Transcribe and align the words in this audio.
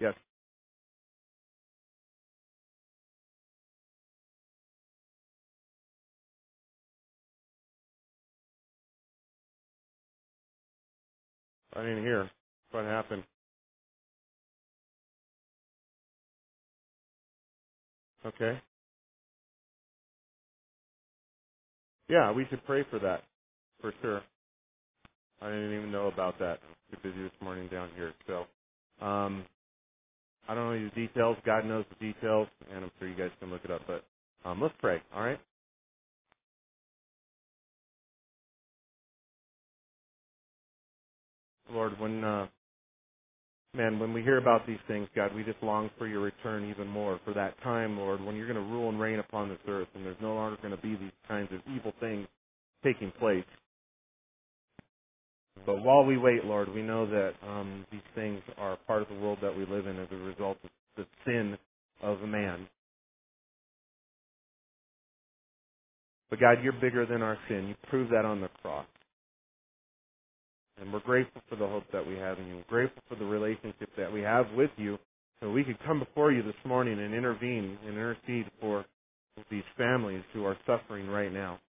Yes. 0.00 0.14
I 11.74 11.82
didn't 11.82 12.04
hear. 12.04 12.30
What 12.72 12.84
happened? 12.84 13.24
Okay. 18.26 18.60
Yeah, 22.08 22.32
we 22.32 22.46
should 22.50 22.64
pray 22.66 22.84
for 22.90 22.98
that, 23.00 23.24
for 23.80 23.92
sure. 24.02 24.22
I 25.42 25.48
didn't 25.50 25.74
even 25.78 25.92
know 25.92 26.08
about 26.08 26.38
that. 26.40 26.60
Too 26.92 26.98
busy 27.02 27.22
this 27.22 27.32
morning 27.42 27.68
down 27.72 27.90
here. 27.96 28.12
So, 28.26 28.46
um, 29.06 29.44
I 30.48 30.54
don't 30.54 30.72
know 30.72 30.90
the 30.94 31.06
details. 31.06 31.36
God 31.46 31.64
knows 31.66 31.84
the 31.98 32.12
details, 32.12 32.48
and 32.74 32.84
I'm 32.84 32.90
sure 32.98 33.08
you 33.08 33.16
guys 33.16 33.30
can 33.40 33.50
look 33.50 33.64
it 33.64 33.70
up. 33.70 33.82
But 33.86 34.04
um, 34.48 34.60
let's 34.60 34.74
pray. 34.80 35.02
All 35.14 35.22
right. 35.22 35.40
Lord, 41.72 41.98
when 41.98 42.22
uh, 42.24 42.46
man, 43.74 43.98
when 43.98 44.12
we 44.12 44.22
hear 44.22 44.38
about 44.38 44.66
these 44.66 44.78
things, 44.88 45.08
God, 45.14 45.34
we 45.34 45.44
just 45.44 45.62
long 45.62 45.90
for 45.98 46.06
your 46.06 46.20
return 46.20 46.70
even 46.70 46.88
more. 46.88 47.20
For 47.24 47.34
that 47.34 47.60
time, 47.62 47.98
Lord, 47.98 48.24
when 48.24 48.36
you're 48.36 48.46
going 48.52 48.64
to 48.64 48.72
rule 48.72 48.88
and 48.88 49.00
reign 49.00 49.18
upon 49.18 49.48
this 49.48 49.58
earth, 49.68 49.88
and 49.94 50.04
there's 50.04 50.16
no 50.22 50.34
longer 50.34 50.56
going 50.62 50.76
to 50.76 50.82
be 50.82 50.96
these 50.96 51.12
kinds 51.28 51.50
of 51.52 51.60
evil 51.74 51.92
things 52.00 52.26
taking 52.84 53.12
place. 53.18 53.44
But 55.66 55.82
while 55.82 56.04
we 56.04 56.18
wait, 56.18 56.44
Lord, 56.44 56.68
we 56.72 56.82
know 56.82 57.06
that 57.06 57.32
um, 57.48 57.86
these 57.90 58.00
things 58.14 58.42
are 58.58 58.76
part 58.86 59.02
of 59.02 59.08
the 59.08 59.14
world 59.14 59.38
that 59.42 59.56
we 59.56 59.64
live 59.66 59.86
in 59.86 59.98
as 59.98 60.08
a 60.12 60.16
result 60.16 60.58
of 60.64 60.70
the 60.96 61.06
sin 61.24 61.56
of 62.02 62.20
man. 62.22 62.66
But 66.28 66.40
God, 66.40 66.58
you're 66.62 66.72
bigger 66.72 67.06
than 67.06 67.22
our 67.22 67.38
sin. 67.48 67.68
You 67.68 67.74
proved 67.88 68.12
that 68.12 68.24
on 68.24 68.40
the 68.40 68.48
cross. 68.60 68.86
And 70.80 70.92
we're 70.92 71.00
grateful 71.00 71.40
for 71.48 71.56
the 71.56 71.66
hope 71.66 71.84
that 71.92 72.06
we 72.06 72.16
have 72.16 72.38
in 72.38 72.46
you. 72.48 72.56
We're 72.56 72.62
grateful 72.68 73.02
for 73.08 73.14
the 73.14 73.24
relationship 73.24 73.90
that 73.96 74.12
we 74.12 74.22
have 74.22 74.46
with 74.56 74.70
you. 74.76 74.98
So 75.40 75.50
we 75.50 75.62
could 75.62 75.78
come 75.86 76.00
before 76.00 76.32
you 76.32 76.42
this 76.42 76.54
morning 76.64 76.98
and 76.98 77.14
intervene 77.14 77.78
and 77.86 77.94
intercede 77.94 78.46
for 78.60 78.84
these 79.50 79.62
families 79.76 80.22
who 80.32 80.44
are 80.44 80.56
suffering 80.66 81.06
right 81.06 81.32
now. 81.32 81.60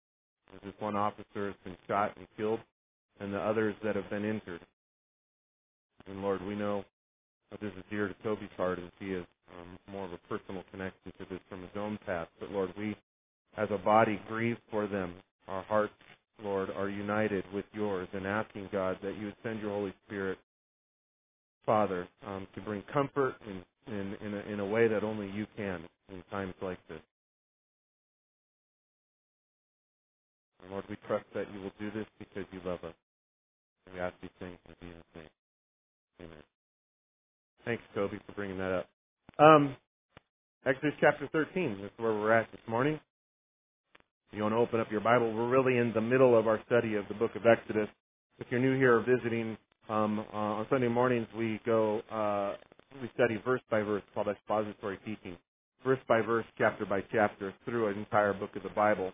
There's 0.50 0.74
this 0.74 0.82
one 0.82 0.96
officer 0.96 1.48
has 1.48 1.56
been 1.64 1.78
shot 1.88 2.16
and 2.18 2.26
killed, 2.38 2.60
and 3.20 3.34
the 3.34 3.40
others 3.40 3.76
that 3.84 3.96
have 3.96 4.10
been 4.10 4.26
injured. 4.26 4.62
And 6.08 6.22
Lord, 6.22 6.42
we 6.44 6.56
know 6.56 6.86
that 7.52 7.62
this 7.62 7.72
is 7.78 7.84
dear 7.90 8.08
to 8.08 8.14
Toby's 8.24 8.50
heart 8.58 8.80
as 8.80 8.92
he 9.00 9.12
has 9.12 9.24
um, 9.60 9.78
more 9.92 10.06
of 10.06 10.14
a 10.14 10.18
personal 10.30 10.64
connection 10.72 11.12
to 11.20 11.26
this 11.30 11.40
from 11.50 11.62
his 11.62 11.72
own 11.76 11.98
past. 12.06 12.30
But 12.40 12.52
Lord, 12.52 12.74
we 12.78 12.96
as 13.58 13.70
a 13.72 13.78
body 13.78 14.22
grieve 14.28 14.58
for 14.70 14.88
them. 14.88 15.14
Our 15.48 15.64
hearts 15.64 15.94
Lord, 16.44 16.70
are 16.76 16.90
united 16.90 17.46
with 17.54 17.66
yours 17.74 18.08
and 18.14 18.28
asking, 18.28 18.70
God, 18.72 18.98
that 19.04 19.18
you 19.18 19.26
would 19.26 19.36
send 19.44 19.62
your 19.62 19.72
Holy 19.72 19.94
Spirit, 20.06 20.38
Father, 21.66 22.08
um, 22.26 22.48
to 22.56 22.62
bring 22.62 22.84
comfort 22.94 23.36
in, 23.48 23.94
in, 23.94 24.16
in, 24.26 24.34
a, 24.34 24.54
in 24.54 24.60
a 24.60 24.66
way 24.66 24.88
that 24.88 25.04
only 25.04 25.30
you 25.32 25.46
can 25.56 25.82
in 26.12 26.22
times 26.30 26.54
like 26.62 26.80
this. 26.88 27.00
And 30.62 30.72
Lord, 30.72 30.84
we 30.90 30.98
trust 31.08 31.26
that 31.34 31.46
you 31.54 31.62
will 31.62 31.72
do 31.80 31.92
this 31.92 32.08
because 32.20 32.46
you 32.52 32.60
love 32.66 32.84
us. 32.84 32.94
And 33.86 33.96
we 33.96 34.02
ask 34.02 34.16
these 34.22 34.32
things 34.40 34.58
in 34.68 34.88
Jesus' 34.88 35.04
name. 35.16 35.30
Amen. 36.22 36.44
Thanks, 37.64 37.84
Toby, 37.94 38.20
for 38.26 38.34
bringing 38.34 38.58
that 38.58 38.72
up. 38.72 38.88
Um, 39.40 39.76
Exodus 40.66 40.94
chapter 41.00 41.30
13 41.32 41.80
is 41.84 41.92
where 41.98 42.14
we're 42.14 42.32
at 42.32 42.52
this 42.52 42.62
morning. 42.68 43.00
If 44.32 44.38
you 44.38 44.44
want 44.44 44.54
to 44.54 44.60
open 44.60 44.80
up 44.82 44.92
your 44.92 45.02
Bible, 45.02 45.32
we're 45.32 45.48
really 45.48 45.78
in 45.78 45.94
the 45.94 46.02
middle 46.02 46.35
of 46.46 46.50
our 46.50 46.62
study 46.68 46.94
of 46.94 47.08
the 47.08 47.16
book 47.16 47.32
of 47.36 47.42
Exodus. 47.48 47.90
If 48.38 48.46
you're 48.52 48.60
new 48.60 48.78
here 48.78 48.98
or 48.98 49.00
visiting, 49.00 49.58
um, 49.90 50.24
uh, 50.32 50.38
on 50.38 50.68
Sunday 50.70 50.88
mornings 50.88 51.26
we 51.36 51.60
go, 51.66 52.02
uh, 52.12 52.54
we 53.02 53.10
study 53.16 53.42
verse 53.44 53.62
by 53.72 53.82
verse 53.82 54.04
called 54.14 54.28
expository 54.28 55.00
teaching, 55.06 55.38
verse 55.84 55.98
by 56.08 56.22
verse, 56.22 56.46
chapter 56.56 56.86
by 56.86 57.02
chapter 57.12 57.52
through 57.66 57.88
an 57.88 57.98
entire 57.98 58.34
book 58.34 58.56
of 58.56 58.62
the 58.62 58.70
Bible. 58.70 59.12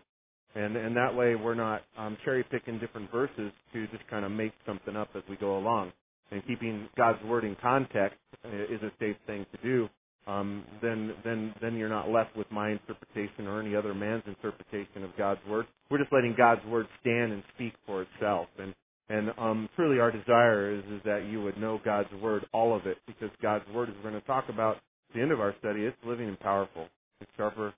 And, 0.54 0.76
and 0.76 0.94
that 0.94 1.14
way 1.14 1.34
we're 1.34 1.54
not 1.54 1.82
um, 1.96 2.18
cherry 2.22 2.44
picking 2.50 2.78
different 2.78 3.10
verses 3.10 3.50
to 3.72 3.86
just 3.86 4.06
kind 4.10 4.26
of 4.26 4.30
make 4.30 4.52
something 4.66 4.94
up 4.94 5.08
as 5.16 5.22
we 5.30 5.36
go 5.36 5.56
along. 5.56 5.92
And 6.32 6.46
keeping 6.46 6.86
God's 6.98 7.22
word 7.24 7.44
in 7.44 7.56
context 7.62 8.18
is 8.44 8.82
a 8.82 8.92
safe 9.00 9.16
thing 9.26 9.46
to 9.52 9.62
do 9.62 9.88
um, 10.26 10.64
then 10.80 11.14
then 11.24 11.52
then 11.60 11.76
you're 11.76 11.88
not 11.88 12.08
left 12.08 12.36
with 12.36 12.50
my 12.50 12.70
interpretation 12.70 13.46
or 13.48 13.60
any 13.60 13.74
other 13.74 13.92
man's 13.92 14.22
interpretation 14.26 15.02
of 15.02 15.10
God's 15.18 15.40
word. 15.48 15.66
We're 15.92 15.98
just 15.98 16.12
letting 16.12 16.34
God's 16.34 16.64
word 16.64 16.86
stand 17.02 17.34
and 17.34 17.42
speak 17.54 17.74
for 17.84 18.00
itself. 18.00 18.46
And 18.58 18.74
and 19.10 19.30
um, 19.36 19.68
truly, 19.76 20.00
our 20.00 20.10
desire 20.10 20.74
is 20.74 20.82
is 20.84 21.02
that 21.04 21.26
you 21.30 21.42
would 21.42 21.58
know 21.58 21.78
God's 21.84 22.08
word, 22.22 22.46
all 22.54 22.74
of 22.74 22.86
it, 22.86 22.96
because 23.06 23.28
God's 23.42 23.68
word, 23.74 23.90
as 23.90 23.94
we're 23.96 24.10
going 24.10 24.20
to 24.20 24.26
talk 24.26 24.46
about 24.48 24.76
at 24.76 25.14
the 25.14 25.20
end 25.20 25.32
of 25.32 25.40
our 25.40 25.54
study, 25.58 25.82
it's 25.82 25.96
living 26.02 26.28
and 26.28 26.40
powerful. 26.40 26.88
It's 27.20 27.30
sharper 27.36 27.74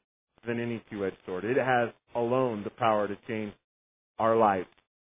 than 0.47 0.61
any 0.61 0.81
two-edged 0.93 1.17
sword. 1.27 1.45
It 1.45 1.57
has 1.57 1.89
alone 2.15 2.63
the 2.63 2.71
power 2.71 3.09
to 3.09 3.17
change 3.27 3.53
our 4.21 4.37
lives, 4.37 4.69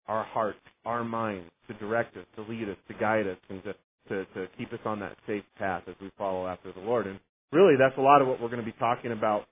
our 0.06 0.25
hearts, 0.25 0.59
our 0.84 1.03
minds, 1.03 1.49
to 1.69 1.75
direct 1.75 2.15
us, 2.19 2.27
to 2.37 2.43
lead 2.43 2.69
us, 2.69 2.77
to 2.89 2.94
guide 3.00 3.27
us, 3.27 3.39
and 3.49 3.62
to 3.65 3.75
to, 4.09 4.27
to 4.34 4.47
keep 4.59 4.75
us 4.75 4.81
on 4.84 5.00
that 5.00 5.16
safe 5.27 5.44
path 5.59 5.84
as 5.89 5.94
we 6.03 6.10
follow 6.19 6.47
after 6.47 6.71
the 6.71 6.81
Lord. 6.81 7.06
And 7.06 7.19
really, 7.50 7.77
that's 7.78 7.97
a 7.97 8.03
lot 8.03 8.21
of 8.21 8.28
what 8.28 8.43
we're 8.43 8.49
going 8.49 8.60
to 8.60 8.71
be 8.71 8.77
talking 8.78 9.12
about 9.12 9.47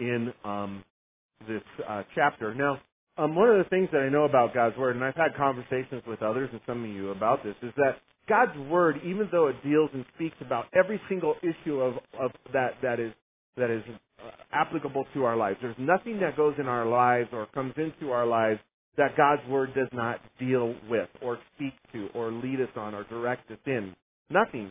in 0.00 0.32
um, 0.44 0.82
this 1.46 1.62
uh, 1.88 2.02
chapter. 2.14 2.54
Now, 2.54 2.80
um, 3.16 3.34
one 3.34 3.48
of 3.48 3.58
the 3.58 3.68
things 3.68 3.88
that 3.92 3.98
I 3.98 4.08
know 4.08 4.24
about 4.24 4.54
God's 4.54 4.76
Word, 4.76 4.96
and 4.96 5.04
I've 5.04 5.14
had 5.14 5.34
conversations 5.36 6.02
with 6.06 6.22
others 6.22 6.48
and 6.52 6.60
some 6.66 6.84
of 6.84 6.90
you 6.90 7.10
about 7.10 7.42
this, 7.42 7.54
is 7.62 7.72
that 7.76 7.96
God's 8.28 8.56
Word, 8.70 8.96
even 9.04 9.28
though 9.32 9.48
it 9.48 9.56
deals 9.64 9.90
and 9.92 10.04
speaks 10.14 10.36
about 10.40 10.66
every 10.74 11.00
single 11.08 11.34
issue 11.42 11.80
of, 11.80 11.94
of 12.20 12.30
that 12.52 12.74
that 12.82 13.00
is 13.00 13.12
that 13.56 13.70
is 13.70 13.82
uh, 14.24 14.30
applicable 14.52 15.04
to 15.14 15.24
our 15.24 15.36
lives, 15.36 15.58
there's 15.60 15.76
nothing 15.78 16.20
that 16.20 16.36
goes 16.36 16.54
in 16.58 16.66
our 16.66 16.86
lives 16.86 17.28
or 17.32 17.46
comes 17.54 17.74
into 17.76 18.12
our 18.12 18.26
lives 18.26 18.60
that 18.96 19.16
God's 19.16 19.42
Word 19.48 19.74
does 19.74 19.88
not 19.92 20.20
deal 20.38 20.74
with 20.90 21.08
or 21.22 21.38
speak 21.54 21.72
to 21.92 22.08
or 22.14 22.30
lead 22.30 22.60
us 22.60 22.68
on 22.76 22.94
or 22.94 23.04
direct 23.04 23.50
us 23.50 23.58
in. 23.66 23.94
Nothing. 24.30 24.70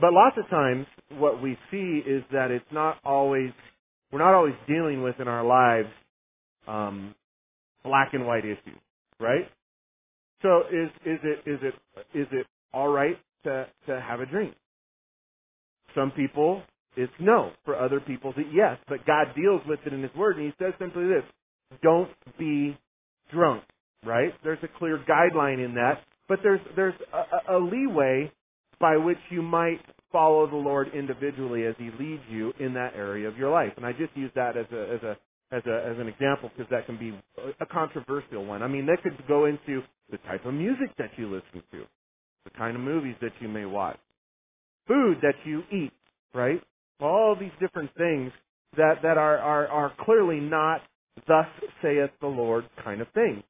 But 0.00 0.12
lots 0.12 0.36
of 0.38 0.48
times 0.48 0.86
what 1.18 1.42
we 1.42 1.58
see 1.70 2.02
is 2.06 2.22
that 2.32 2.50
it's 2.50 2.64
not 2.72 2.98
always, 3.04 3.50
we're 4.12 4.18
not 4.18 4.34
always 4.34 4.54
dealing 4.66 5.02
with 5.02 5.16
in 5.20 5.28
our 5.28 5.44
lives 5.44 5.88
um, 6.66 7.14
black 7.84 8.10
and 8.12 8.26
white 8.26 8.44
issues, 8.44 8.80
right? 9.18 9.48
So 10.42 10.62
is, 10.72 10.90
is 11.04 11.18
it, 11.22 11.50
is 11.50 11.58
it, 11.62 11.74
is 12.18 12.26
it 12.32 12.46
alright 12.74 13.18
to, 13.44 13.66
to 13.86 14.00
have 14.00 14.20
a 14.20 14.26
drink? 14.26 14.54
Some 15.94 16.12
people, 16.12 16.62
it's 16.96 17.12
no. 17.20 17.50
For 17.64 17.76
other 17.76 18.00
people, 18.00 18.32
it's 18.36 18.48
yes. 18.52 18.78
But 18.88 19.04
God 19.06 19.28
deals 19.36 19.62
with 19.66 19.80
it 19.86 19.92
in 19.92 20.02
His 20.02 20.14
Word 20.14 20.36
and 20.36 20.46
He 20.46 20.52
says 20.64 20.72
simply 20.78 21.04
this, 21.04 21.24
don't 21.82 22.10
be 22.38 22.76
drunk, 23.32 23.62
right? 24.04 24.32
There's 24.42 24.58
a 24.62 24.78
clear 24.78 24.98
guideline 25.08 25.64
in 25.64 25.74
that, 25.74 26.00
but 26.28 26.40
there's 26.42 26.60
there's 26.74 26.94
a, 27.12 27.56
a 27.56 27.58
leeway 27.58 28.32
by 28.80 28.96
which 28.96 29.18
you 29.30 29.42
might 29.42 29.80
follow 30.12 30.48
the 30.48 30.56
Lord 30.56 30.88
individually 30.94 31.64
as 31.64 31.74
He 31.78 31.90
leads 31.98 32.22
you 32.28 32.52
in 32.58 32.74
that 32.74 32.94
area 32.94 33.28
of 33.28 33.36
your 33.36 33.50
life. 33.50 33.72
And 33.76 33.86
I 33.86 33.92
just 33.92 34.16
use 34.16 34.30
that 34.34 34.56
as 34.56 34.66
a 34.72 34.94
as 34.94 35.02
a 35.02 35.16
as 35.54 35.62
a 35.66 35.90
as 35.90 35.98
an 35.98 36.08
example 36.08 36.50
because 36.56 36.70
that 36.70 36.86
can 36.86 36.98
be 36.98 37.18
a 37.60 37.66
controversial 37.66 38.44
one. 38.44 38.62
I 38.62 38.68
mean, 38.68 38.86
that 38.86 39.02
could 39.02 39.16
go 39.26 39.46
into 39.46 39.82
the 40.10 40.18
type 40.18 40.44
of 40.44 40.54
music 40.54 40.90
that 40.98 41.10
you 41.16 41.26
listen 41.26 41.62
to, 41.72 41.84
the 42.44 42.50
kind 42.56 42.76
of 42.76 42.82
movies 42.82 43.16
that 43.20 43.32
you 43.40 43.48
may 43.48 43.64
watch, 43.64 43.98
food 44.86 45.18
that 45.22 45.34
you 45.44 45.62
eat, 45.72 45.92
right? 46.34 46.60
All 47.00 47.36
these 47.38 47.52
different 47.60 47.90
things 47.96 48.32
that 48.76 49.02
that 49.02 49.18
are 49.18 49.38
are, 49.38 49.68
are 49.68 49.92
clearly 50.04 50.40
not 50.40 50.82
thus 51.26 51.46
saith 51.82 52.10
the 52.20 52.26
Lord 52.26 52.64
kind 52.84 53.00
of 53.00 53.08
thing. 53.12 53.42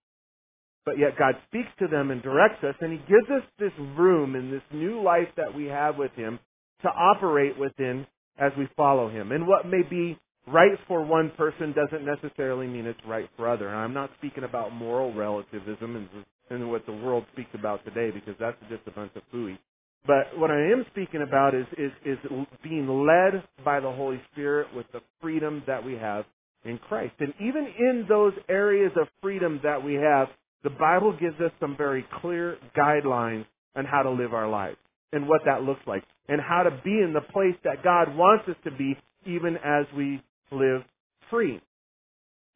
But 0.87 0.99
yet 0.99 1.19
God 1.19 1.35
speaks 1.46 1.69
to 1.79 1.87
them 1.88 2.11
and 2.11 2.23
directs 2.23 2.64
us, 2.64 2.75
and 2.81 2.93
He 2.93 2.99
gives 2.99 3.29
us 3.31 3.43
this 3.58 3.73
room 3.96 4.35
in 4.35 4.50
this 4.50 4.62
new 4.73 5.02
life 5.02 5.29
that 5.37 5.55
we 5.55 5.67
have 5.67 5.96
with 5.96 6.12
Him 6.12 6.38
to 6.82 6.88
operate 6.88 7.59
within 7.59 8.06
as 8.38 8.53
we 8.59 8.69
follow 8.77 9.09
Him. 9.11 9.32
And 9.32 9.47
what 9.47 9.67
may 9.67 9.82
be 9.88 10.19
right 10.47 10.79
for 10.88 11.05
one 11.05 11.31
person 11.37 11.75
doesn't 11.75 12.05
necessarily 12.05 12.67
mean 12.67 12.87
it's 12.87 13.00
right 13.06 13.29
for 13.37 13.49
other. 13.49 13.69
And 13.69 13.77
I'm 13.77 13.94
not 13.94 14.11
speaking 14.19 14.44
about 14.44 14.73
moral 14.73 15.12
relativism 15.15 15.97
and, 15.97 16.09
and 16.49 16.71
what 16.71 16.87
the 16.87 16.93
world 16.93 17.25
speaks 17.32 17.50
about 17.55 17.85
today, 17.85 18.11
because 18.11 18.35
that's 18.41 18.56
just 18.69 18.82
a 18.87 18.91
bunch 18.91 19.12
of 19.17 19.23
fooey. 19.32 19.59
But 20.06 20.38
what 20.38 20.50
I 20.50 20.56
am 20.73 20.87
speaking 20.91 21.23
about 21.23 21.55
is, 21.55 21.67
is, 21.77 21.93
is 22.06 22.19
being 22.65 23.06
led 23.06 23.44
by 23.65 23.81
the 23.81 23.93
Holy 23.93 24.21
Spirit 24.33 24.69
with 24.75 24.87
the 24.93 25.00
freedom 25.21 25.62
that 25.67 25.85
we 25.85 25.93
have 25.94 26.25
in 26.65 26.79
Christ. 26.79 27.12
And 27.21 27.35
even 27.38 27.67
in 27.79 28.06
those 28.09 28.33
areas 28.49 28.93
of 29.00 29.09
freedom 29.21 29.61
that 29.62 29.85
we 29.85 29.94
have, 29.94 30.29
the 30.65 30.71
Bible 30.71 31.12
gives 31.12 31.38
us 31.41 31.53
some 31.61 31.76
very 31.76 32.05
clear 32.21 32.56
guidelines 32.76 33.44
on 33.76 33.85
how 33.85 34.03
to 34.03 34.11
live 34.11 34.33
our 34.33 34.49
lives. 34.49 34.79
and 35.12 35.29
what 35.29 35.43
that 35.44 35.62
looks 35.62 35.81
like 35.87 36.05
and 36.31 36.41
how 36.41 36.62
to 36.62 36.71
be 36.85 36.93
in 36.93 37.12
the 37.12 37.21
place 37.32 37.56
that 37.65 37.82
God 37.82 38.17
wants 38.17 38.49
us 38.49 38.56
to 38.65 38.71
be 38.71 38.97
even 39.27 39.56
as 39.56 39.85
we 39.97 40.23
live 40.53 40.82
free. 41.29 41.61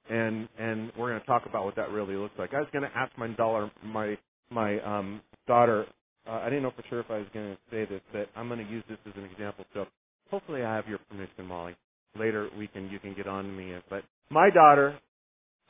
And 0.09 0.49
and 0.59 0.93
we're 0.97 1.11
going 1.11 1.21
to 1.21 1.26
talk 1.26 1.43
about 1.47 1.65
what 1.65 1.76
that 1.76 1.91
really 1.91 2.15
looks 2.15 2.35
like. 2.38 2.55
I 2.55 2.61
was 2.61 2.69
going 2.73 2.88
to 2.88 2.97
ask 2.97 3.12
my 3.19 3.29
dollar 3.29 3.71
my 3.85 4.17
my 4.50 4.81
um 4.81 5.21
daughter 5.47 5.87
uh, 6.26 6.41
I 6.43 6.44
didn't 6.44 6.62
know 6.62 6.73
for 6.75 6.85
sure 6.88 7.00
if 7.00 7.11
I 7.11 7.19
was 7.19 7.26
going 7.35 7.53
to 7.53 7.59
say 7.71 7.85
this 7.85 8.00
but 8.12 8.29
I'm 8.37 8.49
going 8.49 8.65
to 8.65 8.71
use 8.71 8.85
this 8.88 8.99
as 9.06 9.12
an 9.17 9.25
example. 9.25 9.65
So 9.75 9.87
hopefully 10.31 10.62
I 10.62 10.75
have 10.75 10.87
your 10.88 10.99
permission, 11.11 11.47
Molly. 11.47 11.75
Later 12.19 12.49
we 12.56 12.69
can 12.69 12.88
you 12.91 13.00
can 13.00 13.15
get 13.15 13.27
on 13.27 13.44
to 13.44 13.50
me. 13.50 13.75
But 13.91 14.05
my 14.31 14.50
daughter, 14.50 14.99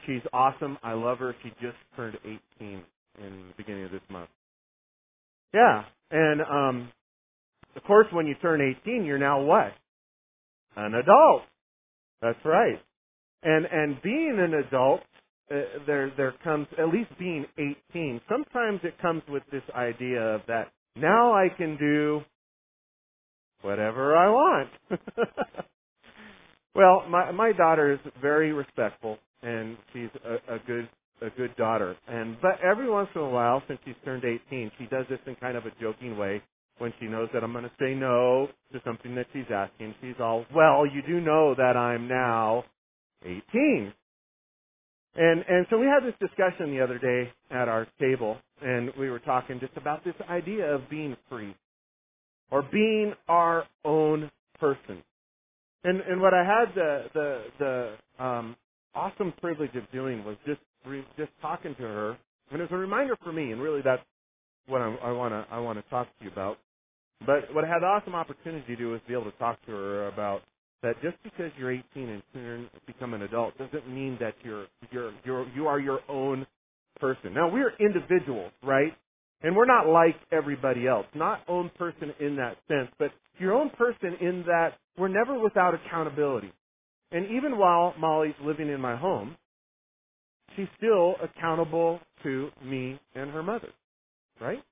she's 0.06 0.22
awesome. 0.32 0.76
I 0.82 0.92
love 0.92 1.18
her. 1.18 1.34
She 1.42 1.50
just 1.62 1.78
turned 1.96 2.18
18 2.24 2.38
in 2.60 2.82
the 3.18 3.54
beginning 3.56 3.84
of 3.84 3.92
this 3.92 4.02
month. 4.10 4.28
Yeah, 5.54 5.84
and 6.10 6.40
um 6.42 6.92
of 7.76 7.82
course, 7.84 8.06
when 8.12 8.26
you 8.26 8.34
turn 8.40 8.60
18, 8.84 9.04
you're 9.04 9.18
now 9.18 9.42
what? 9.42 9.72
An 10.76 10.94
adult. 10.94 11.42
That's 12.20 12.38
right. 12.44 12.80
And 13.42 13.66
and 13.70 14.00
being 14.02 14.38
an 14.40 14.54
adult, 14.66 15.00
uh, 15.50 15.84
there 15.86 16.10
there 16.16 16.34
comes 16.42 16.66
at 16.78 16.88
least 16.88 17.10
being 17.18 17.44
18. 17.92 18.20
Sometimes 18.28 18.80
it 18.82 18.94
comes 19.00 19.22
with 19.28 19.42
this 19.52 19.62
idea 19.74 20.20
of 20.20 20.40
that 20.48 20.72
now 20.96 21.32
I 21.34 21.48
can 21.54 21.76
do 21.76 22.22
whatever 23.62 24.16
I 24.16 24.28
want. 24.30 24.70
well, 26.74 27.04
my 27.08 27.30
my 27.32 27.52
daughter 27.52 27.92
is 27.92 28.00
very 28.20 28.52
respectful 28.52 29.18
and 29.42 29.76
she's 29.92 30.10
a, 30.24 30.54
a 30.54 30.58
good 30.66 30.88
a 31.20 31.30
good 31.30 31.54
daughter. 31.56 31.96
And 32.08 32.36
but 32.40 32.58
every 32.64 32.90
once 32.90 33.10
in 33.14 33.20
a 33.20 33.28
while, 33.28 33.62
since 33.68 33.78
she's 33.84 33.94
turned 34.04 34.24
18, 34.24 34.72
she 34.78 34.86
does 34.86 35.06
this 35.10 35.20
in 35.26 35.34
kind 35.36 35.56
of 35.56 35.66
a 35.66 35.70
joking 35.80 36.16
way 36.16 36.42
when 36.78 36.92
she 37.00 37.06
knows 37.06 37.28
that 37.32 37.44
I'm 37.44 37.52
going 37.52 37.64
to 37.64 37.70
say 37.78 37.94
no 37.94 38.48
to 38.72 38.80
something 38.84 39.14
that 39.14 39.26
she's 39.32 39.50
asking. 39.52 39.94
She's 40.00 40.16
all, 40.20 40.44
well, 40.54 40.86
you 40.86 41.02
do 41.06 41.20
know 41.20 41.54
that 41.56 41.76
I'm 41.76 42.08
now 42.08 42.64
18. 43.24 43.92
And 45.16 45.44
and 45.48 45.66
so 45.70 45.78
we 45.78 45.86
had 45.86 46.02
this 46.04 46.14
discussion 46.20 46.74
the 46.74 46.82
other 46.82 46.98
day 46.98 47.30
at 47.50 47.68
our 47.68 47.86
table, 48.00 48.36
and 48.60 48.90
we 48.98 49.10
were 49.10 49.20
talking 49.20 49.60
just 49.60 49.76
about 49.76 50.04
this 50.04 50.14
idea 50.28 50.66
of 50.74 50.90
being 50.90 51.16
free, 51.28 51.54
or 52.50 52.62
being 52.62 53.14
our 53.28 53.64
own 53.84 54.30
person. 54.58 55.02
And 55.84 56.00
and 56.00 56.20
what 56.20 56.34
I 56.34 56.44
had 56.44 56.74
the 56.74 57.04
the 57.14 57.42
the 58.18 58.24
um, 58.24 58.56
awesome 58.94 59.32
privilege 59.40 59.74
of 59.76 59.88
doing 59.92 60.24
was 60.24 60.36
just 60.46 60.60
re, 60.84 61.04
just 61.16 61.30
talking 61.40 61.76
to 61.76 61.82
her, 61.82 62.18
and 62.50 62.60
it 62.60 62.62
was 62.62 62.72
a 62.72 62.76
reminder 62.76 63.16
for 63.22 63.32
me, 63.32 63.52
and 63.52 63.60
really 63.60 63.82
that's 63.84 64.02
what 64.66 64.80
I'm, 64.82 64.98
I 65.00 65.12
want 65.12 65.32
to 65.32 65.46
I 65.54 65.60
want 65.60 65.78
to 65.78 65.90
talk 65.90 66.08
to 66.18 66.24
you 66.24 66.30
about. 66.32 66.58
But 67.26 67.54
what 67.54 67.64
I 67.64 67.68
had 67.68 67.80
the 67.82 67.86
awesome 67.86 68.14
opportunity 68.14 68.64
to 68.66 68.76
do 68.76 68.90
was 68.90 69.00
be 69.06 69.14
able 69.14 69.30
to 69.30 69.38
talk 69.38 69.64
to 69.66 69.72
her 69.72 70.08
about 70.08 70.42
that 70.82 71.00
just 71.02 71.16
because 71.22 71.50
you're 71.58 71.72
18 71.72 71.84
and 71.96 72.22
turn 72.32 72.68
become 72.86 73.14
an 73.14 73.22
adult 73.22 73.56
doesn't 73.58 73.88
mean 73.88 74.18
that 74.20 74.34
you're 74.42 74.66
you're 74.90 75.12
you're 75.24 75.48
you 75.54 75.66
are 75.66 75.80
your 75.80 76.00
own 76.08 76.46
person. 77.00 77.32
Now 77.34 77.50
we're 77.50 77.72
individuals, 77.80 78.52
right? 78.62 78.92
And 79.42 79.56
we're 79.56 79.66
not 79.66 79.86
like 79.88 80.16
everybody 80.32 80.86
else. 80.86 81.06
Not 81.14 81.40
own 81.48 81.70
person 81.78 82.12
in 82.20 82.36
that 82.36 82.56
sense, 82.68 82.90
but 82.98 83.10
your 83.38 83.54
own 83.54 83.70
person 83.70 84.16
in 84.20 84.44
that 84.46 84.74
we're 84.96 85.08
never 85.08 85.38
without 85.38 85.74
accountability. 85.74 86.52
And 87.12 87.26
even 87.30 87.58
while 87.58 87.94
Molly's 87.98 88.34
living 88.42 88.68
in 88.68 88.80
my 88.80 88.96
home, 88.96 89.36
she's 90.56 90.68
still 90.76 91.14
accountable 91.22 92.00
to 92.22 92.50
me 92.64 92.98
and 93.14 93.30
her 93.30 93.42
mother, 93.42 93.68
right? 94.40 94.62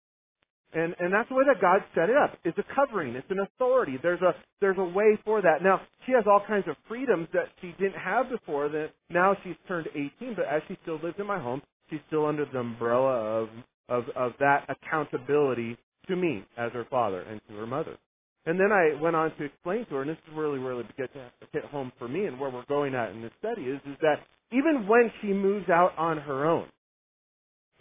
And 0.74 0.94
and 0.98 1.12
that's 1.12 1.28
the 1.28 1.34
way 1.34 1.44
that 1.46 1.60
God 1.60 1.80
set 1.94 2.10
it 2.10 2.16
up. 2.16 2.38
It's 2.44 2.58
a 2.58 2.64
covering. 2.74 3.14
It's 3.14 3.30
an 3.30 3.40
authority. 3.40 3.98
There's 4.02 4.22
a 4.22 4.34
there's 4.60 4.78
a 4.78 4.84
way 4.84 5.18
for 5.24 5.42
that. 5.42 5.62
Now 5.62 5.80
she 6.06 6.12
has 6.12 6.24
all 6.26 6.42
kinds 6.46 6.66
of 6.68 6.76
freedoms 6.88 7.28
that 7.32 7.48
she 7.60 7.74
didn't 7.78 8.00
have 8.00 8.30
before. 8.30 8.68
That 8.68 8.90
now 9.10 9.36
she's 9.44 9.56
turned 9.68 9.88
18, 9.94 10.34
but 10.34 10.46
as 10.46 10.62
she 10.68 10.76
still 10.82 10.98
lives 11.02 11.16
in 11.18 11.26
my 11.26 11.38
home, 11.38 11.62
she's 11.90 12.00
still 12.08 12.26
under 12.26 12.46
the 12.46 12.58
umbrella 12.58 13.42
of 13.42 13.48
of 13.88 14.04
of 14.16 14.32
that 14.40 14.66
accountability 14.68 15.76
to 16.08 16.16
me 16.16 16.44
as 16.56 16.72
her 16.72 16.86
father 16.90 17.20
and 17.22 17.40
to 17.48 17.54
her 17.54 17.66
mother. 17.66 17.96
And 18.44 18.58
then 18.58 18.72
I 18.72 19.00
went 19.00 19.14
on 19.14 19.34
to 19.36 19.44
explain 19.44 19.86
to 19.86 19.94
her, 19.96 20.00
and 20.02 20.10
this 20.10 20.18
is 20.26 20.34
really 20.34 20.58
really 20.58 20.84
get 20.98 21.12
to 21.12 21.30
hit 21.52 21.64
home 21.66 21.92
for 21.98 22.08
me 22.08 22.24
and 22.24 22.40
where 22.40 22.50
we're 22.50 22.66
going 22.66 22.94
at 22.94 23.10
in 23.10 23.22
this 23.22 23.32
study 23.38 23.62
is 23.62 23.80
is 23.86 23.96
that 24.00 24.16
even 24.52 24.86
when 24.88 25.12
she 25.20 25.28
moves 25.28 25.68
out 25.68 25.92
on 25.98 26.18
her 26.18 26.46
own 26.46 26.66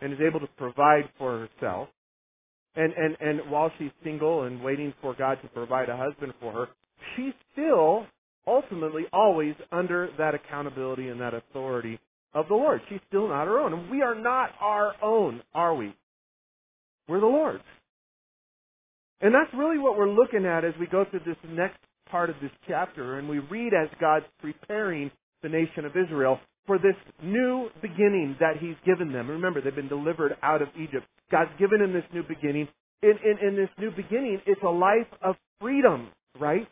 and 0.02 0.12
is 0.12 0.20
able 0.20 0.42
to 0.42 0.48
provide 0.58 1.10
for 1.18 1.48
herself 1.48 1.88
and, 2.76 2.94
and, 2.94 3.18
and 3.20 3.52
while 3.52 3.72
she's 3.78 3.92
single 4.04 4.44
and 4.44 4.64
waiting 4.64 4.94
for 5.02 5.14
God 5.14 5.40
to 5.42 5.48
provide 5.50 5.90
a 5.90 5.98
husband 5.98 6.34
for 6.40 6.52
her, 6.54 6.68
she's 7.16 7.34
still 7.52 8.06
ultimately 8.48 9.04
always 9.12 9.56
under 9.72 10.10
that 10.18 10.34
accountability 10.34 11.10
and 11.10 11.20
that 11.22 11.34
authority 11.34 12.00
of 12.34 12.48
the 12.48 12.56
Lord. 12.56 12.82
She's 12.90 13.00
still 13.08 13.28
not 13.28 13.46
her 13.46 13.60
own. 13.60 13.74
And 13.74 13.92
we 13.92 14.02
are 14.02 14.16
not 14.16 14.52
our 14.60 14.94
own, 15.04 15.42
are 15.54 15.76
we? 15.76 15.94
We're 17.08 17.20
the 17.20 17.26
Lord's. 17.26 17.64
And 19.20 19.34
that's 19.36 19.54
really 19.54 19.78
what 19.78 19.98
we're 19.98 20.10
looking 20.10 20.46
at 20.46 20.66
as 20.66 20.74
we 20.80 20.88
go 20.88 21.06
through 21.10 21.22
this 21.26 21.36
next 21.48 21.78
part 22.10 22.30
of 22.30 22.36
this 22.42 22.52
chapter 22.68 23.20
and 23.20 23.30
we 23.30 23.40
read 23.40 23.74
as 23.74 23.90
God's 24.00 24.26
preparing 24.42 25.12
the 25.44 25.50
nation 25.50 25.86
of 25.86 25.92
Israel 25.92 26.40
for 26.66 26.78
this 26.78 26.96
new 27.24 27.70
beginning 27.82 28.36
that 28.40 28.58
He's 28.60 28.76
given 28.86 29.12
them. 29.12 29.30
Remember, 29.30 29.62
they've 29.62 29.76
been 29.76 29.88
delivered 29.88 30.36
out 30.42 30.62
of 30.62 30.70
Egypt. 30.80 31.06
God's 31.32 31.52
given 31.58 31.80
them 31.80 31.94
this 31.94 32.04
new 32.14 32.24
beginning. 32.24 32.68
In, 33.02 33.14
in, 33.24 33.48
in 33.48 33.56
this 33.56 33.70
new 33.80 33.90
beginning, 33.92 34.42
it's 34.46 34.62
a 34.64 34.70
life 34.70 35.08
of 35.24 35.36
freedom, 35.60 36.10
right? 36.40 36.68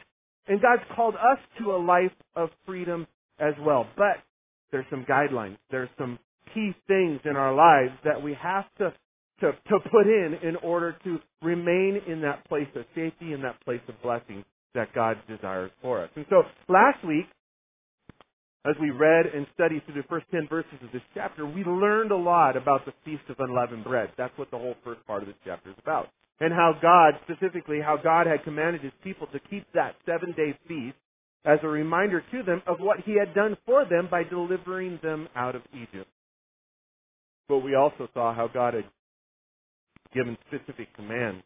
And 0.48 0.62
God's 0.62 0.84
called 0.96 1.16
us 1.16 1.40
to 1.60 1.72
a 1.72 1.78
life 1.78 2.12
of 2.36 2.50
freedom 2.66 3.08
as 3.40 3.54
well. 3.62 3.88
But 3.98 4.18
there's 4.72 4.86
some 4.90 5.06
guidelines. 5.10 5.58
There's 5.72 5.90
some 5.98 6.20
key 6.54 6.72
things 6.88 7.22
in 7.26 7.36
our 7.36 7.54
lives 7.54 7.98
that 8.04 8.22
we 8.22 8.36
have 8.42 8.66
to, 8.80 8.94
to, 9.42 9.52
to 9.52 9.80
put 9.92 10.08
in 10.08 10.38
in 10.44 10.56
order 10.58 10.96
to 11.04 11.20
remain 11.42 12.02
in 12.08 12.22
that 12.22 12.48
place 12.48 12.68
of 12.76 12.84
safety, 12.96 13.34
in 13.34 13.42
that 13.42 13.64
place 13.64 13.82
of 13.88 14.00
blessing 14.02 14.44
that 14.76 14.94
God 14.94 15.18
desires 15.28 15.72
for 15.82 16.04
us. 16.04 16.10
And 16.16 16.26
so 16.30 16.44
last 16.68 17.06
week, 17.08 17.26
as 18.66 18.76
we 18.82 18.90
read 18.90 19.26
and 19.34 19.48
studied 19.54 19.86
through 19.86 20.02
the 20.02 20.08
first 20.10 20.26
10 20.32 20.48
verses 20.50 20.74
of 20.84 20.92
this 20.92 21.02
chapter, 21.14 21.46
we 21.46 21.64
learned 21.64 22.12
a 22.12 22.18
lot 22.18 22.58
about 22.58 22.86
the 22.86 22.94
Feast 23.06 23.24
of 23.30 23.38
Unleavened 23.40 23.86
Bread. 23.86 24.10
That's 24.18 24.38
what 24.38 24.52
the 24.52 24.58
whole 24.58 24.76
first 24.84 25.06
part 25.08 25.24
of 25.24 25.28
this 25.28 25.38
chapter 25.46 25.70
is 25.70 25.76
about. 25.82 26.10
And 26.42 26.54
how 26.54 26.74
God, 26.82 27.14
specifically, 27.24 27.80
how 27.82 27.98
God 28.02 28.28
had 28.28 28.44
commanded 28.44 28.82
His 28.82 28.94
people 29.04 29.28
to 29.28 29.40
keep 29.50 29.66
that 29.74 29.96
seven 30.06 30.34
day 30.36 30.58
feast 30.68 30.98
as 31.46 31.60
a 31.64 31.68
reminder 31.68 32.24
to 32.32 32.44
them 32.44 32.62
of 32.68 32.80
what 32.80 33.00
He 33.06 33.18
had 33.18 33.34
done 33.34 33.58
for 33.66 33.86
them 33.86 34.08
by 34.12 34.24
delivering 34.24 35.00
them 35.02 35.28
out 35.36 35.56
of 35.56 35.62
Egypt. 35.74 36.10
But 37.48 37.60
we 37.60 37.76
also 37.76 38.08
saw 38.14 38.34
how 38.34 38.48
God 38.48 38.74
had 38.74 38.86
given 40.14 40.38
specific 40.48 40.94
commands 40.96 41.44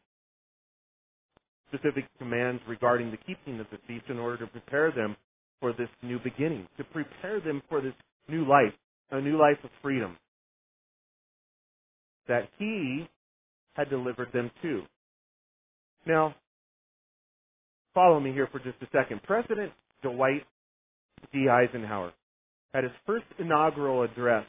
specific 1.73 2.05
commands 2.19 2.61
regarding 2.67 3.09
the 3.09 3.17
keeping 3.17 3.59
of 3.59 3.65
the 3.71 3.79
feast 3.87 4.05
in 4.09 4.19
order 4.19 4.37
to 4.37 4.47
prepare 4.47 4.91
them 4.91 5.15
for 5.63 5.71
this 5.71 5.87
new 6.01 6.19
beginning, 6.19 6.67
to 6.75 6.83
prepare 6.83 7.39
them 7.39 7.61
for 7.69 7.79
this 7.79 7.93
new 8.27 8.45
life, 8.45 8.73
a 9.11 9.21
new 9.21 9.39
life 9.39 9.55
of 9.63 9.69
freedom 9.81 10.17
that 12.27 12.49
he 12.59 13.07
had 13.71 13.89
delivered 13.89 14.27
them 14.33 14.51
to. 14.61 14.81
Now, 16.05 16.35
follow 17.93 18.19
me 18.19 18.33
here 18.33 18.49
for 18.51 18.59
just 18.59 18.75
a 18.81 18.87
second. 18.91 19.23
President 19.23 19.71
Dwight 20.01 20.43
D. 21.31 21.47
Eisenhower 21.47 22.11
had 22.73 22.83
his 22.83 22.91
first 23.05 23.23
inaugural 23.39 24.03
address 24.03 24.45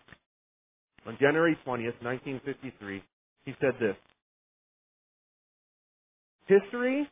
on 1.07 1.17
January 1.21 1.57
20th, 1.65 2.03
1953. 2.03 3.05
He 3.45 3.53
said 3.61 3.75
this 3.79 3.95
History 6.49 7.09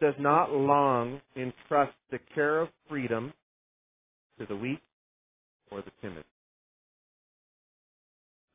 does 0.00 0.14
not 0.18 0.52
long 0.52 1.20
entrust 1.36 1.92
the 2.10 2.18
care 2.34 2.60
of 2.60 2.68
freedom 2.88 3.32
to 4.38 4.46
the 4.46 4.56
weak 4.56 4.80
or 5.70 5.82
the 5.82 5.90
timid. 6.00 6.24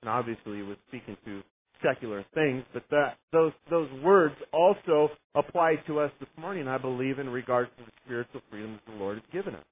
And 0.02 0.10
obviously, 0.10 0.58
he 0.58 0.62
was 0.62 0.78
speaking 0.88 1.18
to 1.25 1.42
secular 1.84 2.25
things, 2.34 2.64
but 2.74 2.84
that 2.90 3.18
those 3.32 3.52
those 3.70 3.90
words 4.04 4.36
also 4.54 5.10
apply 5.36 5.75
to 5.88 6.00
us 6.00 6.12
this 6.20 6.30
morning, 6.38 6.68
I 6.68 6.78
believe, 6.78 7.20
in 7.20 7.30
regards 7.30 7.70
to 7.78 7.84
the 7.86 7.92
spiritual 8.06 8.42
freedoms 8.50 8.80
the 8.88 8.94
Lord 8.94 9.18
has 9.18 9.25
given 9.34 9.56
us. 9.56 9.66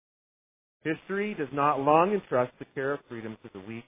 History 0.84 1.34
does 1.34 1.48
not 1.54 1.80
long 1.80 2.12
entrust 2.12 2.52
the 2.60 2.66
care 2.76 2.94
of 2.94 3.00
freedom 3.08 3.38
to 3.44 3.50
the 3.54 3.60
weak 3.66 3.86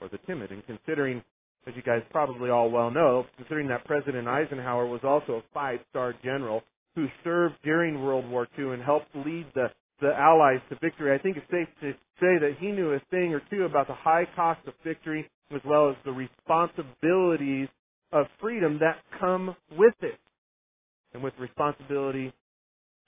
or 0.00 0.08
the 0.08 0.18
timid. 0.26 0.50
And 0.52 0.64
considering, 0.66 1.22
as 1.66 1.74
you 1.74 1.82
guys 1.82 2.02
probably 2.10 2.50
all 2.50 2.70
well 2.70 2.90
know, 2.90 3.26
considering 3.36 3.68
that 3.68 3.84
President 3.84 4.28
Eisenhower 4.28 4.86
was 4.86 5.00
also 5.02 5.34
a 5.34 5.42
five-star 5.52 6.14
general 6.22 6.62
who 6.96 7.06
served 7.22 7.54
during 7.62 8.02
World 8.02 8.28
War 8.28 8.48
II 8.58 8.72
and 8.72 8.82
helped 8.82 9.14
lead 9.14 9.46
the, 9.54 9.68
the 10.00 10.12
Allies 10.12 10.60
to 10.70 10.78
victory, 10.80 11.14
I 11.14 11.22
think 11.22 11.36
it's 11.36 11.46
safe 11.50 11.68
to 11.82 11.92
say 12.18 12.38
that 12.40 12.56
he 12.58 12.72
knew 12.72 12.92
a 12.92 13.00
thing 13.10 13.32
or 13.32 13.42
two 13.50 13.64
about 13.64 13.86
the 13.86 13.94
high 13.94 14.24
cost 14.34 14.60
of 14.66 14.74
victory 14.82 15.30
as 15.54 15.60
well 15.64 15.90
as 15.90 15.96
the 16.04 16.10
responsibilities 16.10 17.68
of 18.12 18.26
freedom 18.40 18.80
that 18.80 18.96
come 19.20 19.54
with 19.70 19.94
it. 20.00 20.18
And 21.12 21.22
with 21.22 21.34
responsibility, 21.38 22.32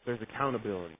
there's 0.06 0.20
accountability. 0.22 0.96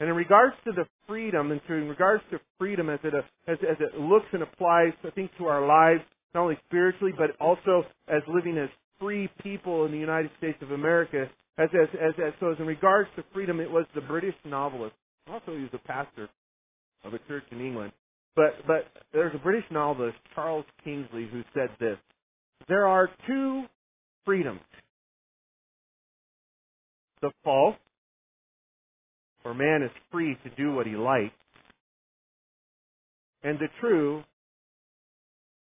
And 0.00 0.08
in 0.08 0.16
regards 0.16 0.54
to 0.64 0.72
the 0.72 0.84
freedom, 1.06 1.52
and 1.52 1.60
to, 1.68 1.74
in 1.74 1.88
regards 1.88 2.22
to 2.30 2.38
freedom 2.58 2.88
as 2.90 2.98
it, 3.04 3.14
as, 3.14 3.58
as 3.62 3.76
it 3.80 3.98
looks 3.98 4.26
and 4.32 4.42
applies, 4.42 4.92
I 5.04 5.10
think, 5.10 5.30
to 5.38 5.44
our 5.44 5.66
lives, 5.66 6.00
not 6.34 6.42
only 6.42 6.58
spiritually, 6.66 7.12
but 7.16 7.30
also 7.40 7.84
as 8.08 8.22
living 8.26 8.56
as 8.58 8.70
free 9.00 9.28
people 9.42 9.86
in 9.86 9.92
the 9.92 9.98
United 9.98 10.30
States 10.38 10.58
of 10.62 10.70
America, 10.70 11.28
as, 11.58 11.68
as, 11.74 11.88
as, 11.94 12.14
as 12.24 12.32
so 12.38 12.52
as 12.52 12.58
in 12.58 12.66
regards 12.66 13.08
to 13.16 13.24
freedom, 13.32 13.60
it 13.60 13.70
was 13.70 13.86
the 13.94 14.00
British 14.02 14.34
novelist. 14.44 14.94
Also, 15.28 15.56
he 15.56 15.62
was 15.62 15.70
a 15.72 15.78
pastor 15.78 16.28
of 17.04 17.14
a 17.14 17.18
church 17.26 17.44
in 17.50 17.60
England. 17.60 17.92
But, 18.36 18.66
but 18.66 18.84
there's 19.12 19.34
a 19.34 19.38
British 19.38 19.64
novelist, 19.70 20.16
Charles 20.34 20.64
Kingsley, 20.84 21.28
who 21.32 21.42
said 21.54 21.70
this. 21.80 21.96
There 22.68 22.86
are 22.86 23.08
two 23.26 23.64
freedoms. 24.24 24.60
The 27.22 27.30
false 27.42 27.76
where 29.42 29.54
man 29.54 29.82
is 29.82 29.90
free 30.10 30.36
to 30.44 30.50
do 30.56 30.72
what 30.72 30.86
he 30.86 30.96
likes, 30.96 31.32
and 33.42 33.58
the 33.58 33.68
true, 33.80 34.22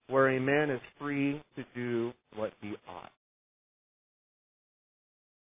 where 0.09 0.29
a 0.37 0.41
man 0.41 0.71
is 0.71 0.81
free 0.99 1.41
to 1.57 1.65
do 1.75 2.13
what 2.35 2.53
he 2.61 2.73
ought. 2.89 3.13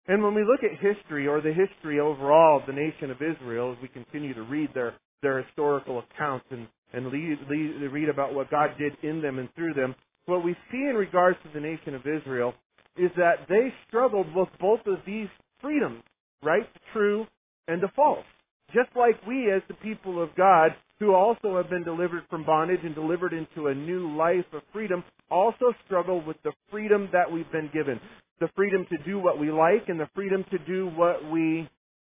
And 0.07 0.23
when 0.23 0.35
we 0.35 0.43
look 0.43 0.61
at 0.63 0.79
history, 0.79 1.27
or 1.27 1.41
the 1.41 1.53
history 1.53 1.99
overall 1.99 2.59
of 2.59 2.67
the 2.67 2.73
nation 2.73 3.09
of 3.09 3.17
Israel, 3.21 3.73
as 3.75 3.81
we 3.81 3.87
continue 3.87 4.33
to 4.33 4.43
read 4.43 4.69
their, 4.73 4.93
their 5.21 5.41
historical 5.41 5.99
accounts 5.99 6.45
and, 6.51 6.67
and 6.93 7.07
lead, 7.07 7.39
lead, 7.49 7.91
read 7.91 8.09
about 8.09 8.33
what 8.33 8.51
God 8.51 8.71
did 8.77 8.93
in 9.03 9.21
them 9.21 9.39
and 9.39 9.49
through 9.55 9.73
them, 9.73 9.95
what 10.25 10.43
we 10.43 10.55
see 10.71 10.85
in 10.89 10.95
regards 10.95 11.37
to 11.43 11.49
the 11.53 11.59
nation 11.59 11.95
of 11.95 12.01
Israel 12.01 12.53
is 12.97 13.11
that 13.17 13.47
they 13.49 13.73
struggled 13.87 14.27
with 14.35 14.49
both 14.59 14.79
of 14.85 14.99
these 15.05 15.27
freedoms, 15.61 16.03
right? 16.43 16.71
The 16.73 16.79
true 16.93 17.25
and 17.67 17.81
the 17.81 17.89
false. 17.95 18.25
Just 18.73 18.89
like 18.95 19.15
we 19.27 19.51
as 19.51 19.61
the 19.67 19.73
people 19.75 20.21
of 20.21 20.29
God, 20.35 20.71
who 20.99 21.13
also 21.13 21.57
have 21.57 21.69
been 21.69 21.83
delivered 21.83 22.23
from 22.29 22.45
bondage 22.45 22.79
and 22.83 22.95
delivered 22.95 23.33
into 23.33 23.67
a 23.67 23.75
new 23.75 24.15
life 24.15 24.45
of 24.53 24.61
freedom, 24.71 25.03
also 25.29 25.73
struggle 25.85 26.23
with 26.25 26.37
the 26.43 26.51
freedom 26.71 27.09
that 27.11 27.31
we've 27.31 27.51
been 27.51 27.69
given. 27.73 27.99
The 28.39 28.49
freedom 28.55 28.85
to 28.89 28.97
do 29.05 29.19
what 29.19 29.39
we 29.39 29.51
like 29.51 29.87
and 29.87 29.99
the 29.99 30.09
freedom 30.13 30.43
to 30.51 30.57
do 30.59 30.87
what 30.95 31.29
we 31.31 31.69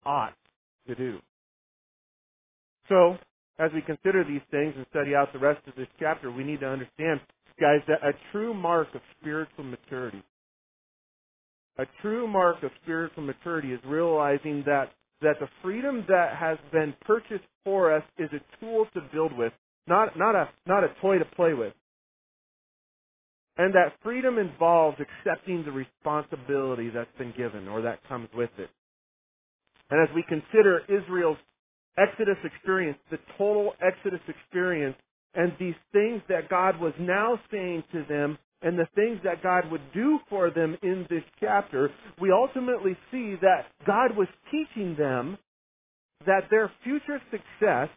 ought 0.06 0.34
to 0.88 0.96
do. 0.96 1.20
So, 2.90 3.18
as 3.60 3.72
we 3.74 3.82
consider 3.82 4.24
these 4.24 4.42
things 4.52 4.74
and 4.76 4.86
study 4.90 5.16
out 5.16 5.34
the 5.34 5.40
rest 5.40 5.62
of 5.68 5.76
this 5.76 5.88
chapter, 6.00 6.32
we 6.32 6.44
need 6.44 6.60
to 6.60 6.68
understand, 6.68 7.20
guys, 7.60 7.80
that 7.88 8.04
a 8.04 8.12
true 8.32 8.54
mark 8.54 8.88
of 8.94 9.02
spiritual 9.20 9.64
maturity, 9.64 10.24
a 11.78 11.86
true 12.02 12.28
mark 12.28 12.64
of 12.64 12.72
spiritual 12.84 13.24
maturity 13.24 13.72
is 13.72 13.80
realizing 13.86 14.64
that 14.66 14.92
that 15.22 15.40
the 15.40 15.48
freedom 15.62 16.04
that 16.08 16.36
has 16.36 16.58
been 16.72 16.94
purchased 17.02 17.46
for 17.64 17.96
us 17.96 18.04
is 18.18 18.30
a 18.34 18.60
tool 18.60 18.88
to 18.94 19.02
build 19.14 19.38
with, 19.38 19.54
not, 19.88 20.18
not, 20.18 20.36
a, 20.36 20.50
not 20.66 20.84
a 20.84 20.88
toy 21.00 21.20
to 21.20 21.26
play 21.36 21.54
with. 21.54 21.74
And 23.58 23.74
that 23.76 23.94
freedom 24.02 24.38
involves 24.38 24.98
accepting 25.00 25.64
the 25.64 25.72
responsibility 25.72 26.90
that's 26.90 27.10
been 27.18 27.34
given 27.38 27.68
or 27.68 27.82
that 27.82 28.00
comes 28.08 28.30
with 28.34 28.50
it. 28.58 28.70
And 29.90 30.02
as 30.02 30.14
we 30.16 30.24
consider 30.28 30.82
Israel's 30.88 31.38
Exodus 31.98 32.38
experience, 32.46 32.98
the 33.12 33.20
total 33.38 33.74
Exodus 33.82 34.22
experience, 34.28 34.96
and 35.36 35.54
these 35.60 35.76
things 35.92 36.22
that 36.30 36.50
God 36.50 36.80
was 36.80 36.94
now 37.00 37.40
saying 37.52 37.84
to 37.92 38.06
them 38.08 38.38
and 38.62 38.78
the 38.78 38.88
things 38.96 39.20
that 39.24 39.42
God 39.42 39.70
would 39.72 39.82
do 39.94 40.20
for 40.30 40.50
them 40.50 40.78
in 40.84 41.06
this 41.10 41.24
chapter, 41.40 41.90
we 42.20 42.32
ultimately 42.32 42.96
see 43.12 43.36
that 43.42 43.66
God 43.86 44.16
was 44.16 44.28
teaching 44.52 44.96
them 44.98 45.38
that 46.26 46.44
their 46.52 46.72
future 46.84 47.20
success, 47.32 47.90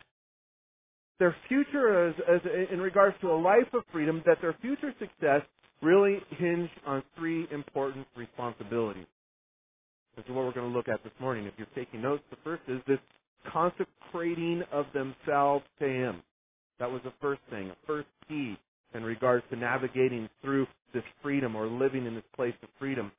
their 1.19 1.35
future 1.49 2.09
as, 2.09 2.15
as 2.29 2.41
in 2.73 2.81
regards 2.81 3.17
to 3.21 3.31
a 3.31 3.39
life 3.39 3.73
of 3.73 3.83
freedom, 3.93 4.23
that 4.27 4.39
their 4.41 4.57
future 4.61 4.93
success 4.99 5.43
really 5.83 6.19
hinged 6.31 6.73
on 6.87 7.03
three 7.17 7.47
important 7.53 8.07
responsibilities. 8.17 9.07
This 10.17 10.25
is 10.27 10.31
what 10.31 10.45
we're 10.45 10.53
going 10.53 10.71
to 10.71 10.77
look 10.77 10.89
at 10.89 11.03
this 11.03 11.13
morning. 11.21 11.47
If 11.47 11.55
you're 11.57 11.67
taking 11.75 12.03
notes, 12.03 12.23
the 12.31 12.37
first 12.45 12.63
is 12.69 12.81
this 12.87 12.99
consecrating 13.53 14.63
of 14.73 14.87
themselves 14.95 15.65
to 15.81 15.87
Him. 15.87 16.23
That 16.79 16.91
was 16.91 17.03
the 17.05 17.13
first 17.21 17.41
thing, 17.51 17.71
a 17.71 17.77
first 17.87 18.09
key 18.29 18.57
in 18.95 19.03
regards 19.03 19.45
to 19.51 19.57
navigating 19.57 20.29
through 20.43 20.67
this 20.93 21.03
freedom 21.23 21.57
or 21.57 21.67
living 21.67 22.07
in 22.07 22.15
this 22.15 22.25
place 22.35 22.55
of 22.63 22.69
freedom. 22.79 23.11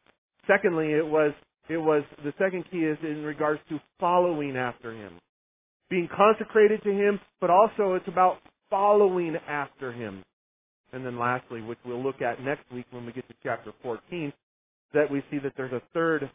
Secondly, 0.48 0.88
it 0.88 1.06
was 1.06 1.34
it 1.68 1.78
was 1.78 2.04
the 2.24 2.34
second 2.38 2.66
key 2.72 2.80
is 2.80 2.98
in 3.04 3.24
regards 3.24 3.60
to 3.70 3.80
following 4.00 4.56
after 4.56 4.94
him. 4.94 5.14
Being 5.90 6.10
consecrated 6.16 6.82
to 6.84 6.92
him, 6.92 7.20
but 7.40 7.50
also 7.50 7.94
it's 7.94 8.08
about 8.08 8.38
following 8.70 9.36
after 9.48 9.92
him. 9.92 10.24
And 10.94 11.06
then 11.06 11.20
lastly, 11.20 11.62
which 11.62 11.78
we'll 11.86 12.02
look 12.02 12.22
at 12.22 12.42
next 12.42 12.72
week 12.72 12.86
when 12.92 13.06
we 13.06 13.12
get 13.12 13.28
to 13.28 13.36
chapter 13.44 13.72
14, 13.84 14.32
that 14.94 15.10
we 15.12 15.22
see 15.30 15.38
that 15.40 15.54
there's 15.58 15.74
a 15.74 15.82
third 15.94 16.30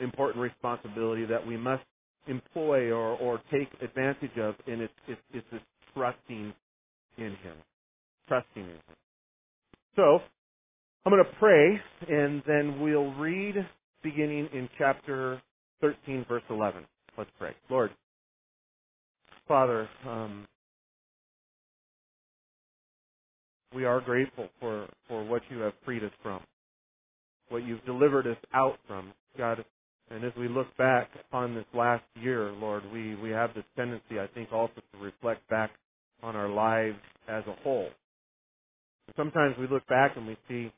important 0.00 0.42
responsibility 0.42 1.24
that 1.26 1.44
we 1.46 1.56
must 1.56 1.82
employ 2.26 2.90
or, 2.90 3.16
or 3.18 3.40
take 3.50 3.68
advantage 3.82 4.36
of, 4.38 4.54
and 4.66 4.80
it's, 4.80 4.92
it's, 5.06 5.20
it's 5.32 5.46
this 5.52 5.60
trusting 5.94 6.52
in 7.18 7.30
him 7.42 7.56
trusting 8.28 8.62
in 8.62 8.68
Him. 8.68 8.96
So, 9.96 10.18
I'm 11.04 11.12
going 11.12 11.24
to 11.24 11.38
pray, 11.38 11.80
and 12.08 12.42
then 12.46 12.80
we'll 12.80 13.12
read 13.14 13.54
beginning 14.02 14.48
in 14.52 14.68
chapter 14.78 15.40
13, 15.80 16.26
verse 16.28 16.42
11. 16.50 16.84
Let's 17.16 17.30
pray. 17.38 17.52
Lord, 17.70 17.90
Father, 19.48 19.88
um, 20.08 20.46
we 23.74 23.84
are 23.84 24.00
grateful 24.00 24.48
for, 24.60 24.88
for 25.08 25.24
what 25.24 25.42
you 25.50 25.58
have 25.60 25.74
freed 25.84 26.04
us 26.04 26.12
from, 26.22 26.40
what 27.48 27.64
you've 27.64 27.84
delivered 27.84 28.26
us 28.26 28.38
out 28.54 28.78
from. 28.86 29.12
God, 29.36 29.64
and 30.10 30.24
as 30.24 30.32
we 30.38 30.48
look 30.48 30.74
back 30.76 31.10
upon 31.28 31.54
this 31.54 31.64
last 31.74 32.04
year, 32.14 32.52
Lord, 32.52 32.84
we, 32.92 33.16
we 33.16 33.30
have 33.30 33.54
this 33.54 33.64
tendency, 33.76 34.20
I 34.20 34.28
think, 34.34 34.52
also 34.52 34.74
to 34.92 34.98
reflect 34.98 35.48
back 35.48 35.70
on 36.22 36.36
our 36.36 36.48
lives 36.48 36.98
as 37.28 37.44
a 37.46 37.62
whole. 37.62 37.88
Sometimes 39.16 39.56
we 39.58 39.66
look 39.68 39.86
back 39.88 40.16
and 40.16 40.26
we 40.26 40.36
see 40.48 40.72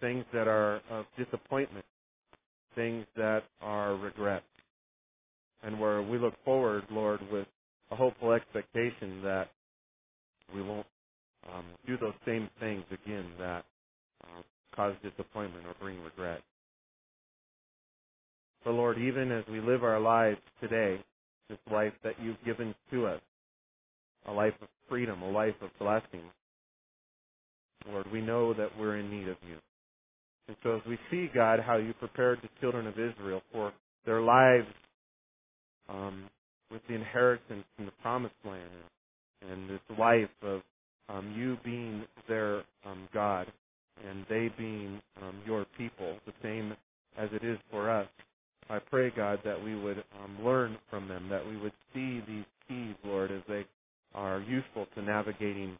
things 0.00 0.24
that 0.32 0.48
are 0.48 0.80
of 0.90 1.04
disappointment, 1.18 1.84
things 2.74 3.06
that 3.16 3.42
are 3.60 3.96
regret. 3.96 4.42
And 5.62 5.78
where 5.78 6.02
we 6.02 6.18
look 6.18 6.34
forward, 6.44 6.84
Lord, 6.90 7.20
with 7.30 7.46
a 7.90 7.96
hopeful 7.96 8.32
expectation 8.32 9.22
that 9.22 9.48
we 10.54 10.62
won't 10.62 10.86
um, 11.52 11.64
do 11.86 11.96
those 11.98 12.14
same 12.26 12.48
things 12.60 12.84
again 12.90 13.26
that 13.38 13.64
uh, 14.24 14.42
cause 14.74 14.94
disappointment 15.02 15.66
or 15.66 15.74
bring 15.80 16.02
regret. 16.02 16.42
But 18.64 18.72
Lord, 18.72 18.98
even 18.98 19.32
as 19.32 19.44
we 19.50 19.60
live 19.60 19.82
our 19.82 20.00
lives 20.00 20.40
today, 20.60 21.02
this 21.48 21.58
life 21.72 21.92
that 22.04 22.14
you've 22.22 22.42
given 22.44 22.74
to 22.92 23.06
us, 23.06 23.20
a 24.26 24.32
life 24.32 24.54
of 24.60 24.68
freedom, 24.88 25.22
a 25.22 25.30
life 25.30 25.54
of 25.62 25.70
blessing, 25.78 26.28
Lord, 27.90 28.06
we 28.12 28.20
know 28.20 28.52
that 28.54 28.68
we're 28.78 28.98
in 28.98 29.10
need 29.10 29.28
of 29.28 29.36
you. 29.48 29.56
And 30.48 30.56
so 30.62 30.76
as 30.76 30.82
we 30.86 30.98
see, 31.10 31.30
God, 31.34 31.60
how 31.60 31.76
you 31.76 31.94
prepared 31.94 32.40
the 32.42 32.48
children 32.60 32.86
of 32.86 32.94
Israel 32.94 33.40
for 33.52 33.72
their 34.04 34.20
lives 34.20 34.66
um, 35.88 36.24
with 36.70 36.82
the 36.88 36.94
inheritance 36.94 37.64
in 37.78 37.86
the 37.86 37.92
promised 38.02 38.34
land 38.44 38.70
and 39.48 39.68
this 39.68 39.80
life 39.98 40.28
of 40.42 40.62
um, 41.08 41.34
you 41.36 41.56
being 41.64 42.04
their 42.28 42.62
um, 42.84 43.08
God 43.12 43.50
and 44.08 44.24
they 44.28 44.50
being 44.56 45.00
um, 45.22 45.36
your 45.44 45.66
people, 45.76 46.16
the 46.26 46.32
same 46.42 46.74
as 47.18 47.28
it 47.32 47.44
is 47.44 47.58
for 47.70 47.90
us. 47.90 48.08
I 48.68 48.78
pray, 48.78 49.10
God, 49.14 49.40
that 49.44 49.62
we 49.62 49.74
would 49.74 50.04
um, 50.22 50.44
learn 50.44 50.78
from 50.88 51.08
them, 51.08 51.28
that 51.28 51.46
we 51.46 51.56
would 51.56 51.72
see 51.92 52.22
these 52.26 52.44
keys, 52.68 52.94
Lord, 53.04 53.32
as 53.32 53.42
they 53.48 53.66
are 54.14 54.40
useful 54.40 54.86
to 54.94 55.02
navigating 55.02 55.76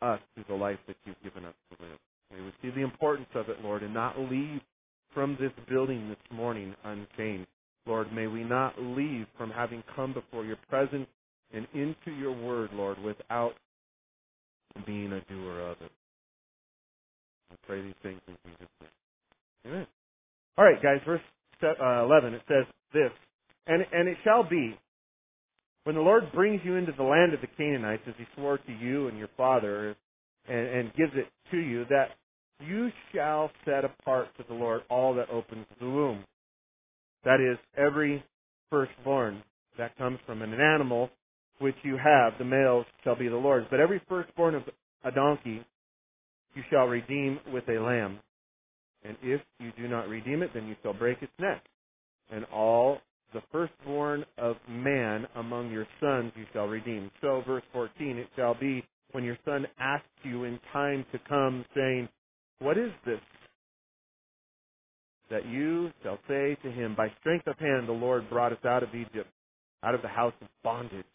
us 0.00 0.20
through 0.34 0.44
the 0.48 0.54
life 0.54 0.78
that 0.88 0.96
you've 1.04 1.22
given 1.22 1.44
us 1.44 1.54
to 1.70 1.84
live. 1.84 1.98
We 2.32 2.52
see 2.62 2.74
the 2.74 2.82
importance 2.82 3.28
of 3.34 3.48
it, 3.48 3.58
Lord, 3.62 3.82
and 3.82 3.94
not 3.94 4.18
leave 4.18 4.60
from 5.14 5.36
this 5.38 5.52
building 5.68 6.08
this 6.08 6.36
morning 6.36 6.74
unchanged. 6.84 7.46
Lord, 7.86 8.12
may 8.12 8.26
we 8.26 8.44
not 8.44 8.74
leave 8.78 9.26
from 9.36 9.50
having 9.50 9.82
come 9.94 10.12
before 10.12 10.44
your 10.44 10.58
presence 10.68 11.08
and 11.52 11.66
into 11.74 12.12
your 12.18 12.32
word, 12.32 12.70
Lord, 12.72 12.98
without 12.98 13.52
being 14.86 15.12
a 15.12 15.20
doer 15.22 15.60
of 15.60 15.76
it. 15.80 15.90
I 17.50 17.54
pray 17.66 17.82
these 17.82 17.94
things 18.02 18.20
in 18.26 18.36
Jesus' 18.44 18.68
name. 18.80 18.90
Amen. 19.66 19.86
All 20.56 20.64
right, 20.64 20.82
guys, 20.82 21.00
verse 21.04 21.20
uh, 21.62 22.04
11, 22.04 22.34
it 22.34 22.42
says 22.48 22.66
this, 22.92 23.10
and, 23.66 23.84
and 23.92 24.08
it 24.08 24.16
shall 24.24 24.42
be 24.48 24.76
when 25.84 25.96
the 25.96 26.02
Lord 26.02 26.30
brings 26.32 26.60
you 26.64 26.76
into 26.76 26.92
the 26.92 27.02
land 27.02 27.34
of 27.34 27.40
the 27.40 27.48
Canaanites, 27.56 28.02
as 28.06 28.14
he 28.16 28.24
swore 28.36 28.58
to 28.58 28.72
you 28.72 29.08
and 29.08 29.18
your 29.18 29.30
father, 29.36 29.96
and, 30.48 30.66
and 30.68 30.94
gives 30.94 31.12
it 31.14 31.26
to 31.50 31.58
you, 31.58 31.84
that 31.86 32.10
you 32.60 32.90
shall 33.12 33.50
set 33.64 33.84
apart 33.84 34.28
to 34.38 34.44
the 34.48 34.54
Lord 34.54 34.82
all 34.88 35.14
that 35.14 35.28
opens 35.30 35.66
the 35.80 35.86
womb. 35.86 36.24
That 37.24 37.40
is, 37.40 37.58
every 37.76 38.22
firstborn 38.70 39.42
that 39.78 39.96
comes 39.96 40.18
from 40.26 40.42
an 40.42 40.54
animal 40.54 41.10
which 41.58 41.76
you 41.82 41.96
have, 41.96 42.32
the 42.38 42.44
males 42.44 42.86
shall 43.04 43.16
be 43.16 43.28
the 43.28 43.36
Lord's. 43.36 43.66
But 43.70 43.80
every 43.80 44.00
firstborn 44.08 44.54
of 44.54 44.62
a 45.04 45.10
donkey 45.10 45.64
you 46.54 46.62
shall 46.70 46.86
redeem 46.86 47.38
with 47.52 47.68
a 47.68 47.78
lamb. 47.78 48.18
And 49.04 49.16
if 49.22 49.40
you 49.58 49.72
do 49.76 49.88
not 49.88 50.08
redeem 50.08 50.42
it, 50.42 50.50
then 50.54 50.66
you 50.66 50.76
shall 50.82 50.92
break 50.92 51.22
its 51.22 51.32
neck. 51.38 51.62
And 52.30 52.44
all 52.46 52.98
the 53.32 53.42
firstborn 53.50 54.24
of 54.38 54.56
man 54.68 55.26
among 55.36 55.70
your 55.70 55.86
sons 56.00 56.32
you 56.36 56.44
shall 56.52 56.66
redeem. 56.66 57.10
So, 57.20 57.42
verse 57.46 57.62
14, 57.72 58.18
it 58.18 58.28
shall 58.36 58.54
be 58.58 58.84
when 59.12 59.24
your 59.24 59.38
son 59.44 59.66
asks 59.78 60.06
you 60.22 60.44
in 60.44 60.58
time 60.72 61.04
to 61.12 61.18
come, 61.28 61.64
saying, 61.74 62.08
What 62.58 62.78
is 62.78 62.90
this? 63.04 63.20
That 65.32 65.46
you 65.46 65.90
shall 66.02 66.18
say 66.28 66.58
to 66.62 66.70
him, 66.70 66.94
By 66.94 67.08
strength 67.20 67.46
of 67.46 67.58
hand 67.58 67.88
the 67.88 67.92
Lord 67.92 68.28
brought 68.28 68.52
us 68.52 68.62
out 68.66 68.82
of 68.82 68.94
Egypt, 68.94 69.30
out 69.82 69.94
of 69.94 70.02
the 70.02 70.08
house 70.08 70.34
of 70.42 70.48
bondage. 70.62 71.06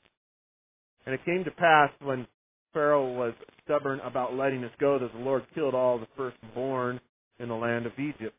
And 1.06 1.14
it 1.14 1.24
came 1.24 1.44
to 1.44 1.52
pass 1.52 1.92
when 2.02 2.26
Pharaoh 2.74 3.14
was 3.14 3.36
stubborn 3.64 4.00
about 4.00 4.34
letting 4.34 4.64
us 4.64 4.72
go 4.80 4.98
that 4.98 5.14
the 5.14 5.20
Lord 5.20 5.44
killed 5.54 5.76
all 5.76 6.00
the 6.00 6.08
firstborn 6.18 7.00
in 7.40 7.48
the 7.48 7.54
land 7.54 7.86
of 7.86 7.92
Egypt, 8.00 8.36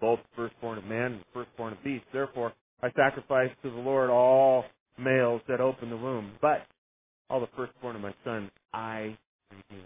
both 0.00 0.18
the 0.18 0.42
firstborn 0.42 0.78
of 0.78 0.84
man 0.84 1.12
and 1.12 1.20
the 1.20 1.32
firstborn 1.32 1.74
of 1.74 1.84
beast. 1.84 2.04
Therefore, 2.12 2.52
I 2.82 2.90
sacrifice 2.96 3.50
to 3.62 3.70
the 3.70 3.76
Lord 3.76 4.10
all 4.10 4.64
males 4.98 5.40
that 5.46 5.60
open 5.60 5.88
the 5.88 5.96
womb, 5.96 6.32
but 6.42 6.66
all 7.30 7.38
the 7.38 7.48
firstborn 7.56 7.94
of 7.94 8.02
my 8.02 8.14
sons 8.24 8.50
I 8.74 9.16
redeem. 9.52 9.84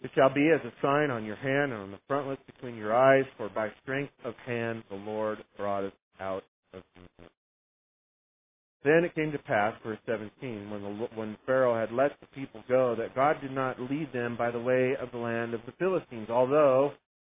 It 0.00 0.10
shall 0.14 0.32
be 0.32 0.50
as 0.50 0.60
a 0.64 0.72
sign 0.80 1.10
on 1.10 1.24
your 1.24 1.36
hand 1.36 1.72
and 1.72 1.82
on 1.82 1.90
the 1.90 1.98
frontlets 2.06 2.42
between 2.46 2.76
your 2.76 2.94
eyes, 2.94 3.24
for 3.36 3.48
by 3.48 3.68
strength 3.82 4.12
of 4.24 4.34
hand 4.46 4.84
the 4.90 4.96
Lord 4.96 5.38
brought 5.56 5.84
us 5.84 5.92
out 6.20 6.44
of 6.72 6.82
Egypt. 6.96 7.32
Then 8.84 9.04
it 9.04 9.14
came 9.14 9.32
to 9.32 9.38
pass, 9.38 9.74
verse 9.84 9.98
17, 10.06 10.70
when, 10.70 10.82
the, 10.82 11.08
when 11.16 11.36
Pharaoh 11.44 11.78
had 11.78 11.92
let 11.92 12.12
the 12.20 12.28
people 12.28 12.62
go, 12.68 12.94
that 12.96 13.14
God 13.14 13.40
did 13.40 13.50
not 13.50 13.80
lead 13.80 14.12
them 14.12 14.36
by 14.36 14.52
the 14.52 14.60
way 14.60 14.94
of 15.00 15.10
the 15.10 15.18
land 15.18 15.52
of 15.52 15.60
the 15.66 15.72
Philistines, 15.72 16.30
although 16.30 16.92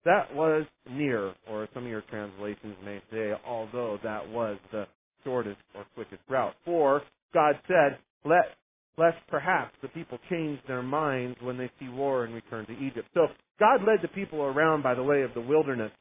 that 0.06 0.34
was 0.36 0.66
near, 0.90 1.34
or 1.50 1.68
some 1.74 1.86
of 1.86 1.90
your 1.90 2.04
translations 2.10 2.76
may 2.86 3.02
say, 3.12 3.34
although 3.46 3.98
that 4.04 4.28
was 4.30 4.58
the 4.72 4.86
shortest 5.24 5.58
or 5.74 5.86
quickest 5.96 6.22
route. 6.30 6.54
For 6.64 7.02
God 7.34 7.56
said, 7.68 7.98
let 8.24 8.56
lest 8.98 9.18
perhaps 9.28 9.74
the 9.82 9.88
people 9.90 10.20
change 10.30 10.60
their 10.68 10.84
minds 10.84 11.38
when 11.42 11.58
they 11.58 11.70
see 11.80 11.90
war 11.90 12.26
and 12.26 12.34
return 12.34 12.66
to 12.66 12.74
Egypt. 12.74 13.08
So 13.14 13.28
God 13.60 13.82
led 13.88 14.00
the 14.02 14.10
people 14.10 14.42
around 14.42 14.84
by 14.84 14.94
the 14.94 15.04
way 15.04 15.22
of 15.22 15.34
the 15.34 15.42
wilderness. 15.42 15.92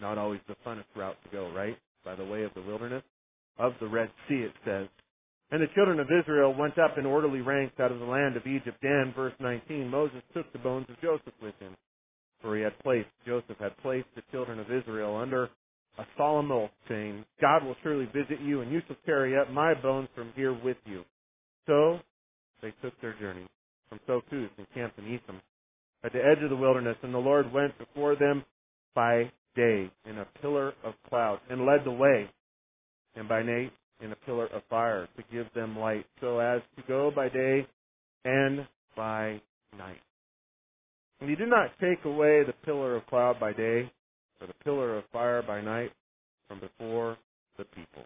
Not 0.00 0.18
always 0.18 0.40
the 0.46 0.56
funnest 0.66 0.84
route 0.94 1.16
to 1.24 1.30
go, 1.30 1.50
right? 1.50 1.76
By 2.04 2.14
the 2.14 2.24
way 2.24 2.44
of 2.44 2.54
the 2.54 2.62
wilderness 2.62 3.02
of 3.58 3.72
the 3.80 3.88
Red 3.88 4.10
Sea, 4.28 4.46
it 4.46 4.52
says. 4.64 4.86
And 5.50 5.62
the 5.62 5.74
children 5.74 5.98
of 5.98 6.06
Israel 6.06 6.54
went 6.54 6.78
up 6.78 6.98
in 6.98 7.06
orderly 7.06 7.40
ranks 7.40 7.80
out 7.80 7.90
of 7.90 7.98
the 7.98 8.04
land 8.04 8.36
of 8.36 8.46
Egypt. 8.46 8.78
And, 8.82 9.14
verse 9.14 9.32
19, 9.40 9.88
Moses 9.88 10.22
took 10.34 10.50
the 10.52 10.58
bones 10.58 10.86
of 10.88 11.00
Joseph 11.00 11.32
with 11.42 11.54
him, 11.58 11.74
for 12.42 12.56
he 12.56 12.62
had 12.62 12.78
placed, 12.80 13.08
Joseph 13.26 13.56
had 13.58 13.76
placed 13.78 14.08
the 14.14 14.22
children 14.30 14.60
of 14.60 14.70
Israel 14.70 15.16
under 15.16 15.44
a 15.98 16.04
solemn 16.16 16.52
oath, 16.52 16.70
saying, 16.88 17.24
God 17.40 17.64
will 17.64 17.74
surely 17.82 18.06
visit 18.06 18.40
you, 18.42 18.60
and 18.60 18.70
you 18.70 18.80
shall 18.86 18.96
carry 19.04 19.36
up 19.36 19.50
my 19.50 19.74
bones 19.74 20.08
from 20.14 20.32
here 20.36 20.52
with 20.52 20.76
you. 20.84 21.02
So 21.68 22.00
they 22.62 22.72
took 22.82 22.98
their 23.00 23.14
journey 23.20 23.46
from 23.88 24.00
Succoth 24.06 24.50
and 24.56 24.66
camped 24.74 24.98
in 24.98 25.04
Etham 25.04 25.40
at 26.02 26.12
the 26.12 26.18
edge 26.18 26.42
of 26.42 26.50
the 26.50 26.56
wilderness, 26.56 26.96
and 27.02 27.12
the 27.12 27.18
Lord 27.18 27.52
went 27.52 27.78
before 27.78 28.16
them 28.16 28.42
by 28.94 29.30
day 29.54 29.90
in 30.08 30.18
a 30.18 30.26
pillar 30.40 30.72
of 30.82 30.94
cloud 31.08 31.40
and 31.50 31.66
led 31.66 31.84
the 31.84 31.90
way 31.92 32.30
and 33.14 33.28
by 33.28 33.42
night 33.42 33.72
in 34.00 34.12
a 34.12 34.16
pillar 34.16 34.46
of 34.46 34.62
fire 34.70 35.08
to 35.16 35.22
give 35.30 35.46
them 35.54 35.78
light, 35.78 36.06
so 36.20 36.38
as 36.38 36.62
to 36.76 36.82
go 36.88 37.10
by 37.14 37.28
day 37.28 37.66
and 38.24 38.66
by 38.96 39.40
night. 39.76 40.00
And 41.20 41.28
he 41.28 41.36
did 41.36 41.48
not 41.48 41.70
take 41.80 42.04
away 42.04 42.44
the 42.44 42.54
pillar 42.64 42.96
of 42.96 43.06
cloud 43.06 43.40
by 43.40 43.52
day, 43.52 43.90
or 44.40 44.46
the 44.46 44.64
pillar 44.64 44.96
of 44.96 45.04
fire 45.12 45.42
by 45.42 45.60
night 45.60 45.90
from 46.46 46.60
before 46.60 47.16
the 47.58 47.64
people. 47.64 48.04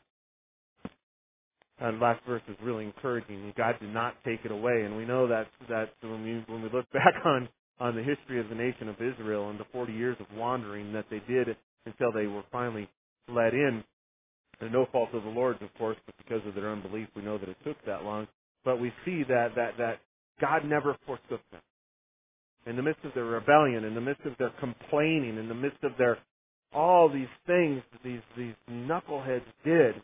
Uh, 1.83 1.89
and 1.89 2.01
last 2.01 2.21
verse 2.27 2.43
is 2.49 2.57
really 2.63 2.85
encouraging. 2.85 3.53
God 3.57 3.75
did 3.81 3.93
not 3.93 4.15
take 4.25 4.41
it 4.45 4.53
away, 4.53 4.83
and 4.85 4.97
we 4.97 5.05
know 5.05 5.27
that 5.29 5.47
that 5.69 5.91
when 6.03 6.23
we 6.23 6.45
when 6.53 6.63
we 6.63 6.69
look 6.73 6.91
back 6.93 7.15
on 7.25 7.49
on 7.81 7.97
the 7.97 8.03
history 8.03 8.39
of 8.41 8.49
the 8.49 8.55
nation 8.55 8.89
of 8.89 8.97
Israel 8.97 9.51
and 9.51 9.59
the 9.59 9.65
40 9.73 9.93
years 9.93 10.17
of 10.21 10.27
wandering 10.37 10.93
that 10.93 11.07
they 11.11 11.21
did 11.27 11.57
until 11.87 12.13
they 12.13 12.27
were 12.27 12.45
finally 12.53 12.89
led 13.29 13.55
in, 13.55 13.83
and 14.61 14.73
no 14.73 14.87
fault 14.93 15.09
of 15.13 15.25
the 15.25 15.29
Lord's, 15.29 15.61
of 15.63 15.75
course, 15.75 15.97
but 16.07 16.15
because 16.19 16.47
of 16.47 16.55
their 16.55 16.71
unbelief, 16.71 17.09
we 17.17 17.23
know 17.23 17.39
that 17.39 17.49
it 17.49 17.57
took 17.65 17.77
that 17.85 18.05
long. 18.05 18.29
But 18.65 18.81
we 18.81 18.93
see 19.05 19.25
that 19.29 19.55
that 19.57 19.77
that 19.79 19.99
God 20.41 20.65
never 20.65 20.97
forsook 21.07 21.41
them. 21.51 21.61
In 22.65 22.77
the 22.77 22.83
midst 22.83 23.05
of 23.05 23.13
their 23.15 23.25
rebellion, 23.25 23.83
in 23.83 23.95
the 23.95 24.01
midst 24.01 24.25
of 24.25 24.35
their 24.39 24.53
complaining, 24.61 25.37
in 25.37 25.49
the 25.49 25.55
midst 25.55 25.83
of 25.83 25.93
their 25.99 26.19
all 26.73 27.09
these 27.09 27.27
things 27.47 27.83
these 28.05 28.21
these 28.37 28.55
knuckleheads 28.71 29.43
did, 29.65 29.97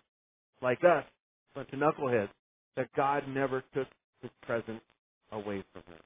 like 0.60 0.80
us, 0.82 1.04
bunch 1.54 1.68
of 1.72 1.78
knuckleheads, 1.78 2.30
that 2.76 2.88
God 2.96 3.24
never 3.28 3.62
took 3.74 3.88
His 4.22 4.30
presence 4.42 4.80
away 5.32 5.64
from 5.72 5.82
them. 5.88 6.00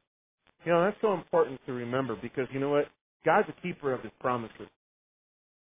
You 0.65 0.73
know 0.73 0.85
that's 0.85 0.97
so 1.01 1.13
important 1.15 1.61
to 1.67 1.73
remember 1.73 2.17
because 2.21 2.47
you 2.53 2.61
know 2.61 2.71
what? 2.71 2.87
God's 3.25 3.49
a 3.49 3.61
keeper 3.63 3.93
of 3.93 4.03
His 4.03 4.13
promises. 4.21 4.69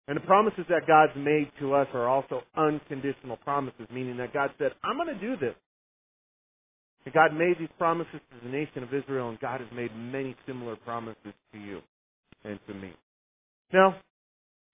And 0.07 0.16
the 0.16 0.27
promises 0.27 0.66
that 0.68 0.87
God's 0.87 1.16
made 1.16 1.50
to 1.61 1.74
us 1.74 1.88
are 1.94 2.09
also 2.09 2.42
unconditional 2.57 3.38
promises, 3.38 3.87
meaning 3.92 4.18
that 4.18 4.35
God 4.35 4.50
said, 4.59 4.72
I'm 4.85 4.96
going 4.96 5.09
to 5.09 5.20
do 5.20 5.37
this. 5.37 5.55
And 7.05 7.14
God 7.14 7.33
made 7.33 7.57
these 7.59 7.72
promises 7.79 8.20
to 8.31 8.37
the 8.44 8.50
nation 8.50 8.83
of 8.83 8.92
Israel, 8.92 9.31
and 9.31 9.40
God 9.40 9.61
has 9.61 9.68
made 9.74 9.90
many 9.96 10.37
similar 10.46 10.77
promises 10.77 11.33
to 11.53 11.59
you 11.59 11.81
and 12.44 12.59
to 12.66 12.74
me. 12.74 12.92
Now, 13.72 13.96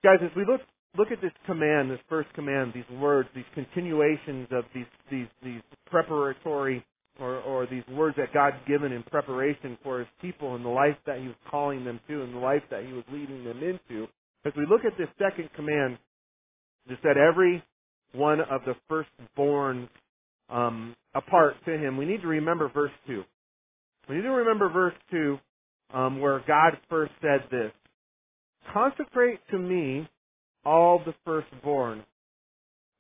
guys, 0.03 0.19
as 0.23 0.31
we 0.37 0.45
look 0.45 0.61
look 0.97 1.11
at 1.11 1.21
this 1.21 1.33
command, 1.47 1.91
this 1.91 2.01
first 2.09 2.33
command, 2.35 2.73
these 2.75 2.99
words, 2.99 3.29
these 3.35 3.45
continuations 3.55 4.49
of 4.51 4.65
these 4.75 4.87
these 5.11 5.29
these 5.43 5.63
preparatory 5.87 6.85
or, 7.19 7.41
or 7.41 7.67
these 7.67 7.85
words 7.91 8.17
that 8.17 8.33
God's 8.33 8.57
given 8.67 8.93
in 8.93 9.03
preparation 9.05 9.77
for 9.83 9.99
His 9.99 10.09
people 10.23 10.55
and 10.55 10.65
the 10.65 10.71
life 10.71 10.97
that 11.07 11.19
He 11.19 11.27
was 11.27 11.37
calling 11.51 11.85
them 11.85 12.01
to 12.09 12.23
and 12.23 12.35
the 12.35 12.39
life 12.39 12.63
that 12.71 12.85
He 12.85 12.93
was 12.93 13.05
leading 13.13 13.45
them 13.45 13.59
into, 13.59 14.07
as 14.45 14.53
we 14.57 14.65
look 14.69 14.85
at 14.85 14.97
this 14.97 15.09
second 15.19 15.51
command, 15.55 15.99
it 16.89 16.99
said 17.03 17.17
every 17.17 17.63
one 18.13 18.41
of 18.41 18.63
the 18.65 18.75
firstborn 18.89 19.89
um, 20.49 20.97
apart 21.15 21.55
to 21.67 21.73
him. 21.73 21.97
We 21.97 22.07
need 22.07 22.23
to 22.23 22.29
remember 22.29 22.69
verse 22.73 22.91
2. 23.07 23.23
We 24.09 24.17
need 24.17 24.23
to 24.23 24.31
remember 24.31 24.69
verse 24.69 24.95
2 25.11 25.39
um, 25.95 26.21
where 26.21 26.43
God 26.47 26.79
first 26.89 27.13
said 27.21 27.43
this. 27.51 27.73
Consecrate 28.73 29.41
to 29.51 29.59
me 29.59 30.09
all 30.65 31.01
the 31.05 31.15
firstborn, 31.25 32.05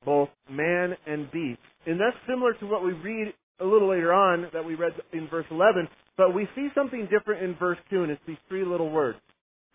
both 0.04 0.28
man 0.50 0.96
and 1.06 1.30
beast. 1.30 1.60
And 1.86 2.00
that's 2.00 2.16
similar 2.28 2.54
to 2.54 2.66
what 2.66 2.84
we 2.84 2.92
read 2.92 3.32
a 3.60 3.64
little 3.64 3.90
later 3.90 4.12
on 4.12 4.46
that 4.52 4.64
we 4.64 4.74
read 4.74 4.92
in 5.12 5.28
verse 5.28 5.46
11, 5.50 5.88
but 6.16 6.34
we 6.34 6.48
see 6.54 6.68
something 6.74 7.08
different 7.10 7.42
in 7.42 7.54
verse 7.56 7.78
2, 7.90 8.02
and 8.02 8.10
it's 8.10 8.22
these 8.26 8.38
three 8.48 8.64
little 8.64 8.90
words. 8.90 9.18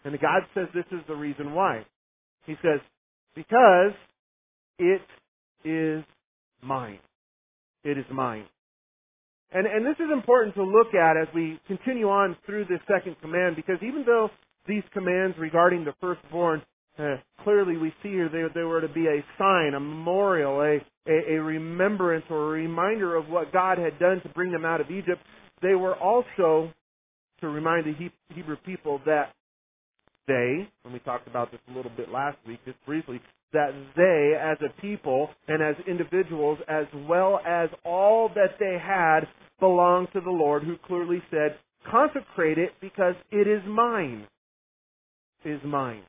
And 0.04 0.14
God 0.20 0.44
says 0.54 0.68
this 0.74 0.86
is 0.92 1.00
the 1.08 1.16
reason 1.16 1.54
why. 1.54 1.86
He 2.46 2.56
says, 2.62 2.80
because 3.36 3.94
it 4.78 5.02
is 5.64 6.04
mine. 6.62 7.00
It 7.84 7.98
is 7.98 8.06
mine. 8.12 8.46
And, 9.52 9.68
and 9.68 9.86
this 9.86 9.96
is 10.00 10.12
important 10.12 10.56
to 10.56 10.64
look 10.64 10.94
at 10.94 11.18
as 11.18 11.28
we 11.34 11.60
continue 11.68 12.10
on 12.10 12.36
through 12.46 12.66
this 12.66 12.80
second 12.92 13.16
command 13.22 13.56
because 13.56 13.78
even 13.82 14.04
though 14.06 14.30
these 14.68 14.84
commands 14.92 15.38
regarding 15.40 15.86
the 15.86 15.94
firstborn, 16.02 16.62
uh, 16.98 17.16
clearly 17.44 17.78
we 17.78 17.94
see 18.02 18.10
here 18.10 18.30
they, 18.30 18.64
were 18.64 18.82
to 18.82 18.88
be 18.88 19.08
a 19.08 19.24
sign, 19.38 19.74
a 19.74 19.80
memorial, 19.80 20.62
a, 20.62 20.80
a, 21.10 21.36
a 21.36 21.42
remembrance 21.42 22.26
or 22.30 22.46
a 22.46 22.62
reminder 22.62 23.16
of 23.16 23.28
what 23.28 23.52
God 23.52 23.78
had 23.78 24.00
done 24.00 24.22
to 24.22 24.30
bring 24.30 24.52
them 24.52 24.66
out 24.66 24.82
of 24.82 24.90
Egypt, 24.90 25.22
they 25.62 25.76
were 25.76 25.96
also 25.96 26.72
to 27.42 27.50
remind 27.50 27.86
the 27.86 28.12
Hebrew 28.34 28.56
people 28.66 29.02
that 29.06 29.34
they, 30.28 30.68
and 30.84 30.94
we 30.94 31.00
talked 31.00 31.28
about 31.28 31.52
this 31.52 31.60
a 31.70 31.76
little 31.76 31.92
bit 31.96 32.10
last 32.10 32.38
week, 32.48 32.60
just 32.66 32.78
briefly, 32.86 33.22
that 33.54 33.72
they 33.96 34.34
as 34.40 34.58
a 34.62 34.82
people 34.82 35.30
and 35.48 35.62
as 35.62 35.76
individuals, 35.88 36.58
as 36.68 36.86
well 37.08 37.40
as 37.46 37.70
all 37.86 38.30
that 38.36 38.58
they 38.60 38.78
had, 38.82 39.22
belonged 39.60 40.08
to 40.14 40.22
the 40.22 40.32
Lord 40.32 40.64
who 40.64 40.76
clearly 40.88 41.22
said, 41.30 41.58
consecrate 41.90 42.58
it 42.58 42.72
because 42.82 43.16
it 43.32 43.48
is 43.48 43.62
mine. 43.68 44.28
Is 45.46 45.62
mine. 45.64 46.02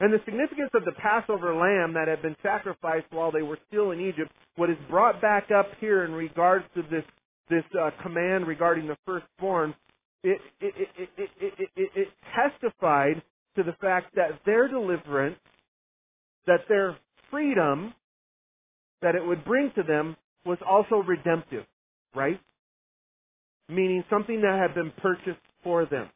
And 0.00 0.12
the 0.12 0.18
significance 0.24 0.70
of 0.74 0.84
the 0.84 0.92
Passover 0.92 1.54
lamb 1.54 1.92
that 1.94 2.08
had 2.08 2.22
been 2.22 2.36
sacrificed 2.42 3.06
while 3.10 3.30
they 3.30 3.42
were 3.42 3.58
still 3.68 3.90
in 3.90 4.00
Egypt, 4.00 4.32
what 4.56 4.70
is 4.70 4.76
brought 4.88 5.20
back 5.20 5.50
up 5.50 5.66
here 5.78 6.04
in 6.04 6.12
regards 6.12 6.64
to 6.74 6.82
this, 6.90 7.04
this 7.50 7.64
uh, 7.78 7.90
command 8.02 8.46
regarding 8.46 8.86
the 8.86 8.96
firstborn, 9.04 9.74
it, 10.24 10.40
it, 10.60 10.74
it, 10.96 11.08
it, 11.18 11.30
it, 11.38 11.68
it, 11.76 11.90
it 11.94 12.08
testified 12.34 13.22
to 13.56 13.62
the 13.62 13.74
fact 13.80 14.14
that 14.14 14.40
their 14.46 14.68
deliverance, 14.68 15.38
that 16.46 16.60
their 16.68 16.96
freedom 17.30 17.92
that 19.02 19.14
it 19.14 19.26
would 19.26 19.44
bring 19.44 19.70
to 19.74 19.82
them 19.82 20.16
was 20.44 20.58
also 20.68 20.96
redemptive, 20.96 21.64
right? 22.14 22.40
Meaning 23.68 24.04
something 24.10 24.40
that 24.42 24.58
had 24.58 24.74
been 24.74 24.92
purchased 25.00 25.40
for 25.62 25.86
them. 25.86 26.08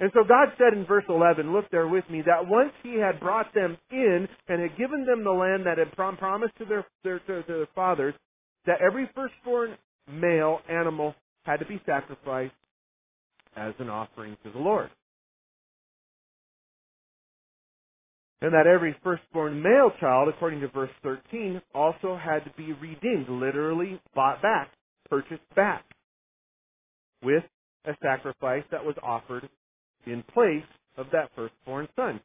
And 0.00 0.10
so 0.14 0.24
God 0.26 0.48
said 0.56 0.72
in 0.72 0.86
verse 0.86 1.04
11, 1.10 1.52
look 1.52 1.66
there 1.70 1.86
with 1.86 2.04
me, 2.10 2.22
that 2.24 2.48
once 2.48 2.72
He 2.82 2.98
had 2.98 3.20
brought 3.20 3.52
them 3.54 3.76
in 3.90 4.26
and 4.48 4.62
had 4.62 4.78
given 4.78 5.04
them 5.04 5.22
the 5.22 5.30
land 5.30 5.66
that 5.66 5.76
had 5.76 5.92
prom- 5.92 6.16
promised 6.16 6.56
to 6.58 6.64
their, 6.64 6.86
their, 7.04 7.18
to 7.18 7.44
their 7.46 7.68
fathers, 7.74 8.14
that 8.64 8.80
every 8.80 9.10
firstborn 9.14 9.76
male 10.10 10.60
animal 10.70 11.14
had 11.44 11.58
to 11.58 11.66
be 11.66 11.80
sacrificed 11.84 12.54
as 13.56 13.74
an 13.78 13.90
offering 13.90 14.38
to 14.42 14.50
the 14.50 14.58
Lord. 14.58 14.88
And 18.40 18.54
that 18.54 18.66
every 18.66 18.96
firstborn 19.04 19.62
male 19.62 19.90
child, 20.00 20.30
according 20.34 20.60
to 20.60 20.68
verse 20.68 20.90
13, 21.02 21.60
also 21.74 22.16
had 22.16 22.42
to 22.44 22.50
be 22.56 22.72
redeemed, 22.72 23.28
literally 23.28 24.00
bought 24.14 24.40
back, 24.40 24.70
purchased 25.10 25.42
back, 25.54 25.84
with 27.22 27.44
a 27.84 27.92
sacrifice 28.02 28.64
that 28.70 28.82
was 28.82 28.96
offered 29.02 29.46
in 30.06 30.22
place 30.34 30.64
of 30.96 31.06
that 31.12 31.30
firstborn 31.34 31.88
son. 31.96 32.20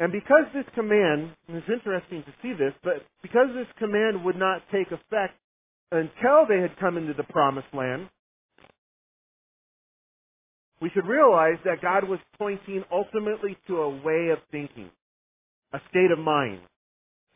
And 0.00 0.12
because 0.12 0.44
this 0.54 0.64
command, 0.74 1.34
and 1.48 1.56
it's 1.56 1.66
interesting 1.68 2.22
to 2.22 2.32
see 2.40 2.52
this, 2.52 2.72
but 2.84 3.04
because 3.22 3.48
this 3.54 3.66
command 3.78 4.24
would 4.24 4.36
not 4.36 4.62
take 4.70 4.86
effect 4.88 5.34
until 5.90 6.46
they 6.48 6.60
had 6.60 6.78
come 6.78 6.96
into 6.96 7.14
the 7.14 7.24
promised 7.24 7.68
land, 7.72 8.08
we 10.80 10.90
should 10.94 11.06
realize 11.06 11.58
that 11.64 11.82
God 11.82 12.08
was 12.08 12.20
pointing 12.38 12.84
ultimately 12.92 13.56
to 13.66 13.78
a 13.78 13.90
way 13.90 14.30
of 14.30 14.38
thinking, 14.52 14.90
a 15.72 15.78
state 15.90 16.12
of 16.12 16.18
mind. 16.18 16.60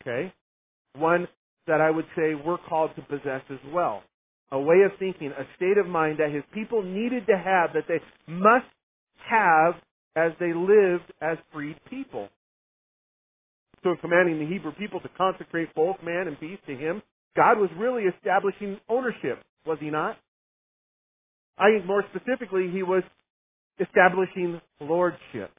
Okay? 0.00 0.32
One 0.96 1.26
that 1.66 1.80
I 1.80 1.90
would 1.90 2.06
say 2.16 2.34
we're 2.34 2.58
called 2.68 2.90
to 2.96 3.02
possess 3.02 3.42
as 3.50 3.58
well. 3.72 4.02
A 4.52 4.60
way 4.60 4.82
of 4.84 4.92
thinking, 4.98 5.28
a 5.28 5.44
state 5.56 5.78
of 5.78 5.86
mind 5.86 6.18
that 6.18 6.30
his 6.30 6.44
people 6.52 6.82
needed 6.82 7.26
to 7.26 7.36
have, 7.36 7.72
that 7.74 7.84
they 7.88 8.00
must 8.28 8.66
have 9.28 9.74
as 10.16 10.32
they 10.38 10.52
lived 10.52 11.12
as 11.20 11.38
freed 11.52 11.76
people. 11.88 12.28
So 13.82 13.90
in 13.90 13.96
commanding 13.96 14.38
the 14.38 14.46
Hebrew 14.46 14.72
people 14.72 15.00
to 15.00 15.08
consecrate 15.16 15.74
both 15.74 15.96
man 16.04 16.28
and 16.28 16.38
beast 16.38 16.62
to 16.66 16.76
him, 16.76 17.02
God 17.37 17.58
was 17.58 17.70
really 17.76 18.04
establishing 18.04 18.78
ownership, 18.88 19.42
was 19.66 19.78
he 19.80 19.90
not? 19.90 20.16
I 21.58 21.70
think 21.70 21.87
more 21.87 22.04
specifically, 22.14 22.70
he 22.72 22.82
was 22.82 23.02
establishing 23.80 24.61
lordship, 24.80 25.50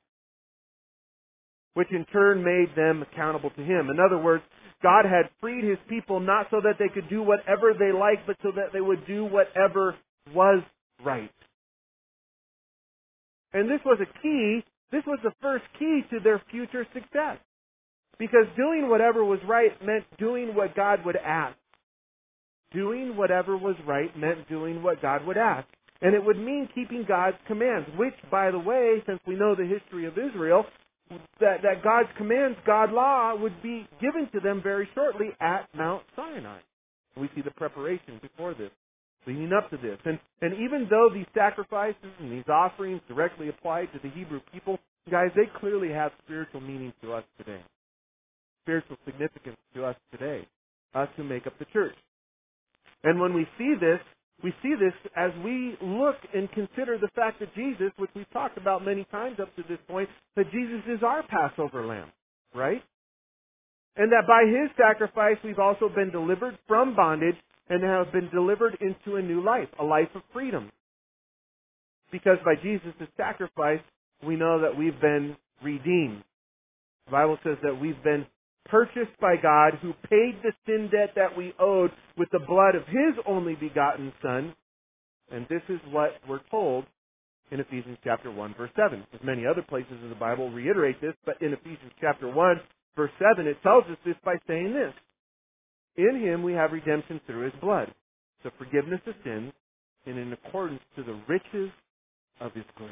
which 1.74 1.88
in 1.92 2.06
turn 2.06 2.44
made 2.44 2.76
them 2.76 3.02
accountable 3.02 3.50
to 3.52 3.62
him. 3.62 3.90
In 3.90 4.00
other 4.00 4.18
words, 4.18 4.44
God 4.82 5.06
had 5.06 5.30
freed 5.42 5.64
his 5.64 5.78
people 5.90 6.20
not 6.20 6.48
so 6.52 6.62
that 6.62 6.76
they 6.78 6.90
could 6.94 7.10
do 7.10 7.24
whatever 7.24 7.74
they 7.78 7.98
liked, 7.98 8.28
but 8.28 8.38
so 8.44 8.52
that 8.56 8.74
they 8.74 8.82
would 8.82 9.06
do 9.08 9.26
whatever 9.26 9.96
was 10.34 10.62
right. 11.04 11.32
And 13.54 13.70
this 13.70 13.80
was 13.86 14.00
a 14.02 14.22
key, 14.22 14.64
this 14.92 15.04
was 15.06 15.20
the 15.24 15.34
first 15.42 15.64
key 15.78 16.02
to 16.12 16.20
their 16.20 16.42
future 16.52 16.86
success. 16.94 17.38
Because 18.20 18.46
doing 18.56 18.90
whatever 18.90 19.24
was 19.24 19.40
right 19.48 19.72
meant 19.86 20.06
doing 20.18 20.56
what 20.56 20.76
God 20.76 21.00
would 21.06 21.16
ask. 21.16 21.58
Doing 22.74 23.16
whatever 23.16 23.58
was 23.58 23.76
right 23.88 24.16
meant 24.18 24.48
doing 24.50 24.82
what 24.82 25.02
God 25.02 25.26
would 25.26 25.38
ask. 25.38 25.68
And 26.02 26.16
it 26.16 26.24
would 26.24 26.38
mean 26.38 26.68
keeping 26.76 27.06
God's 27.08 27.38
commands, 27.48 27.88
which, 27.98 28.14
by 28.30 28.52
the 28.52 28.60
way, 28.60 29.02
since 29.06 29.20
we 29.26 29.36
know 29.36 29.56
the 29.56 29.66
history 29.66 30.06
of 30.06 30.14
Israel, 30.18 30.66
that, 31.40 31.62
that 31.62 31.84
God's 31.84 32.10
commands, 32.18 32.58
God 32.66 32.92
law, 32.92 33.36
would 33.36 33.62
be 33.62 33.88
given 34.02 34.28
to 34.34 34.40
them 34.40 34.62
very 34.62 34.88
shortly 34.94 35.30
at 35.40 35.68
Mount 35.76 36.04
Sinai. 36.16 36.60
We 37.16 37.30
see 37.36 37.42
the 37.42 37.52
preparation 37.52 38.20
before 38.22 38.54
this 38.54 38.72
leading 39.28 39.52
up 39.54 39.70
to 39.70 39.78
this. 39.78 39.98
And, 40.06 40.20
and 40.42 40.54
even 40.54 40.88
though 40.90 41.10
these 41.14 41.28
sacrifices 41.34 42.12
and 42.20 42.32
these 42.32 42.48
offerings 42.48 43.02
directly 43.08 43.50
apply 43.50 43.86
to 43.86 44.00
the 44.02 44.10
Hebrew 44.10 44.40
people, 44.52 44.80
guys, 45.10 45.30
they 45.36 45.50
clearly 45.60 45.90
have 45.90 46.12
spiritual 46.26 46.62
meaning 46.62 46.94
to 47.02 47.14
us 47.14 47.24
today. 47.38 47.62
Spiritual 48.64 48.98
significance 49.06 49.58
to 49.76 49.86
us 49.86 49.96
today, 50.12 50.48
us 50.96 51.10
who 51.18 51.24
make 51.24 51.48
up 51.48 51.58
the 51.60 51.66
church. 51.74 51.96
And 53.04 53.20
when 53.20 53.34
we 53.34 53.46
see 53.58 53.74
this, 53.80 54.00
we 54.44 54.54
see 54.62 54.74
this 54.80 54.94
as 55.16 55.32
we 55.44 55.78
look 55.82 56.16
and 56.34 56.52
consider 56.52 56.98
the 56.98 57.10
fact 57.16 57.40
that 57.40 57.54
Jesus, 57.56 57.92
which 57.98 58.10
we've 58.16 58.30
talked 58.32 58.58
about 58.58 58.84
many 58.84 59.06
times 59.06 59.40
up 59.42 59.56
to 59.56 59.64
this 59.70 59.80
point, 59.88 60.10
that 60.36 60.52
Jesus 60.52 60.82
is 60.88 61.00
our 61.04 61.24
Passover 61.24 61.86
lamb, 61.86 62.12
right? 62.54 62.82
And 63.96 64.12
that 64.12 64.28
by 64.28 64.44
his 64.46 64.70
sacrifice 64.76 65.38
we've 65.44 65.60
also 65.60 65.90
been 65.90 66.12
delivered 66.12 66.58
from 66.68 66.96
bondage 66.96 67.36
and 67.70 67.84
have 67.84 68.12
been 68.12 68.30
delivered 68.30 68.78
into 68.82 69.18
a 69.18 69.22
new 69.22 69.44
life, 69.44 69.70
a 69.80 69.84
life 69.84 70.10
of 70.16 70.22
freedom. 70.34 70.72
Because 72.12 72.38
by 72.44 72.56
Jesus' 72.62 72.94
sacrifice, 73.18 73.82
we 74.26 74.36
know 74.36 74.62
that 74.62 74.78
we've 74.78 75.00
been 75.00 75.36
redeemed. 75.64 76.24
The 77.06 77.12
Bible 77.12 77.38
says 77.44 77.58
that 77.64 77.80
we've 77.80 78.02
been 78.04 78.26
purchased 78.66 79.20
by 79.20 79.36
God 79.42 79.74
who 79.82 79.94
paid 80.10 80.40
the 80.42 80.54
sin 80.66 80.90
debt 80.92 81.12
that 81.16 81.36
we 81.38 81.54
owed 81.60 81.92
with 82.18 82.30
the 82.32 82.40
blood 82.40 82.76
of 82.76 82.86
His 82.88 83.16
only 83.28 83.56
begotten 83.56 84.14
Son. 84.22 84.54
And 85.32 85.46
this 85.50 85.62
is 85.70 85.80
what 85.92 86.12
we're 86.28 86.42
told 86.50 86.86
in 87.52 87.60
Ephesians 87.60 87.98
chapter 88.04 88.32
1 88.32 88.56
verse 88.58 88.72
7. 88.76 89.04
As 89.14 89.20
many 89.24 89.46
other 89.46 89.62
places 89.62 89.98
in 90.02 90.10
the 90.10 90.16
Bible 90.16 90.50
reiterate 90.50 91.02
this, 91.02 91.14
but 91.26 91.42
in 91.42 91.54
Ephesians 91.54 91.92
chapter 92.00 92.32
1 92.32 92.62
verse 92.96 93.12
7 93.20 93.48
it 93.48 93.58
tells 93.64 93.84
us 93.86 93.98
this 94.06 94.16
by 94.24 94.36
saying 94.48 94.74
this. 94.74 94.94
In 95.96 96.20
him 96.22 96.44
we 96.44 96.54
have 96.54 96.72
redemption 96.72 97.22
through 97.26 97.46
his 97.46 97.54
blood, 97.62 97.94
the 98.44 98.52
forgiveness 98.58 99.02
of 99.06 99.14
sins, 99.24 99.54
and 100.06 100.18
in 100.18 100.34
accordance 100.34 100.82
to 100.96 101.04
the 101.04 101.20
riches 101.28 101.72
of 102.40 102.54
his 102.54 102.66
grace. 102.76 102.90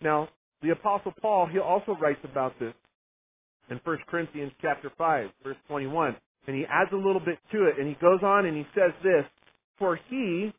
Now, 0.00 0.28
the 0.62 0.70
apostle 0.70 1.12
Paul, 1.20 1.48
he 1.50 1.58
also 1.58 1.96
writes 2.00 2.20
about 2.24 2.58
this 2.58 2.74
in 3.70 3.80
1 3.82 3.98
Corinthians 4.08 4.52
chapter 4.60 4.90
5, 4.96 5.28
verse 5.42 5.56
21. 5.68 6.16
And 6.46 6.56
he 6.56 6.64
adds 6.70 6.90
a 6.92 6.96
little 6.96 7.20
bit 7.20 7.38
to 7.52 7.66
it, 7.66 7.78
and 7.78 7.88
he 7.88 7.94
goes 8.00 8.20
on 8.22 8.46
and 8.46 8.56
he 8.56 8.66
says 8.74 8.92
this, 9.02 9.24
For 9.78 9.98
he, 10.10 10.52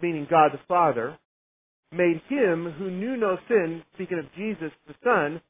meaning 0.00 0.26
God 0.30 0.52
the 0.52 0.60
Father, 0.66 1.18
made 1.92 2.20
him 2.28 2.74
who 2.78 2.90
knew 2.90 3.16
no 3.16 3.36
sin, 3.48 3.82
speaking 3.94 4.18
of 4.18 4.26
Jesus 4.36 4.70
the 4.86 4.94
Son, 5.04 5.40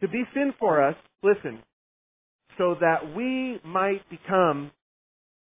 to 0.00 0.08
be 0.08 0.24
sin 0.34 0.52
for 0.58 0.86
us, 0.86 0.94
listen, 1.22 1.62
so 2.58 2.76
that 2.80 3.14
we 3.14 3.60
might 3.64 4.08
become 4.10 4.70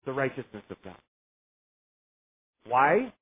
the 0.06 0.12
righteousness 0.12 0.64
of 0.70 0.78
God. 0.84 0.98
Why? 2.68 3.14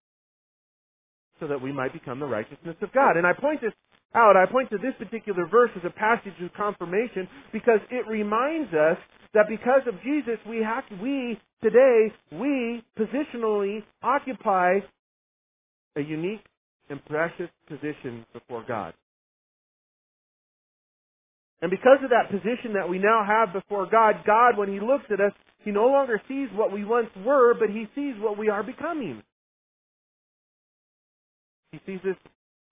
So 1.40 1.48
that 1.48 1.62
we 1.62 1.72
might 1.72 1.94
become 1.94 2.20
the 2.20 2.26
righteousness 2.26 2.76
of 2.82 2.92
God. 2.94 3.18
And 3.18 3.26
I 3.26 3.34
point 3.34 3.62
this 3.62 3.74
out, 4.16 4.36
I 4.36 4.52
point 4.52 4.70
to 4.72 4.78
this 4.78 4.94
particular 4.98 5.46
verse 5.46 5.70
as 5.76 5.84
a 5.86 5.90
passage 5.92 6.34
of 6.44 6.54
confirmation 6.54 7.28
because 7.54 7.80
it 7.92 8.08
reminds 8.08 8.74
us 8.74 8.98
that 9.34 9.46
because 9.48 9.82
of 9.88 9.94
Jesus, 10.02 10.40
we 10.48 10.64
have, 10.64 10.84
we, 11.02 11.40
today, 11.62 12.12
we 12.32 12.84
positionally 12.98 13.84
occupy 14.02 14.80
a 15.96 16.02
unique 16.02 16.42
and 16.89 17.04
precious 17.06 17.49
position 17.67 18.25
before 18.34 18.65
God. 18.67 18.93
And 21.62 21.69
because 21.69 21.99
of 22.04 22.10
that 22.12 22.32
position 22.32 22.73
that 22.73 22.88
we 22.88 22.99
now 22.99 23.25
have 23.28 23.54
before 23.54 23.86
God, 23.86 24.23
God, 24.25 24.58
when 24.58 24.71
He 24.71 24.80
looks 24.80 25.06
at 25.12 25.19
us, 25.19 25.34
He 25.65 25.71
no 25.71 25.88
longer 25.88 26.21
sees 26.28 26.47
what 26.54 26.71
we 26.71 26.86
once 26.86 27.10
were, 27.25 27.54
but 27.54 27.69
He 27.69 27.88
sees 27.95 28.15
what 28.19 28.38
we 28.38 28.49
are 28.49 28.63
becoming. 28.63 29.21
He 31.71 31.80
sees 31.86 31.99
us 32.10 32.15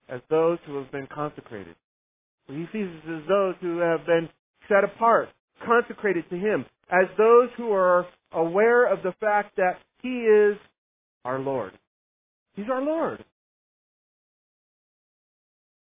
as 0.08 0.20
those 0.30 0.58
who 0.66 0.76
have 0.76 0.90
been 0.90 1.06
consecrated. 1.14 1.76
He 2.46 2.64
sees 2.72 2.86
us 2.86 3.20
as 3.20 3.28
those 3.28 3.54
who 3.60 3.78
have 3.78 4.06
been 4.06 4.28
set 4.68 4.84
apart, 4.84 5.28
consecrated 5.66 6.24
to 6.30 6.36
Him, 6.36 6.64
as 6.90 7.08
those 7.18 7.50
who 7.58 7.72
are 7.72 8.06
aware 8.32 8.90
of 8.90 9.02
the 9.02 9.12
fact 9.20 9.56
that 9.56 9.76
He 10.02 10.08
is 10.08 10.56
our 11.26 11.38
Lord. 11.38 11.72
He's 12.56 12.70
our 12.72 12.82
Lord. 12.82 13.22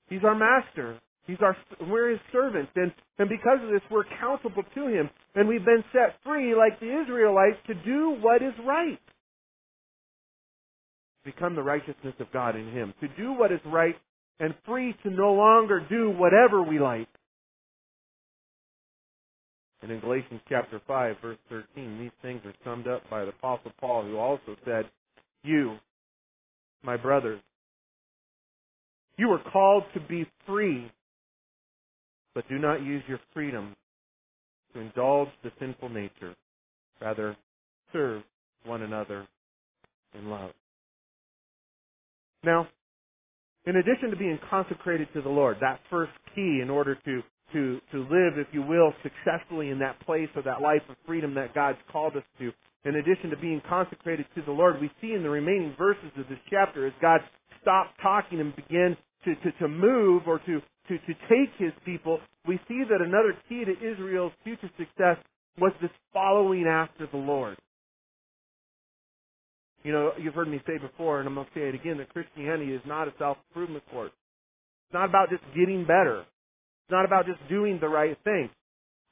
He's 0.09 0.23
our 0.23 0.35
Master. 0.35 0.99
He's 1.27 1.37
our, 1.41 1.55
we're 1.87 2.11
His 2.11 2.19
servants. 2.31 2.71
And, 2.75 2.91
and 3.19 3.29
because 3.29 3.59
of 3.63 3.69
this, 3.69 3.81
we're 3.91 4.05
accountable 4.05 4.63
to 4.75 4.87
Him. 4.87 5.09
And 5.35 5.47
we've 5.47 5.65
been 5.65 5.83
set 5.93 6.15
free, 6.23 6.55
like 6.55 6.79
the 6.79 7.01
Israelites, 7.01 7.57
to 7.67 7.73
do 7.75 8.17
what 8.19 8.41
is 8.41 8.53
right. 8.65 8.99
Become 11.23 11.55
the 11.55 11.63
righteousness 11.63 12.15
of 12.19 12.31
God 12.33 12.55
in 12.55 12.71
Him. 12.71 12.93
To 13.01 13.07
do 13.09 13.33
what 13.33 13.51
is 13.51 13.59
right 13.65 13.95
and 14.39 14.53
free 14.65 14.95
to 15.03 15.09
no 15.09 15.33
longer 15.33 15.85
do 15.87 16.09
whatever 16.09 16.63
we 16.63 16.79
like. 16.79 17.07
And 19.81 19.91
in 19.91 19.99
Galatians 19.99 20.41
chapter 20.49 20.81
5, 20.87 21.15
verse 21.21 21.37
13, 21.49 21.99
these 21.99 22.11
things 22.21 22.41
are 22.45 22.53
summed 22.65 22.87
up 22.87 23.01
by 23.09 23.23
the 23.23 23.29
Apostle 23.29 23.71
Paul, 23.79 24.03
who 24.03 24.17
also 24.17 24.55
said, 24.65 24.85
you, 25.43 25.77
my 26.83 26.97
brothers. 26.97 27.39
You 29.19 29.27
were 29.27 29.41
called 29.51 29.83
to 29.95 29.99
be 29.99 30.25
free, 30.47 30.89
but 32.33 32.47
do 32.47 32.57
not 32.57 32.81
use 32.81 33.03
your 33.05 33.19
freedom 33.33 33.75
to 34.73 34.79
indulge 34.79 35.27
the 35.43 35.51
sinful 35.59 35.89
nature. 35.89 36.33
Rather, 37.01 37.35
serve 37.91 38.23
one 38.63 38.81
another 38.81 39.27
in 40.17 40.29
love. 40.29 40.51
Now, 42.45 42.69
in 43.65 43.75
addition 43.75 44.09
to 44.11 44.15
being 44.15 44.39
consecrated 44.49 45.09
to 45.13 45.21
the 45.21 45.27
Lord, 45.27 45.57
that 45.59 45.81
first 45.89 46.13
key 46.33 46.61
in 46.63 46.69
order 46.69 46.95
to, 46.95 47.21
to, 47.51 47.81
to 47.91 47.97
live, 47.97 48.37
if 48.37 48.47
you 48.53 48.61
will, 48.61 48.93
successfully 49.03 49.69
in 49.69 49.79
that 49.79 49.99
place 50.05 50.29
or 50.33 50.43
that 50.43 50.61
life 50.61 50.83
of 50.87 50.95
freedom 51.05 51.33
that 51.33 51.53
God's 51.53 51.77
called 51.91 52.15
us 52.15 52.23
to, 52.39 52.53
in 52.85 52.95
addition 52.95 53.31
to 53.31 53.35
being 53.35 53.61
consecrated 53.67 54.27
to 54.35 54.43
the 54.43 54.53
Lord, 54.53 54.79
we 54.79 54.89
see 55.01 55.11
in 55.11 55.23
the 55.23 55.29
remaining 55.29 55.75
verses 55.77 56.09
of 56.17 56.29
this 56.29 56.39
chapter 56.49 56.87
as 56.87 56.93
God 57.01 57.19
stopped 57.61 57.99
talking 58.01 58.39
and 58.39 58.55
began 58.55 58.95
to, 59.25 59.35
to, 59.35 59.51
to 59.59 59.67
move 59.67 60.23
or 60.27 60.39
to, 60.39 60.61
to, 60.87 60.97
to 60.97 61.13
take 61.29 61.49
his 61.57 61.73
people, 61.85 62.19
we 62.47 62.59
see 62.67 62.83
that 62.89 63.01
another 63.01 63.35
key 63.47 63.63
to 63.65 63.71
Israel's 63.71 64.31
future 64.43 64.69
success 64.77 65.17
was 65.59 65.73
this 65.81 65.91
following 66.13 66.65
after 66.67 67.07
the 67.07 67.17
Lord. 67.17 67.57
You 69.83 69.93
know, 69.93 70.11
you've 70.17 70.33
heard 70.33 70.49
me 70.49 70.61
say 70.67 70.77
before, 70.77 71.19
and 71.19 71.27
I'm 71.27 71.35
going 71.35 71.47
to 71.47 71.53
say 71.53 71.67
it 71.67 71.75
again, 71.75 71.97
that 71.97 72.09
Christianity 72.09 72.73
is 72.73 72.81
not 72.85 73.07
a 73.07 73.13
self-improvement 73.17 73.83
course. 73.91 74.11
It's 74.87 74.93
not 74.93 75.07
about 75.07 75.29
just 75.29 75.43
getting 75.55 75.83
better. 75.83 76.21
It's 76.21 76.91
not 76.91 77.05
about 77.05 77.25
just 77.25 77.39
doing 77.49 77.77
the 77.79 77.87
right 77.87 78.17
thing. 78.23 78.49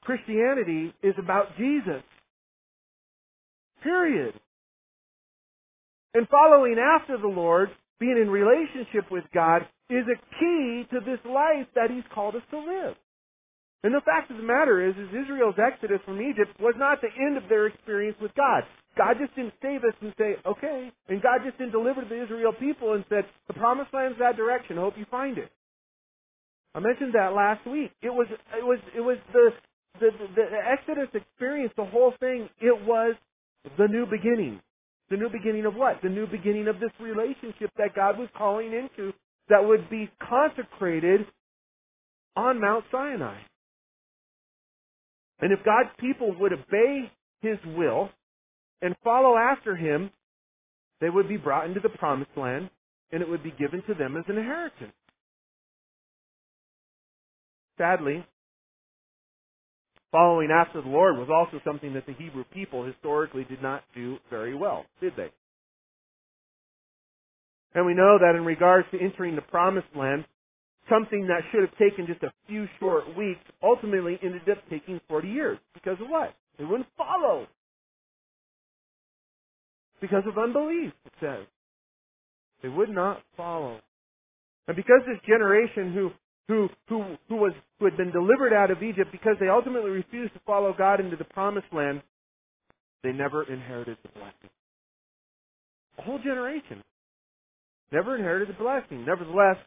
Christianity 0.04 0.94
is 1.04 1.14
about 1.18 1.56
Jesus. 1.58 2.04
Period. 3.84 4.34
And 6.14 6.28
following 6.30 6.78
after 6.80 7.18
the 7.18 7.28
Lord, 7.28 7.70
being 8.00 8.18
in 8.22 8.30
relationship 8.30 9.10
with 9.12 9.24
God, 9.34 9.64
is 9.90 10.06
a 10.06 10.20
key 10.40 10.86
to 10.92 11.00
this 11.00 11.20
life 11.26 11.68
that 11.76 11.90
He's 11.90 12.06
called 12.14 12.36
us 12.36 12.44
to 12.52 12.58
live. 12.60 12.96
And 13.84 13.94
the 13.94 14.02
fact 14.02 14.32
of 14.32 14.38
the 14.38 14.44
matter 14.44 14.84
is, 14.84 14.96
is 14.98 15.08
Israel's 15.14 15.56
exodus 15.56 16.02
from 16.04 16.20
Egypt 16.20 16.60
was 16.60 16.74
not 16.78 17.00
the 17.02 17.14
end 17.14 17.38
of 17.38 17.48
their 17.48 17.68
experience 17.68 18.18
with 18.20 18.34
God. 18.36 18.64
God 18.98 19.16
just 19.22 19.36
didn't 19.36 19.54
save 19.62 19.86
us 19.86 19.94
and 20.02 20.14
say, 20.18 20.36
okay. 20.46 20.92
And 21.08 21.22
God 21.22 21.46
just 21.46 21.58
didn't 21.58 21.72
deliver 21.72 22.02
the 22.02 22.22
Israel 22.22 22.52
people 22.58 22.94
and 22.94 23.06
said, 23.08 23.24
the 23.48 23.54
promised 23.54 23.94
land's 23.94 24.18
that 24.20 24.36
direction. 24.36 24.78
Hope 24.78 24.98
you 24.98 25.06
find 25.10 25.38
it. 25.38 25.52
I 26.74 26.80
mentioned 26.80 27.14
that 27.14 27.34
last 27.34 27.66
week. 27.68 27.92
It 28.02 28.10
was, 28.10 28.28
it 28.30 28.66
was, 28.66 28.80
it 28.96 29.02
was 29.02 29.18
the, 29.32 29.52
the, 30.00 30.10
the, 30.36 30.44
the 30.52 30.62
Exodus 30.66 31.10
experience, 31.14 31.72
the 31.78 31.86
whole 31.86 32.14
thing, 32.20 32.50
it 32.60 32.86
was 32.86 33.16
the 33.78 33.88
new 33.88 34.06
beginning. 34.06 34.60
The 35.10 35.18
new 35.18 35.30
beginning 35.30 35.66
of 35.66 35.76
what? 35.76 36.02
The 36.04 36.10
new 36.10 36.28
beginning 36.28 36.68
of 36.68 36.80
this 36.80 36.92
relationship 37.00 37.72
that 37.78 37.96
God 37.96 38.18
was 38.18 38.28
calling 38.38 38.74
into 38.74 39.14
that 39.50 39.66
would 39.66 39.90
be 39.90 40.10
consecrated 40.22 41.22
on 42.36 42.60
Mount 42.60 42.84
Sinai. 42.92 43.40
And 45.40 45.54
if 45.54 45.60
God's 45.64 45.90
people 46.00 46.36
would 46.40 46.54
obey 46.54 47.12
His 47.42 47.58
will 47.66 48.10
and 48.82 48.96
follow 49.04 49.36
after 49.38 49.76
Him, 49.76 50.12
they 51.00 51.10
would 51.10 51.30
be 51.30 51.38
brought 51.38 51.68
into 51.68 51.80
the 51.80 51.90
promised 51.90 52.36
land 52.36 52.70
and 53.12 53.22
it 53.22 53.30
would 53.30 53.44
be 53.44 53.52
given 53.52 53.82
to 53.88 53.94
them 53.94 54.18
as 54.18 54.26
an 54.28 54.38
inheritance. 54.38 54.94
Sadly, 57.78 58.26
following 60.12 60.50
after 60.52 60.82
the 60.82 60.90
Lord 60.90 61.18
was 61.18 61.30
also 61.30 61.62
something 61.66 61.94
that 61.94 62.06
the 62.06 62.14
Hebrew 62.14 62.44
people 62.54 62.86
historically 62.86 63.44
did 63.44 63.62
not 63.62 63.84
do 63.96 64.18
very 64.30 64.56
well, 64.56 64.86
did 65.02 65.14
they? 65.16 65.30
And 67.74 67.86
we 67.86 67.94
know 67.94 68.18
that 68.20 68.36
in 68.36 68.46
regards 68.46 68.88
to 68.92 69.00
entering 69.00 69.36
the 69.36 69.42
promised 69.42 69.88
land, 69.96 70.26
something 70.90 71.28
that 71.28 71.42
should 71.52 71.62
have 71.62 71.78
taken 71.78 72.08
just 72.08 72.24
a 72.24 72.34
few 72.48 72.68
short 72.80 73.16
weeks 73.18 73.42
ultimately 73.62 74.18
ended 74.24 74.48
up 74.50 74.58
taking 74.70 75.00
40 75.08 75.28
years. 75.28 75.60
Because 75.74 75.98
of 76.02 76.08
what? 76.08 76.34
They 76.58 76.66
wouldn't 76.66 76.88
follow. 76.98 77.48
Because 80.02 80.24
of 80.28 80.38
unbelief, 80.38 80.94
it 81.06 81.14
says. 81.20 81.46
They 82.64 82.70
would 82.70 82.90
not 82.90 83.22
follow. 83.36 83.80
And 84.68 84.76
because 84.76 85.02
this 85.06 85.20
generation 85.28 85.94
who 85.94 86.12
who 86.48 86.70
who 86.88 87.16
who 87.30 87.36
was 87.36 87.54
who 87.80 87.86
had 87.86 87.98
been 87.98 88.12
delivered 88.12 88.54
out 88.54 88.72
of 88.72 88.82
Egypt 88.82 89.12
because 89.12 89.36
they 89.40 89.50
ultimately 89.50 89.92
refused 89.92 90.34
to 90.34 90.40
follow 90.46 90.74
God 90.78 91.00
into 91.00 91.16
the 91.16 91.26
promised 91.26 91.68
land, 91.74 92.02
they 93.04 93.12
never 93.12 93.44
inherited 93.44 93.98
the 94.04 94.10
blessing. 94.10 94.50
A 96.00 96.02
whole 96.04 96.20
generation 96.20 96.84
never 97.92 98.16
inherited 98.16 98.50
the 98.50 98.62
blessing. 98.62 99.06
Nevertheless, 99.06 99.58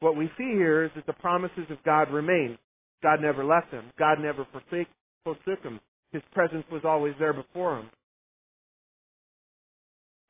what 0.00 0.16
we 0.16 0.26
see 0.38 0.52
here 0.52 0.84
is 0.84 0.90
that 0.96 1.06
the 1.06 1.12
promises 1.14 1.66
of 1.70 1.82
God 1.84 2.10
remain. 2.12 2.58
God 3.02 3.20
never 3.20 3.44
left 3.44 3.70
them. 3.70 3.84
God 3.98 4.18
never 4.20 4.46
forsake, 4.52 4.88
forsook 5.24 5.62
them. 5.62 5.80
His 6.12 6.22
presence 6.32 6.64
was 6.70 6.82
always 6.84 7.14
there 7.18 7.32
before 7.32 7.78
him. 7.78 7.90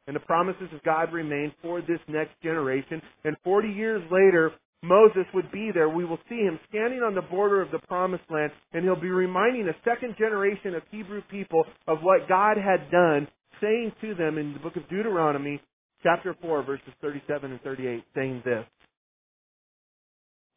And 0.07 0.17
the 0.17 0.21
promises 0.21 0.69
of 0.75 0.83
God 0.85 1.13
remain 1.13 1.53
for 1.61 1.81
this 1.81 2.01
next 2.09 2.33
generation. 2.43 3.03
And 3.25 3.37
40 3.45 3.69
years 3.69 4.03
later, 4.11 4.53
Moses 4.83 5.25
would 5.35 5.51
be 5.51 5.71
there. 5.75 5.89
We 5.89 6.05
will 6.05 6.21
see 6.29 6.37
him 6.37 6.59
standing 6.69 7.01
on 7.01 7.15
the 7.15 7.23
border 7.23 7.61
of 7.61 7.71
the 7.71 7.81
promised 7.81 8.25
land, 8.31 8.53
and 8.73 8.85
he'll 8.85 9.01
be 9.01 9.11
reminding 9.11 9.69
a 9.69 9.77
second 9.85 10.15
generation 10.19 10.75
of 10.75 10.83
Hebrew 10.91 11.23
people 11.31 11.65
of 11.89 11.99
what 12.03 12.29
God 12.29 12.57
had 12.57 12.91
done, 12.91 13.27
saying 13.61 13.93
to 14.03 14.15
them 14.15 14.39
in 14.39 14.53
the 14.53 14.61
book 14.61 14.77
of 14.77 14.89
Deuteronomy, 14.89 15.61
chapter 16.03 16.37
4, 16.41 16.63
verses 16.63 16.93
37 17.01 17.51
and 17.51 17.61
38, 17.63 18.05
saying 18.15 18.43
this. 18.45 18.65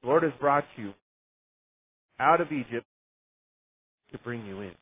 The 0.03 0.07
Lord 0.07 0.23
has 0.23 0.33
brought 0.39 0.65
you 0.77 0.93
out 2.19 2.41
of 2.41 2.51
Egypt 2.51 2.85
to 4.11 4.19
bring 4.19 4.45
you 4.45 4.61
in. 4.61 4.73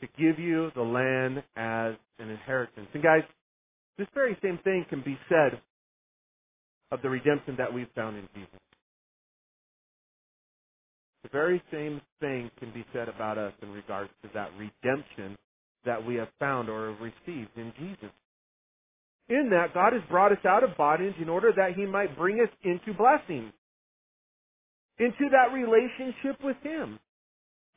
To 0.00 0.08
give 0.18 0.38
you 0.38 0.70
the 0.74 0.82
land 0.82 1.42
as 1.56 1.94
an 2.18 2.30
inheritance. 2.30 2.88
And 2.94 3.02
guys, 3.02 3.22
this 3.98 4.08
very 4.14 4.36
same 4.42 4.58
thing 4.64 4.86
can 4.88 5.02
be 5.02 5.18
said 5.28 5.60
of 6.90 7.02
the 7.02 7.10
redemption 7.10 7.56
that 7.58 7.72
we've 7.72 7.90
found 7.94 8.16
in 8.16 8.28
Jesus. 8.34 8.60
The 11.22 11.30
very 11.30 11.62
same 11.70 12.00
thing 12.20 12.50
can 12.58 12.72
be 12.72 12.84
said 12.92 13.08
about 13.08 13.38
us 13.38 13.52
in 13.62 13.70
regards 13.70 14.10
to 14.22 14.30
that 14.34 14.50
redemption 14.58 15.36
that 15.84 16.04
we 16.04 16.16
have 16.16 16.28
found 16.38 16.68
or 16.68 16.90
have 16.90 17.00
received 17.00 17.50
in 17.56 17.72
Jesus 17.78 18.10
in 19.30 19.48
that 19.50 19.72
God 19.72 19.92
has 19.92 20.02
brought 20.10 20.32
us 20.32 20.44
out 20.44 20.64
of 20.64 20.76
bondage 20.76 21.14
in 21.20 21.28
order 21.28 21.52
that 21.56 21.74
He 21.76 21.86
might 21.86 22.18
bring 22.18 22.40
us 22.40 22.50
into 22.64 22.92
blessing. 22.98 23.52
Into 24.98 25.30
that 25.30 25.54
relationship 25.54 26.42
with 26.42 26.56
Him. 26.62 26.98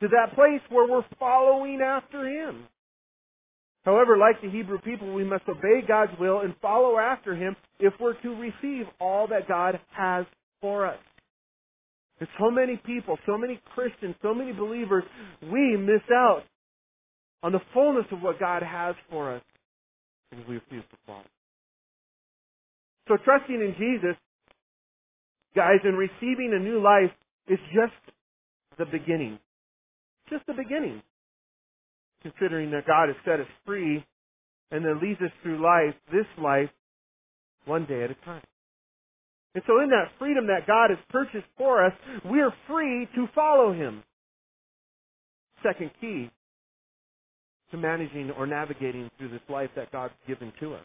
To 0.02 0.08
that 0.08 0.34
place 0.34 0.60
where 0.68 0.90
we're 0.90 1.06
following 1.18 1.80
after 1.80 2.26
Him. 2.26 2.64
However, 3.84 4.16
like 4.16 4.40
the 4.40 4.50
Hebrew 4.50 4.78
people, 4.78 5.12
we 5.12 5.24
must 5.24 5.44
obey 5.48 5.82
God's 5.86 6.12
will 6.18 6.40
and 6.40 6.54
follow 6.62 6.98
after 6.98 7.34
Him 7.34 7.54
if 7.78 7.92
we're 8.00 8.20
to 8.22 8.28
receive 8.30 8.86
all 9.00 9.26
that 9.28 9.46
God 9.46 9.78
has 9.94 10.24
for 10.60 10.86
us. 10.86 10.98
There's 12.18 12.30
so 12.38 12.50
many 12.50 12.80
people, 12.86 13.18
so 13.26 13.36
many 13.36 13.60
Christians, 13.74 14.14
so 14.22 14.32
many 14.32 14.52
believers, 14.52 15.04
we 15.42 15.76
miss 15.76 16.02
out 16.12 16.42
on 17.42 17.52
the 17.52 17.60
fullness 17.74 18.06
of 18.12 18.22
what 18.22 18.40
God 18.40 18.62
has 18.62 18.94
for 19.10 19.34
us 19.34 19.42
because 20.30 20.48
we 20.48 20.54
refuse 20.54 20.84
to 20.90 20.96
follow. 21.06 21.24
So 23.08 23.18
trusting 23.22 23.54
in 23.54 23.74
Jesus, 23.76 24.16
guys, 25.54 25.80
and 25.84 25.98
receiving 25.98 26.52
a 26.54 26.58
new 26.58 26.82
life 26.82 27.14
is 27.48 27.58
just 27.74 27.92
the 28.78 28.86
beginning. 28.86 29.38
Just 30.30 30.46
the 30.46 30.54
beginning. 30.54 31.02
Considering 32.24 32.72
that 32.72 32.86
God 32.86 33.08
has 33.08 33.16
set 33.24 33.38
us 33.38 33.46
free 33.64 34.04
and 34.72 34.84
then 34.84 34.98
leads 35.00 35.20
us 35.20 35.30
through 35.42 35.62
life, 35.62 35.94
this 36.10 36.26
life, 36.42 36.70
one 37.66 37.86
day 37.86 38.02
at 38.02 38.10
a 38.10 38.16
time. 38.24 38.42
And 39.54 39.62
so 39.66 39.80
in 39.80 39.90
that 39.90 40.10
freedom 40.18 40.48
that 40.48 40.66
God 40.66 40.90
has 40.90 40.98
purchased 41.10 41.46
for 41.56 41.84
us, 41.84 41.92
we 42.28 42.40
are 42.40 42.52
free 42.66 43.06
to 43.14 43.26
follow 43.34 43.72
Him. 43.72 44.02
Second 45.62 45.90
key 46.00 46.30
to 47.70 47.76
managing 47.76 48.30
or 48.36 48.46
navigating 48.46 49.10
through 49.16 49.30
this 49.30 49.40
life 49.48 49.70
that 49.76 49.92
God's 49.92 50.14
given 50.26 50.52
to 50.60 50.74
us. 50.74 50.84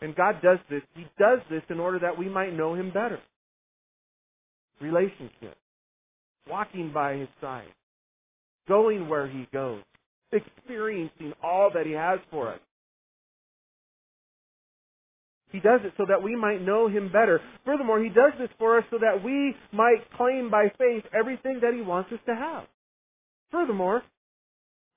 And 0.00 0.16
God 0.16 0.36
does 0.42 0.58
this. 0.68 0.82
He 0.94 1.04
does 1.18 1.40
this 1.50 1.62
in 1.68 1.78
order 1.78 1.98
that 2.00 2.18
we 2.18 2.28
might 2.28 2.56
know 2.56 2.74
Him 2.74 2.88
better. 2.88 3.20
Relationship. 4.80 5.56
Walking 6.48 6.90
by 6.92 7.14
His 7.14 7.28
side. 7.40 7.68
Going 8.70 9.08
where 9.08 9.26
He 9.26 9.46
goes. 9.52 9.82
Experiencing 10.32 11.32
all 11.42 11.70
that 11.74 11.84
He 11.86 11.92
has 11.92 12.20
for 12.30 12.52
us. 12.54 12.60
He 15.50 15.58
does 15.58 15.80
it 15.82 15.92
so 15.96 16.04
that 16.08 16.22
we 16.22 16.36
might 16.36 16.62
know 16.62 16.88
Him 16.88 17.08
better. 17.08 17.40
Furthermore, 17.66 18.00
He 18.00 18.08
does 18.08 18.32
this 18.38 18.48
for 18.56 18.78
us 18.78 18.84
so 18.90 18.98
that 18.98 19.24
we 19.24 19.56
might 19.72 20.08
claim 20.16 20.48
by 20.50 20.68
faith 20.78 21.02
everything 21.12 21.58
that 21.62 21.74
He 21.74 21.82
wants 21.82 22.12
us 22.12 22.20
to 22.26 22.34
have. 22.34 22.64
Furthermore, 23.50 24.02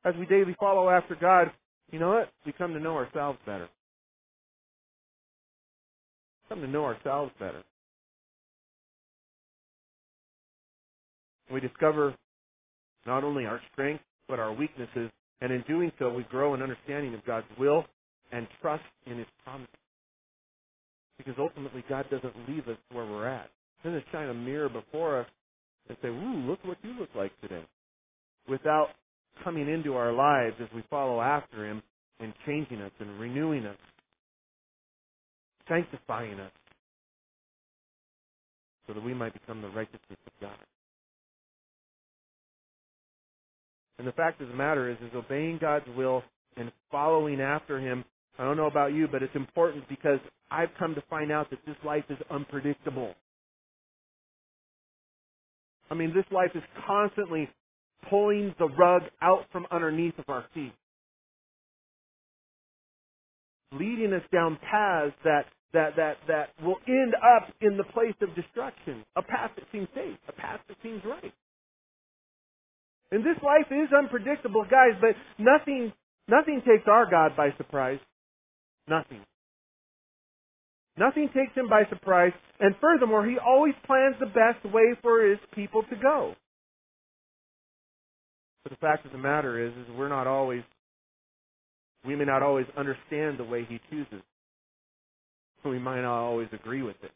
as 0.06 0.14
we 0.20 0.28
daily 0.28 0.56
follow 0.60 0.90
after 0.90 1.16
God, 1.16 1.52
You 1.94 2.00
know 2.00 2.10
what? 2.10 2.30
We 2.44 2.52
come 2.52 2.74
to 2.74 2.80
know 2.80 2.96
ourselves 2.96 3.38
better. 3.46 3.70
Come 6.50 6.62
to 6.62 6.68
know 6.68 6.86
ourselves 6.86 7.32
better. 7.40 7.62
We 11.52 11.60
discover 11.60 12.16
not 13.06 13.24
only 13.24 13.46
our 13.46 13.62
strengths, 13.72 14.04
but 14.28 14.40
our 14.40 14.54
weaknesses. 14.54 15.10
And 15.42 15.52
in 15.52 15.64
doing 15.68 15.92
so, 16.00 16.10
we 16.10 16.24
grow 16.24 16.54
an 16.54 16.62
understanding 16.62 17.14
of 17.14 17.26
God's 17.26 17.48
will 17.60 17.86
and 18.32 18.48
trust 18.62 18.84
in 19.06 19.18
His 19.18 19.28
promise. 19.44 19.68
Because 21.18 21.36
ultimately, 21.38 21.84
God 21.90 22.06
doesn't 22.10 22.34
leave 22.48 22.68
us 22.68 22.78
where 22.92 23.06
we're 23.06 23.28
at. 23.28 23.50
He 23.82 23.90
doesn't 23.90 24.06
shine 24.12 24.30
a 24.30 24.34
mirror 24.34 24.70
before 24.70 25.22
us 25.22 25.28
and 25.90 25.98
say, 26.02 26.08
Ooh, 26.08 26.48
look 26.48 26.60
what 26.64 26.78
you 26.84 26.94
look 27.00 27.10
like 27.16 27.32
today. 27.42 27.64
Without 28.48 28.90
coming 29.44 29.70
into 29.70 29.96
our 29.96 30.14
lives 30.14 30.56
as 30.62 30.68
we 30.74 30.84
follow 30.90 31.22
after 31.22 31.70
Him 31.70 31.82
and 32.20 32.34
changing 32.46 32.82
us 32.82 32.92
and 33.00 33.20
renewing 33.20 33.66
us, 33.66 33.78
sanctifying 35.68 36.40
us, 36.40 36.52
so 38.88 38.94
that 38.94 39.04
we 39.04 39.14
might 39.14 39.34
become 39.34 39.62
the 39.62 39.70
righteousness 39.70 40.20
of 40.26 40.34
God. 40.42 40.58
And 44.00 44.08
the 44.08 44.12
fact 44.14 44.42
of 44.42 44.48
the 44.48 44.56
matter 44.56 44.90
is, 44.90 44.98
is 44.98 45.16
obeying 45.16 45.60
God's 45.62 45.86
will 45.96 46.24
and 46.58 46.72
following 46.92 47.42
after 47.42 47.80
Him. 47.80 48.04
I 48.40 48.44
don't 48.44 48.58
know 48.58 48.68
about 48.68 48.94
you, 48.94 49.08
but 49.12 49.22
it's 49.22 49.36
important 49.36 49.88
because 49.88 50.20
I've 50.50 50.70
come 50.80 50.96
to 50.96 51.04
find 51.10 51.32
out 51.32 51.50
that 51.52 51.60
this 51.66 51.76
life 51.86 52.06
is 52.10 52.18
unpredictable. 52.32 53.14
I 55.92 55.96
mean, 55.96 56.14
this 56.14 56.26
life 56.32 56.52
is 56.56 56.64
constantly 56.88 57.50
pulling 58.10 58.56
the 58.58 58.68
rug 58.68 59.04
out 59.22 59.46
from 59.52 59.68
underneath 59.72 60.18
of 60.18 60.26
our 60.28 60.46
feet. 60.54 60.74
Leading 63.72 64.14
us 64.14 64.24
down 64.32 64.58
paths 64.70 65.14
that, 65.24 65.46
that, 65.74 65.96
that, 65.96 66.18
that 66.28 66.50
will 66.64 66.78
end 66.88 67.14
up 67.16 67.52
in 67.62 67.78
the 67.78 67.84
place 67.86 68.16
of 68.22 68.34
destruction. 68.36 69.04
A 69.16 69.22
path 69.22 69.52
that 69.56 69.66
seems 69.72 69.88
safe. 69.96 70.18
A 70.28 70.32
path 70.32 70.60
that 70.68 70.78
seems 70.84 71.02
right. 71.06 71.34
And 73.14 73.24
this 73.24 73.38
life 73.44 73.68
is 73.70 73.94
unpredictable, 73.96 74.64
guys, 74.64 75.00
but 75.00 75.14
nothing, 75.38 75.94
nothing 76.28 76.64
takes 76.66 76.88
our 76.88 77.08
God 77.08 77.38
by 77.38 77.50
surprise. 77.58 78.00
Nothing. 78.88 79.20
Nothing 80.98 81.28
takes 81.28 81.54
him 81.54 81.70
by 81.70 81.84
surprise. 81.92 82.32
And 82.60 82.74
furthermore, 82.82 83.24
he 83.24 83.38
always 83.38 83.76
plans 83.86 84.16
the 84.20 84.26
best 84.26 84.66
way 84.74 84.96
for 85.04 85.30
his 85.30 85.38
people 85.54 85.84
to 85.84 85.96
go. 85.96 86.34
But 88.64 88.72
the 88.72 88.78
fact 88.78 89.06
of 89.06 89.12
the 89.12 89.20
matter 89.20 89.64
is, 89.64 89.74
is 89.74 89.96
we're 89.96 90.10
not 90.10 90.26
always, 90.26 90.64
we 92.04 92.16
may 92.16 92.26
not 92.26 92.42
always 92.42 92.66
understand 92.76 93.38
the 93.38 93.44
way 93.44 93.64
he 93.70 93.80
chooses. 93.92 94.24
We 95.64 95.78
might 95.78 96.02
not 96.02 96.20
always 96.20 96.48
agree 96.52 96.82
with 96.82 96.96
it. 97.04 97.12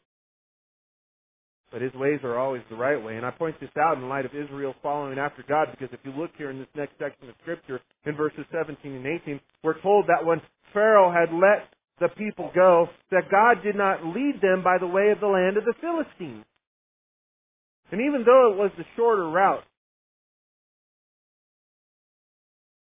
But 1.70 1.82
his 1.82 1.92
ways 1.94 2.20
are 2.24 2.38
always 2.38 2.62
the 2.70 2.76
right 2.76 3.02
way. 3.02 3.16
And 3.16 3.26
I 3.26 3.30
point 3.30 3.60
this 3.60 3.70
out 3.78 3.98
in 3.98 4.08
light 4.08 4.24
of 4.24 4.32
Israel 4.34 4.74
following 4.82 5.18
after 5.18 5.44
God 5.46 5.68
because 5.70 5.92
if 5.92 6.00
you 6.02 6.12
look 6.18 6.30
here 6.38 6.50
in 6.50 6.58
this 6.58 6.68
next 6.74 6.92
section 6.98 7.28
of 7.28 7.34
Scripture, 7.42 7.80
in 8.06 8.16
verses 8.16 8.44
17 8.50 8.92
and 8.92 9.06
18, 9.06 9.40
we're 9.62 9.80
told 9.82 10.06
that 10.06 10.24
when 10.24 10.40
Pharaoh 10.72 11.12
had 11.12 11.34
let 11.34 11.68
the 12.00 12.08
people 12.16 12.50
go, 12.54 12.88
that 13.10 13.30
God 13.30 13.62
did 13.62 13.76
not 13.76 14.04
lead 14.04 14.40
them 14.40 14.62
by 14.62 14.78
the 14.78 14.86
way 14.86 15.10
of 15.10 15.20
the 15.20 15.26
land 15.26 15.56
of 15.56 15.64
the 15.64 15.74
Philistines. 15.80 16.44
And 17.90 18.00
even 18.00 18.22
though 18.24 18.52
it 18.52 18.56
was 18.56 18.70
the 18.76 18.84
shorter 18.96 19.28
route, 19.28 19.64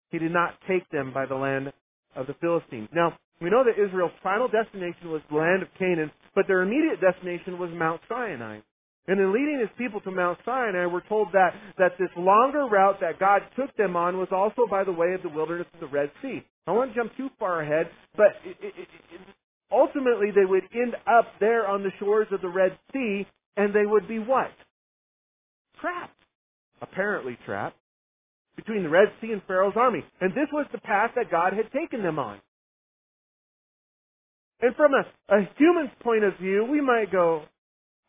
he 0.09 0.19
did 0.19 0.31
not 0.31 0.55
take 0.67 0.89
them 0.89 1.13
by 1.13 1.25
the 1.25 1.35
land 1.35 1.71
of 2.15 2.27
the 2.27 2.35
Philistines. 2.41 2.89
Now, 2.93 3.17
we 3.41 3.49
know 3.49 3.63
that 3.63 3.81
Israel's 3.81 4.11
final 4.21 4.47
destination 4.47 5.09
was 5.09 5.21
the 5.29 5.37
land 5.37 5.63
of 5.63 5.69
Canaan, 5.79 6.11
but 6.35 6.45
their 6.47 6.61
immediate 6.61 7.01
destination 7.01 7.57
was 7.57 7.71
Mount 7.73 8.01
Sinai. 8.07 8.59
And 9.07 9.19
in 9.19 9.33
leading 9.33 9.59
his 9.59 9.69
people 9.77 9.99
to 10.01 10.11
Mount 10.11 10.37
Sinai, 10.45 10.85
we're 10.85 11.07
told 11.07 11.29
that, 11.33 11.53
that 11.77 11.93
this 11.97 12.09
longer 12.15 12.67
route 12.67 12.99
that 13.01 13.19
God 13.19 13.41
took 13.55 13.75
them 13.75 13.95
on 13.95 14.17
was 14.17 14.29
also 14.31 14.69
by 14.69 14.83
the 14.83 14.91
way 14.91 15.13
of 15.13 15.23
the 15.23 15.29
wilderness 15.29 15.67
of 15.73 15.79
the 15.79 15.87
Red 15.87 16.11
Sea. 16.21 16.43
I 16.67 16.71
won't 16.71 16.93
jump 16.93 17.11
too 17.17 17.29
far 17.39 17.61
ahead, 17.61 17.89
but 18.15 18.27
it, 18.45 18.57
it, 18.61 18.73
it, 18.77 18.87
ultimately 19.71 20.27
they 20.33 20.45
would 20.45 20.63
end 20.73 20.95
up 21.07 21.25
there 21.39 21.67
on 21.67 21.81
the 21.81 21.91
shores 21.99 22.27
of 22.31 22.41
the 22.41 22.49
Red 22.49 22.77
Sea, 22.93 23.25
and 23.57 23.73
they 23.73 23.85
would 23.85 24.07
be 24.07 24.19
what? 24.19 24.51
Trapped. 25.79 26.13
Apparently 26.81 27.37
trapped 27.45 27.77
between 28.55 28.83
the 28.83 28.89
Red 28.89 29.07
Sea 29.19 29.31
and 29.31 29.41
Pharaoh's 29.47 29.73
army. 29.75 30.03
And 30.19 30.31
this 30.31 30.47
was 30.53 30.67
the 30.71 30.79
path 30.79 31.11
that 31.15 31.31
God 31.31 31.53
had 31.53 31.71
taken 31.71 32.03
them 32.03 32.19
on. 32.19 32.39
And 34.61 34.75
from 34.75 34.91
a, 34.93 35.35
a 35.35 35.49
human's 35.57 35.91
point 36.03 36.23
of 36.23 36.37
view, 36.39 36.67
we 36.69 36.81
might 36.81 37.11
go, 37.11 37.43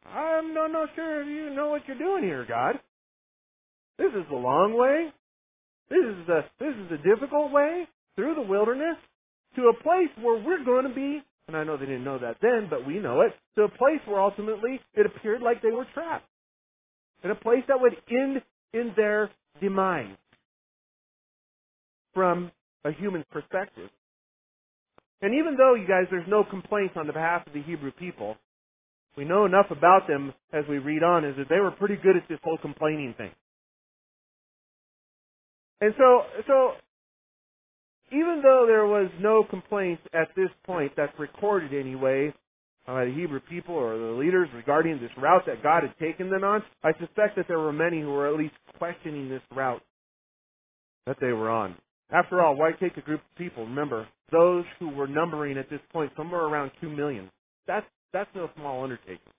I'm 0.06 0.54
not, 0.54 0.72
not 0.72 0.88
sure 0.94 1.22
if 1.22 1.28
you 1.28 1.54
know 1.54 1.68
what 1.68 1.82
you're 1.86 1.98
doing 1.98 2.24
here, 2.24 2.44
God. 2.48 2.78
This 3.98 4.10
is 4.12 4.26
the 4.30 4.36
long 4.36 4.76
way. 4.76 5.12
This 5.90 6.04
is 6.04 6.26
the 6.26 6.40
this 6.58 6.74
is 6.74 6.90
the 6.90 6.96
difficult 7.08 7.52
way 7.52 7.86
through 8.16 8.34
the 8.34 8.42
wilderness 8.42 8.96
to 9.56 9.62
a 9.68 9.82
place 9.82 10.10
where 10.20 10.42
we're 10.42 10.64
going 10.64 10.88
to 10.88 10.94
be. 10.94 11.22
And 11.48 11.56
I 11.56 11.64
know 11.64 11.76
they 11.76 11.86
didn't 11.86 12.04
know 12.04 12.18
that 12.18 12.36
then, 12.40 12.68
but 12.70 12.86
we 12.86 12.98
know 12.98 13.20
it. 13.20 13.32
To 13.56 13.64
a 13.64 13.68
place 13.68 14.00
where 14.06 14.20
ultimately 14.20 14.80
it 14.94 15.06
appeared 15.06 15.42
like 15.42 15.60
they 15.60 15.70
were 15.70 15.86
trapped. 15.92 16.26
In 17.24 17.30
a 17.30 17.34
place 17.34 17.62
that 17.68 17.80
would 17.80 17.94
end 18.10 18.42
in 18.72 18.92
their 18.96 19.30
demise 19.60 20.16
from 22.14 22.50
a 22.84 22.92
human 22.92 23.24
perspective. 23.30 23.90
And 25.20 25.34
even 25.34 25.56
though, 25.56 25.74
you 25.74 25.86
guys, 25.86 26.06
there's 26.10 26.28
no 26.28 26.42
complaints 26.42 26.94
on 26.96 27.06
the 27.06 27.12
behalf 27.12 27.46
of 27.46 27.52
the 27.52 27.62
Hebrew 27.62 27.92
people, 27.92 28.36
we 29.16 29.24
know 29.24 29.44
enough 29.44 29.66
about 29.70 30.06
them 30.08 30.32
as 30.52 30.64
we 30.68 30.78
read 30.78 31.02
on 31.02 31.24
is 31.24 31.36
that 31.36 31.48
they 31.48 31.60
were 31.60 31.70
pretty 31.70 31.96
good 31.96 32.16
at 32.16 32.28
this 32.28 32.38
whole 32.42 32.58
complaining 32.58 33.14
thing. 33.16 33.30
And 35.80 35.94
so, 35.98 36.22
so 36.46 36.72
even 38.10 38.40
though 38.42 38.64
there 38.66 38.86
was 38.86 39.10
no 39.20 39.44
complaints 39.48 40.02
at 40.14 40.28
this 40.36 40.50
point 40.64 40.92
that's 40.96 41.12
recorded 41.18 41.74
anyway 41.74 42.32
by 42.86 43.04
the 43.04 43.12
Hebrew 43.12 43.40
people 43.48 43.74
or 43.74 43.98
the 43.98 44.18
leaders 44.18 44.48
regarding 44.54 45.00
this 45.00 45.10
route 45.16 45.42
that 45.46 45.62
God 45.62 45.82
had 45.82 45.96
taken 45.98 46.30
them 46.30 46.44
on, 46.44 46.62
I 46.84 46.92
suspect 46.98 47.36
that 47.36 47.46
there 47.48 47.58
were 47.58 47.72
many 47.72 48.00
who 48.00 48.10
were 48.10 48.28
at 48.28 48.38
least 48.38 48.54
questioning 48.78 49.28
this 49.28 49.42
route 49.54 49.82
that 51.06 51.16
they 51.20 51.32
were 51.32 51.50
on. 51.50 51.76
After 52.10 52.42
all, 52.42 52.56
why 52.56 52.72
take 52.72 52.96
a 52.96 53.00
group 53.00 53.20
of 53.20 53.38
people? 53.38 53.64
Remember, 53.64 54.06
those 54.30 54.64
who 54.78 54.88
were 54.88 55.06
numbering 55.06 55.58
at 55.58 55.70
this 55.70 55.80
point 55.92 56.12
somewhere 56.16 56.42
around 56.42 56.70
two 56.80 56.90
million. 56.90 57.30
That's 57.66 57.86
that's 58.12 58.30
no 58.34 58.48
small 58.56 58.82
undertaking. 58.82 59.32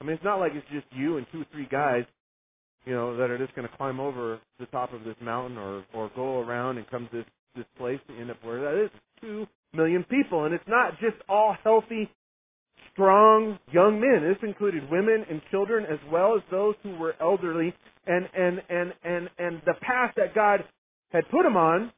I 0.00 0.04
mean, 0.04 0.14
it's 0.14 0.24
not 0.24 0.40
like 0.40 0.52
it's 0.54 0.66
just 0.72 0.86
you 0.92 1.16
and 1.16 1.26
two 1.32 1.42
or 1.42 1.46
three 1.52 1.68
guys, 1.70 2.04
you 2.84 2.92
know, 2.92 3.16
that 3.16 3.30
are 3.30 3.38
just 3.38 3.54
going 3.54 3.68
to 3.68 3.76
climb 3.76 4.00
over 4.00 4.38
the 4.58 4.66
top 4.66 4.92
of 4.92 5.04
this 5.04 5.16
mountain 5.22 5.56
or 5.56 5.84
or 5.94 6.10
go 6.14 6.40
around 6.40 6.78
and 6.78 6.88
come 6.90 7.08
to 7.10 7.18
this 7.18 7.26
this 7.56 7.66
place 7.78 8.00
to 8.08 8.20
end 8.20 8.30
up 8.30 8.36
where 8.42 8.60
that 8.60 8.84
is. 8.84 8.90
Two 9.20 9.46
million 9.72 10.04
people, 10.04 10.44
and 10.44 10.54
it's 10.54 10.68
not 10.68 10.92
just 11.00 11.16
all 11.28 11.56
healthy, 11.62 12.10
strong 12.92 13.58
young 13.72 14.00
men. 14.00 14.28
This 14.28 14.38
included 14.46 14.90
women 14.90 15.24
and 15.30 15.40
children 15.50 15.84
as 15.84 15.98
well 16.10 16.34
as 16.36 16.42
those 16.50 16.74
who 16.82 16.96
were 16.96 17.14
elderly. 17.20 17.74
And 18.06 18.28
and 18.36 18.60
and 18.68 18.92
and 19.02 19.30
and 19.38 19.62
the 19.64 19.74
path 19.80 20.12
that 20.16 20.34
God 20.34 20.64
had 21.10 21.24
put 21.30 21.44
them 21.44 21.56
on, 21.56 21.92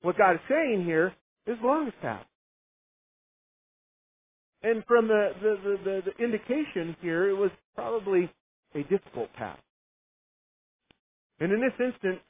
what 0.00 0.16
God 0.16 0.36
is 0.36 0.40
saying 0.48 0.84
here, 0.84 1.12
is 1.46 1.58
the 1.60 1.66
longest 1.66 2.00
path. 2.00 2.24
And 4.64 4.82
from 4.88 5.08
the, 5.08 5.28
the, 5.42 5.56
the, 5.62 5.76
the, 5.84 6.02
the 6.08 6.24
indication 6.24 6.96
here, 7.02 7.28
it 7.28 7.36
was 7.36 7.50
probably 7.76 8.32
a 8.74 8.82
difficult 8.84 9.30
path. 9.34 9.58
And 11.38 11.52
in 11.52 11.60
this 11.60 11.76
instance, 11.78 12.20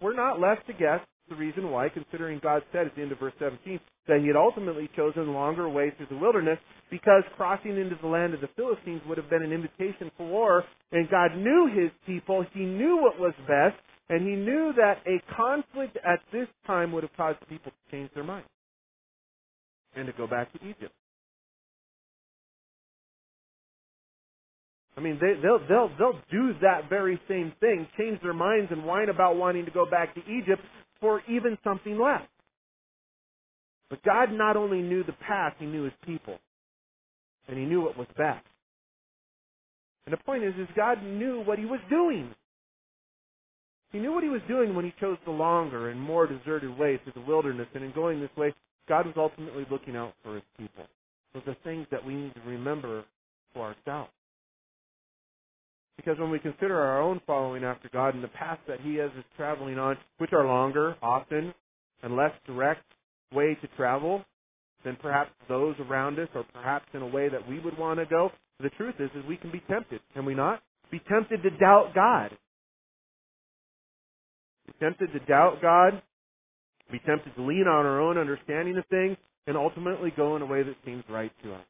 we're 0.00 0.16
not 0.16 0.40
left 0.40 0.66
to 0.68 0.72
guess 0.72 1.00
the 1.28 1.36
reason 1.36 1.70
why, 1.70 1.90
considering 1.90 2.40
God 2.42 2.62
said 2.72 2.86
at 2.86 2.96
the 2.96 3.02
end 3.02 3.12
of 3.12 3.18
verse 3.18 3.34
17 3.38 3.78
that 4.08 4.20
he 4.20 4.26
had 4.28 4.36
ultimately 4.36 4.88
chosen 4.96 5.28
a 5.28 5.30
longer 5.30 5.68
way 5.68 5.92
through 5.96 6.06
the 6.10 6.16
wilderness 6.16 6.58
because 6.90 7.22
crossing 7.36 7.76
into 7.76 7.96
the 8.00 8.08
land 8.08 8.32
of 8.32 8.40
the 8.40 8.48
Philistines 8.56 9.02
would 9.06 9.18
have 9.18 9.28
been 9.28 9.42
an 9.42 9.52
invitation 9.52 10.10
for 10.16 10.26
war. 10.26 10.64
And 10.90 11.08
God 11.10 11.36
knew 11.36 11.70
his 11.72 11.90
people. 12.06 12.44
He 12.54 12.64
knew 12.64 12.98
what 13.00 13.20
was 13.20 13.34
best. 13.46 13.76
And 14.08 14.26
he 14.26 14.34
knew 14.34 14.72
that 14.76 15.04
a 15.06 15.20
conflict 15.36 15.96
at 16.04 16.20
this 16.32 16.48
time 16.66 16.92
would 16.92 17.04
have 17.04 17.16
caused 17.16 17.38
people 17.48 17.70
to 17.70 17.90
change 17.90 18.10
their 18.14 18.24
minds 18.24 18.48
and 19.94 20.06
to 20.06 20.12
go 20.14 20.26
back 20.26 20.50
to 20.54 20.58
Egypt. 20.66 20.92
I 24.96 25.00
mean, 25.00 25.18
they, 25.20 25.40
they'll 25.40 25.60
they'll 25.68 25.90
they'll 25.98 26.20
do 26.30 26.52
that 26.60 26.88
very 26.88 27.20
same 27.28 27.52
thing, 27.60 27.86
change 27.98 28.20
their 28.22 28.34
minds 28.34 28.70
and 28.70 28.84
whine 28.84 29.08
about 29.08 29.36
wanting 29.36 29.64
to 29.64 29.70
go 29.70 29.86
back 29.88 30.14
to 30.14 30.20
Egypt 30.20 30.62
for 31.00 31.22
even 31.28 31.56
something 31.64 31.98
less. 31.98 32.22
But 33.88 34.02
God 34.02 34.32
not 34.32 34.56
only 34.56 34.82
knew 34.82 35.02
the 35.04 35.12
past, 35.26 35.56
He 35.58 35.66
knew 35.66 35.84
His 35.84 35.92
people, 36.04 36.38
and 37.48 37.58
He 37.58 37.64
knew 37.64 37.80
what 37.80 37.96
was 37.96 38.08
best. 38.16 38.44
And 40.06 40.12
the 40.12 40.22
point 40.24 40.44
is, 40.44 40.54
is 40.58 40.68
God 40.76 41.02
knew 41.02 41.42
what 41.44 41.58
He 41.58 41.64
was 41.64 41.80
doing. 41.88 42.34
He 43.92 43.98
knew 43.98 44.12
what 44.12 44.24
he 44.24 44.30
was 44.30 44.40
doing 44.48 44.74
when 44.74 44.86
he 44.86 44.94
chose 44.98 45.18
the 45.26 45.30
longer 45.30 45.90
and 45.90 46.00
more 46.00 46.26
deserted 46.26 46.76
way 46.78 46.98
through 47.04 47.12
the 47.14 47.28
wilderness. 47.28 47.68
And 47.74 47.84
in 47.84 47.92
going 47.92 48.20
this 48.20 48.34
way, 48.36 48.54
God 48.88 49.06
was 49.06 49.14
ultimately 49.18 49.66
looking 49.70 49.96
out 49.96 50.14
for 50.22 50.34
his 50.34 50.44
people. 50.58 50.84
Those 51.34 51.42
are 51.46 51.56
things 51.62 51.86
that 51.90 52.04
we 52.04 52.14
need 52.14 52.34
to 52.34 52.40
remember 52.40 53.04
for 53.52 53.62
ourselves. 53.62 54.10
Because 55.96 56.18
when 56.18 56.30
we 56.30 56.38
consider 56.38 56.80
our 56.80 57.00
own 57.02 57.20
following 57.26 57.64
after 57.64 57.88
God 57.92 58.14
and 58.14 58.24
the 58.24 58.28
path 58.28 58.58
that 58.66 58.80
He 58.80 58.96
has 58.96 59.10
us 59.18 59.24
traveling 59.36 59.78
on, 59.78 59.96
which 60.18 60.32
are 60.32 60.46
longer, 60.46 60.96
often, 61.02 61.52
and 62.02 62.16
less 62.16 62.32
direct 62.46 62.84
way 63.32 63.56
to 63.60 63.68
travel 63.76 64.24
than 64.84 64.96
perhaps 64.96 65.30
those 65.48 65.76
around 65.80 66.18
us, 66.18 66.28
or 66.34 66.44
perhaps 66.52 66.86
in 66.94 67.02
a 67.02 67.06
way 67.06 67.28
that 67.28 67.46
we 67.48 67.60
would 67.60 67.78
want 67.78 68.00
to 68.00 68.06
go, 68.06 68.30
the 68.60 68.70
truth 68.70 68.94
is, 68.98 69.10
is 69.14 69.24
we 69.28 69.36
can 69.36 69.50
be 69.50 69.62
tempted, 69.68 70.00
can 70.14 70.24
we 70.24 70.34
not? 70.34 70.62
Be 70.90 71.00
tempted 71.08 71.42
to 71.42 71.50
doubt 71.50 71.92
God. 71.94 72.36
Be 74.66 74.72
tempted 74.80 75.12
to 75.12 75.18
doubt 75.20 75.58
God. 75.60 76.02
Be 76.90 77.00
tempted 77.06 77.34
to 77.34 77.42
lean 77.42 77.66
on 77.66 77.86
our 77.86 78.00
own 78.00 78.18
understanding 78.18 78.76
of 78.76 78.84
things, 78.86 79.16
and 79.46 79.56
ultimately 79.56 80.12
go 80.16 80.36
in 80.36 80.42
a 80.42 80.46
way 80.46 80.62
that 80.62 80.76
seems 80.84 81.04
right 81.08 81.32
to 81.42 81.54
us. 81.54 81.64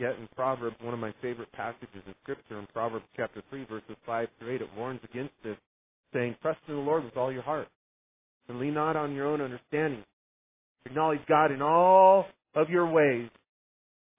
Yet 0.00 0.16
in 0.18 0.28
Proverbs, 0.34 0.76
one 0.80 0.94
of 0.94 1.00
my 1.00 1.12
favorite 1.20 1.52
passages 1.52 2.02
in 2.06 2.14
Scripture, 2.22 2.58
in 2.58 2.66
Proverbs 2.72 3.04
chapter 3.14 3.42
3, 3.50 3.66
verses 3.66 3.96
5 4.06 4.28
through 4.38 4.54
8, 4.54 4.62
it 4.62 4.68
warns 4.74 5.00
against 5.04 5.34
this, 5.44 5.58
saying, 6.14 6.36
Trust 6.40 6.58
in 6.68 6.74
the 6.74 6.80
Lord 6.80 7.04
with 7.04 7.18
all 7.18 7.30
your 7.30 7.42
heart, 7.42 7.68
and 8.48 8.58
lean 8.58 8.72
not 8.72 8.96
on 8.96 9.14
your 9.14 9.26
own 9.26 9.42
understanding. 9.42 10.02
Acknowledge 10.86 11.20
God 11.28 11.52
in 11.52 11.60
all 11.60 12.24
of 12.54 12.70
your 12.70 12.90
ways, 12.90 13.28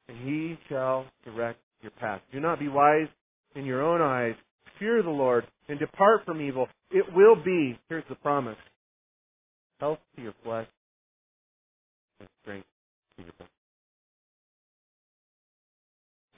and 0.07 0.17
He 0.19 0.55
shall 0.69 1.07
direct 1.25 1.59
your 1.81 1.91
path. 1.99 2.21
Do 2.31 2.39
not 2.39 2.59
be 2.59 2.67
wise 2.67 3.07
in 3.55 3.65
your 3.65 3.81
own 3.81 4.01
eyes. 4.01 4.35
Fear 4.77 5.01
the 5.01 5.09
Lord, 5.09 5.47
and 5.67 5.79
depart 5.79 6.25
from 6.25 6.41
evil. 6.41 6.67
It 6.91 7.05
will 7.15 7.35
be, 7.43 7.79
here's 7.89 8.03
the 8.07 8.15
promise, 8.15 8.57
health 9.79 9.99
to 10.15 10.21
your 10.21 10.33
flesh 10.43 10.67
and 12.19 12.29
strength 12.43 12.67
to 13.17 13.23
your 13.23 13.33
body. 13.39 13.49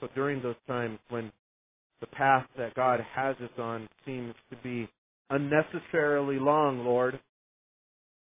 So 0.04 0.10
during 0.14 0.42
those 0.42 0.54
times 0.66 0.98
when 1.08 1.32
the 2.02 2.06
path 2.08 2.44
that 2.58 2.74
God 2.74 3.00
has 3.14 3.36
us 3.36 3.58
on 3.58 3.88
seems 4.04 4.34
to 4.50 4.56
be 4.62 4.86
unnecessarily 5.30 6.38
long, 6.38 6.84
Lord, 6.84 7.18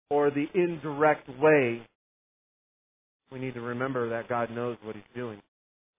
or 0.08 0.30
the 0.30 0.46
indirect 0.54 1.28
way, 1.38 1.82
we 3.30 3.38
need 3.38 3.52
to 3.52 3.60
remember 3.60 4.08
that 4.08 4.30
God 4.30 4.50
knows 4.50 4.78
what 4.82 4.96
He's 4.96 5.04
doing. 5.14 5.42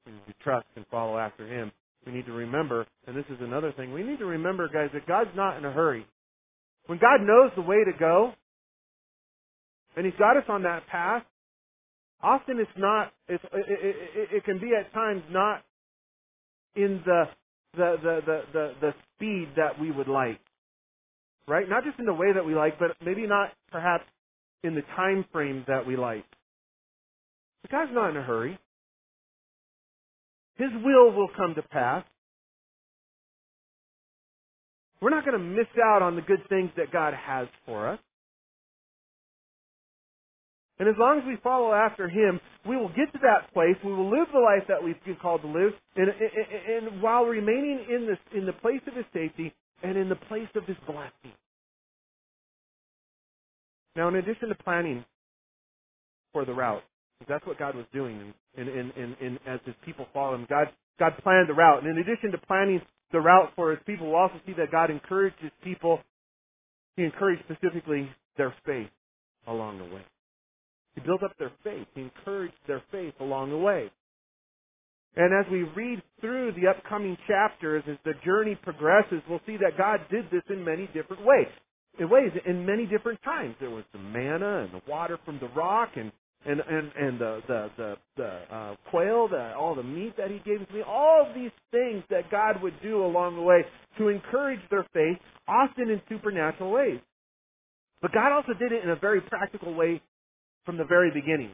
We 0.07 0.13
need 0.13 0.25
to 0.25 0.33
trust 0.43 0.65
and 0.75 0.87
follow 0.89 1.19
after 1.19 1.45
Him. 1.45 1.71
We 2.03 2.13
need 2.13 2.25
to 2.25 2.31
remember, 2.31 2.87
and 3.05 3.15
this 3.15 3.25
is 3.29 3.37
another 3.39 3.71
thing, 3.71 3.93
we 3.93 4.01
need 4.01 4.17
to 4.19 4.25
remember, 4.25 4.67
guys, 4.69 4.89
that 4.93 5.05
God's 5.05 5.35
not 5.35 5.57
in 5.57 5.65
a 5.65 5.71
hurry. 5.71 6.03
When 6.87 6.97
God 6.97 7.21
knows 7.21 7.51
the 7.55 7.61
way 7.61 7.83
to 7.83 7.91
go, 7.99 8.31
and 9.95 10.03
He's 10.03 10.17
got 10.17 10.35
us 10.35 10.45
on 10.49 10.63
that 10.63 10.87
path, 10.87 11.21
often 12.21 12.59
it's 12.59 12.69
not, 12.77 13.11
it's, 13.27 13.43
it, 13.53 13.65
it, 13.67 14.29
it 14.37 14.45
can 14.45 14.59
be 14.59 14.71
at 14.79 14.93
times 14.93 15.23
not 15.29 15.63
in 16.75 17.01
the, 17.05 17.23
the, 17.75 17.95
the, 18.01 18.19
the, 18.25 18.41
the, 18.53 18.71
the 18.81 18.93
speed 19.15 19.49
that 19.55 19.79
we 19.79 19.91
would 19.91 20.07
like. 20.07 20.39
Right? 21.47 21.67
Not 21.67 21.83
just 21.83 21.97
in 21.99 22.05
the 22.05 22.13
way 22.13 22.31
that 22.33 22.45
we 22.45 22.53
like, 22.53 22.77
but 22.79 22.91
maybe 23.03 23.25
not 23.25 23.49
perhaps 23.71 24.03
in 24.63 24.75
the 24.75 24.83
time 24.95 25.25
frame 25.31 25.65
that 25.67 25.85
we 25.85 25.95
like. 25.95 26.25
But 27.61 27.71
God's 27.71 27.91
not 27.93 28.11
in 28.11 28.17
a 28.17 28.23
hurry. 28.23 28.59
His 30.57 30.69
will 30.83 31.11
will 31.11 31.29
come 31.35 31.55
to 31.55 31.61
pass. 31.61 32.03
We're 35.01 35.11
not 35.11 35.25
going 35.25 35.39
to 35.39 35.43
miss 35.43 35.67
out 35.83 36.01
on 36.01 36.15
the 36.15 36.21
good 36.21 36.47
things 36.49 36.71
that 36.75 36.91
God 36.91 37.13
has 37.13 37.47
for 37.65 37.87
us. 37.87 37.99
And 40.79 40.87
as 40.87 40.95
long 40.97 41.19
as 41.19 41.25
we 41.27 41.35
follow 41.43 41.73
after 41.73 42.07
Him, 42.07 42.39
we 42.65 42.77
will 42.77 42.89
get 42.89 43.11
to 43.11 43.19
that 43.21 43.53
place. 43.53 43.75
We 43.83 43.91
will 43.91 44.09
live 44.09 44.27
the 44.31 44.39
life 44.39 44.63
that 44.69 44.81
we've 44.81 44.95
been 45.05 45.17
called 45.21 45.41
to 45.41 45.47
live, 45.47 45.73
and, 45.95 46.07
and, 46.07 46.87
and 46.87 47.01
while 47.01 47.25
remaining 47.25 47.85
in 47.89 48.07
this 48.07 48.17
in 48.35 48.45
the 48.45 48.53
place 48.53 48.81
of 48.87 48.95
His 48.95 49.05
safety 49.13 49.53
and 49.83 49.97
in 49.97 50.07
the 50.07 50.15
place 50.15 50.47
of 50.55 50.65
His 50.65 50.77
blessing. 50.87 51.35
Now, 53.95 54.07
in 54.07 54.15
addition 54.15 54.49
to 54.49 54.55
planning 54.55 55.03
for 56.31 56.45
the 56.45 56.53
route, 56.53 56.83
that's 57.27 57.45
what 57.45 57.59
God 57.59 57.75
was 57.75 57.85
doing, 57.93 58.33
in, 58.55 58.67
in, 58.69 58.91
in, 58.95 59.15
in, 59.19 59.39
as 59.45 59.59
His 59.65 59.75
people 59.85 60.07
follow 60.13 60.35
Him, 60.35 60.47
God 60.49 60.67
God 60.99 61.13
planned 61.23 61.47
the 61.49 61.53
route, 61.53 61.83
and 61.83 61.97
in 61.97 61.97
addition 61.97 62.31
to 62.31 62.37
planning 62.45 62.81
the 63.11 63.19
route 63.19 63.51
for 63.55 63.71
His 63.71 63.79
people, 63.85 64.07
we'll 64.07 64.17
also 64.17 64.35
see 64.45 64.53
that 64.57 64.71
God 64.71 64.91
encouraged 64.91 65.37
His 65.41 65.51
people. 65.63 65.99
He 66.97 67.03
encouraged 67.03 67.43
specifically 67.45 68.09
their 68.37 68.53
faith 68.65 68.89
along 69.47 69.79
the 69.79 69.85
way. 69.85 70.01
He 70.95 71.01
built 71.01 71.23
up 71.23 71.37
their 71.37 71.51
faith. 71.63 71.87
He 71.95 72.01
encouraged 72.01 72.55
their 72.67 72.81
faith 72.91 73.13
along 73.19 73.51
the 73.51 73.57
way. 73.57 73.89
And 75.15 75.33
as 75.33 75.51
we 75.51 75.63
read 75.75 76.01
through 76.21 76.53
the 76.53 76.67
upcoming 76.67 77.17
chapters, 77.27 77.83
as 77.89 77.97
the 78.05 78.13
journey 78.25 78.57
progresses, 78.61 79.21
we'll 79.29 79.41
see 79.45 79.57
that 79.57 79.77
God 79.77 79.99
did 80.11 80.25
this 80.31 80.43
in 80.49 80.63
many 80.63 80.87
different 80.93 81.25
ways. 81.25 81.47
In 81.99 82.09
ways, 82.09 82.31
in 82.45 82.65
many 82.65 82.85
different 82.85 83.21
times. 83.23 83.55
There 83.59 83.71
was 83.71 83.83
the 83.91 83.99
manna 83.99 84.63
and 84.63 84.73
the 84.73 84.81
water 84.89 85.17
from 85.25 85.39
the 85.39 85.49
rock 85.49 85.89
and 85.95 86.11
and 86.45 86.61
and, 86.61 86.91
and 86.95 87.19
the 87.19 87.41
the 87.47 87.69
the, 87.75 87.95
the 88.15 88.55
uh, 88.55 88.75
quail, 88.89 89.27
the, 89.27 89.53
all 89.59 89.75
the 89.75 89.83
meat 89.83 90.15
that 90.15 90.29
He 90.29 90.37
gave 90.45 90.65
to 90.65 90.73
me. 90.73 90.81
All 90.87 91.25
of 91.27 91.35
these 91.35 91.51
things 91.71 92.03
that 92.09 92.31
God 92.31 92.61
would 92.61 92.79
do 92.81 93.03
along 93.03 93.35
the 93.35 93.41
way 93.41 93.65
to 93.97 94.07
encourage 94.07 94.61
their 94.69 94.85
faith, 94.93 95.17
often 95.47 95.89
in 95.89 96.01
supernatural 96.07 96.71
ways. 96.71 96.99
But 98.01 98.13
God 98.13 98.31
also 98.31 98.53
did 98.57 98.71
it 98.71 98.83
in 98.83 98.91
a 98.91 98.95
very 98.95 99.19
practical 99.19 99.73
way 99.73 100.01
from 100.69 100.77
the 100.77 100.85
very 100.85 101.09
beginning. 101.09 101.49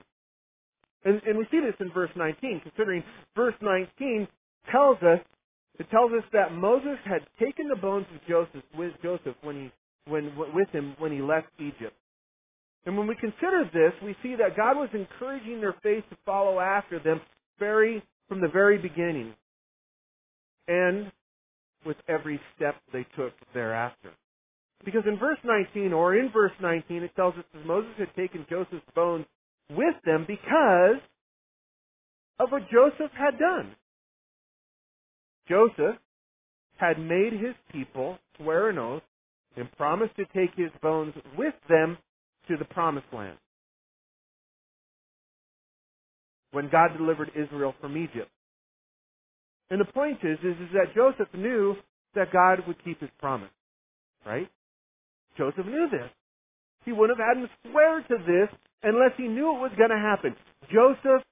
And, 1.05 1.21
and 1.25 1.37
we 1.37 1.45
see 1.49 1.61
this 1.61 1.75
in 1.79 1.89
verse 1.93 2.09
19, 2.17 2.59
considering 2.63 3.01
verse 3.33 3.53
19 3.61 4.27
tells 4.69 4.97
us, 4.97 5.19
it 5.79 5.89
tells 5.89 6.11
us 6.11 6.23
that 6.33 6.51
Moses 6.51 6.97
had 7.05 7.21
taken 7.39 7.69
the 7.69 7.77
bones 7.77 8.05
of 8.13 8.19
Joseph 8.27 8.67
with 8.77 8.91
Joseph 9.01 9.35
when 9.41 9.55
he, 9.55 10.11
when, 10.11 10.33
with 10.53 10.67
him 10.71 10.95
when 10.99 11.13
he 11.13 11.21
left 11.21 11.47
Egypt. 11.59 11.95
And 12.85 12.97
when 12.97 13.07
we 13.07 13.15
consider 13.15 13.63
this, 13.73 13.93
we 14.03 14.17
see 14.21 14.35
that 14.35 14.57
God 14.57 14.75
was 14.75 14.89
encouraging 14.93 15.61
their 15.61 15.75
faith 15.81 16.03
to 16.09 16.17
follow 16.25 16.59
after 16.59 16.99
them 16.99 17.21
very, 17.57 18.03
from 18.27 18.41
the 18.41 18.49
very 18.49 18.77
beginning. 18.77 19.33
And 20.67 21.09
with 21.85 21.97
every 22.09 22.41
step 22.57 22.75
they 22.91 23.05
took 23.15 23.31
thereafter. 23.53 24.11
Because 24.85 25.03
in 25.07 25.17
verse 25.17 25.39
19, 25.43 25.93
or 25.93 26.15
in 26.15 26.29
verse 26.31 26.51
19, 26.61 27.03
it 27.03 27.15
tells 27.15 27.33
us 27.35 27.43
that 27.53 27.65
Moses 27.65 27.91
had 27.97 28.15
taken 28.15 28.45
Joseph's 28.47 28.85
bones 28.93 29.25
with 29.71 29.95
them 30.05 30.25
because 30.27 31.01
of 32.39 32.51
what 32.51 32.69
Joseph 32.71 33.11
had 33.17 33.39
done. 33.39 33.75
Joseph 35.49 35.97
had 36.77 36.99
made 36.99 37.33
his 37.33 37.55
people 37.71 38.19
swear 38.37 38.69
an 38.69 38.77
oath 38.77 39.01
and 39.57 39.71
promised 39.71 40.15
to 40.17 40.25
take 40.35 40.55
his 40.55 40.71
bones 40.83 41.13
with 41.37 41.53
them 41.67 41.97
to 42.47 42.57
the 42.57 42.65
promised 42.65 43.07
land. 43.11 43.37
When 46.51 46.69
God 46.69 46.89
delivered 46.97 47.31
Israel 47.35 47.73
from 47.81 47.97
Egypt. 47.97 48.29
And 49.71 49.81
the 49.81 49.91
point 49.91 50.19
is, 50.23 50.37
is, 50.39 50.55
is 50.61 50.69
that 50.73 50.93
Joseph 50.93 51.33
knew 51.33 51.75
that 52.13 52.31
God 52.31 52.59
would 52.67 52.83
keep 52.83 53.01
his 53.01 53.09
promise. 53.19 53.49
Right? 54.25 54.49
Joseph 55.37 55.65
knew 55.65 55.87
this. 55.89 56.09
He 56.85 56.91
wouldn't 56.91 57.19
have 57.19 57.27
had 57.27 57.43
him 57.43 57.49
swear 57.69 58.01
to 58.01 58.17
this 58.25 58.49
unless 58.83 59.11
he 59.17 59.27
knew 59.27 59.55
it 59.55 59.59
was 59.59 59.71
going 59.77 59.89
to 59.89 59.97
happen. 59.97 60.35
Joseph 60.71 61.25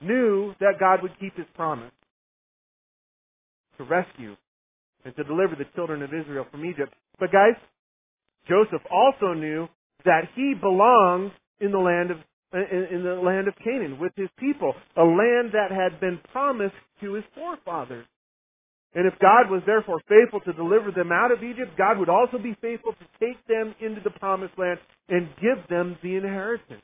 knew 0.00 0.54
that 0.60 0.78
God 0.78 1.02
would 1.02 1.18
keep 1.18 1.36
his 1.36 1.46
promise 1.54 1.92
to 3.78 3.84
rescue 3.84 4.36
and 5.04 5.14
to 5.16 5.24
deliver 5.24 5.54
the 5.56 5.64
children 5.74 6.02
of 6.02 6.10
Israel 6.12 6.46
from 6.50 6.64
Egypt. 6.64 6.92
But 7.18 7.32
guys, 7.32 7.54
Joseph 8.48 8.82
also 8.90 9.32
knew 9.32 9.68
that 10.04 10.28
he 10.34 10.54
belonged 10.60 11.32
in 11.60 11.72
the 11.72 11.78
land 11.78 12.10
of 12.10 12.18
in 12.52 13.02
the 13.02 13.20
land 13.20 13.48
of 13.48 13.54
Canaan 13.62 13.98
with 13.98 14.12
his 14.16 14.28
people, 14.38 14.72
a 14.96 15.02
land 15.02 15.52
that 15.52 15.70
had 15.70 16.00
been 16.00 16.18
promised 16.32 16.76
to 17.02 17.14
his 17.14 17.24
forefathers. 17.34 18.06
And 18.96 19.06
if 19.06 19.12
God 19.20 19.52
was 19.52 19.60
therefore 19.66 20.00
faithful 20.08 20.40
to 20.40 20.54
deliver 20.54 20.90
them 20.90 21.12
out 21.12 21.30
of 21.30 21.44
Egypt, 21.44 21.76
God 21.76 21.98
would 21.98 22.08
also 22.08 22.38
be 22.38 22.56
faithful 22.62 22.92
to 22.96 23.06
take 23.20 23.36
them 23.46 23.74
into 23.78 24.00
the 24.00 24.08
promised 24.08 24.56
land 24.56 24.80
and 25.10 25.28
give 25.36 25.68
them 25.68 25.98
the 26.02 26.16
inheritance. 26.16 26.80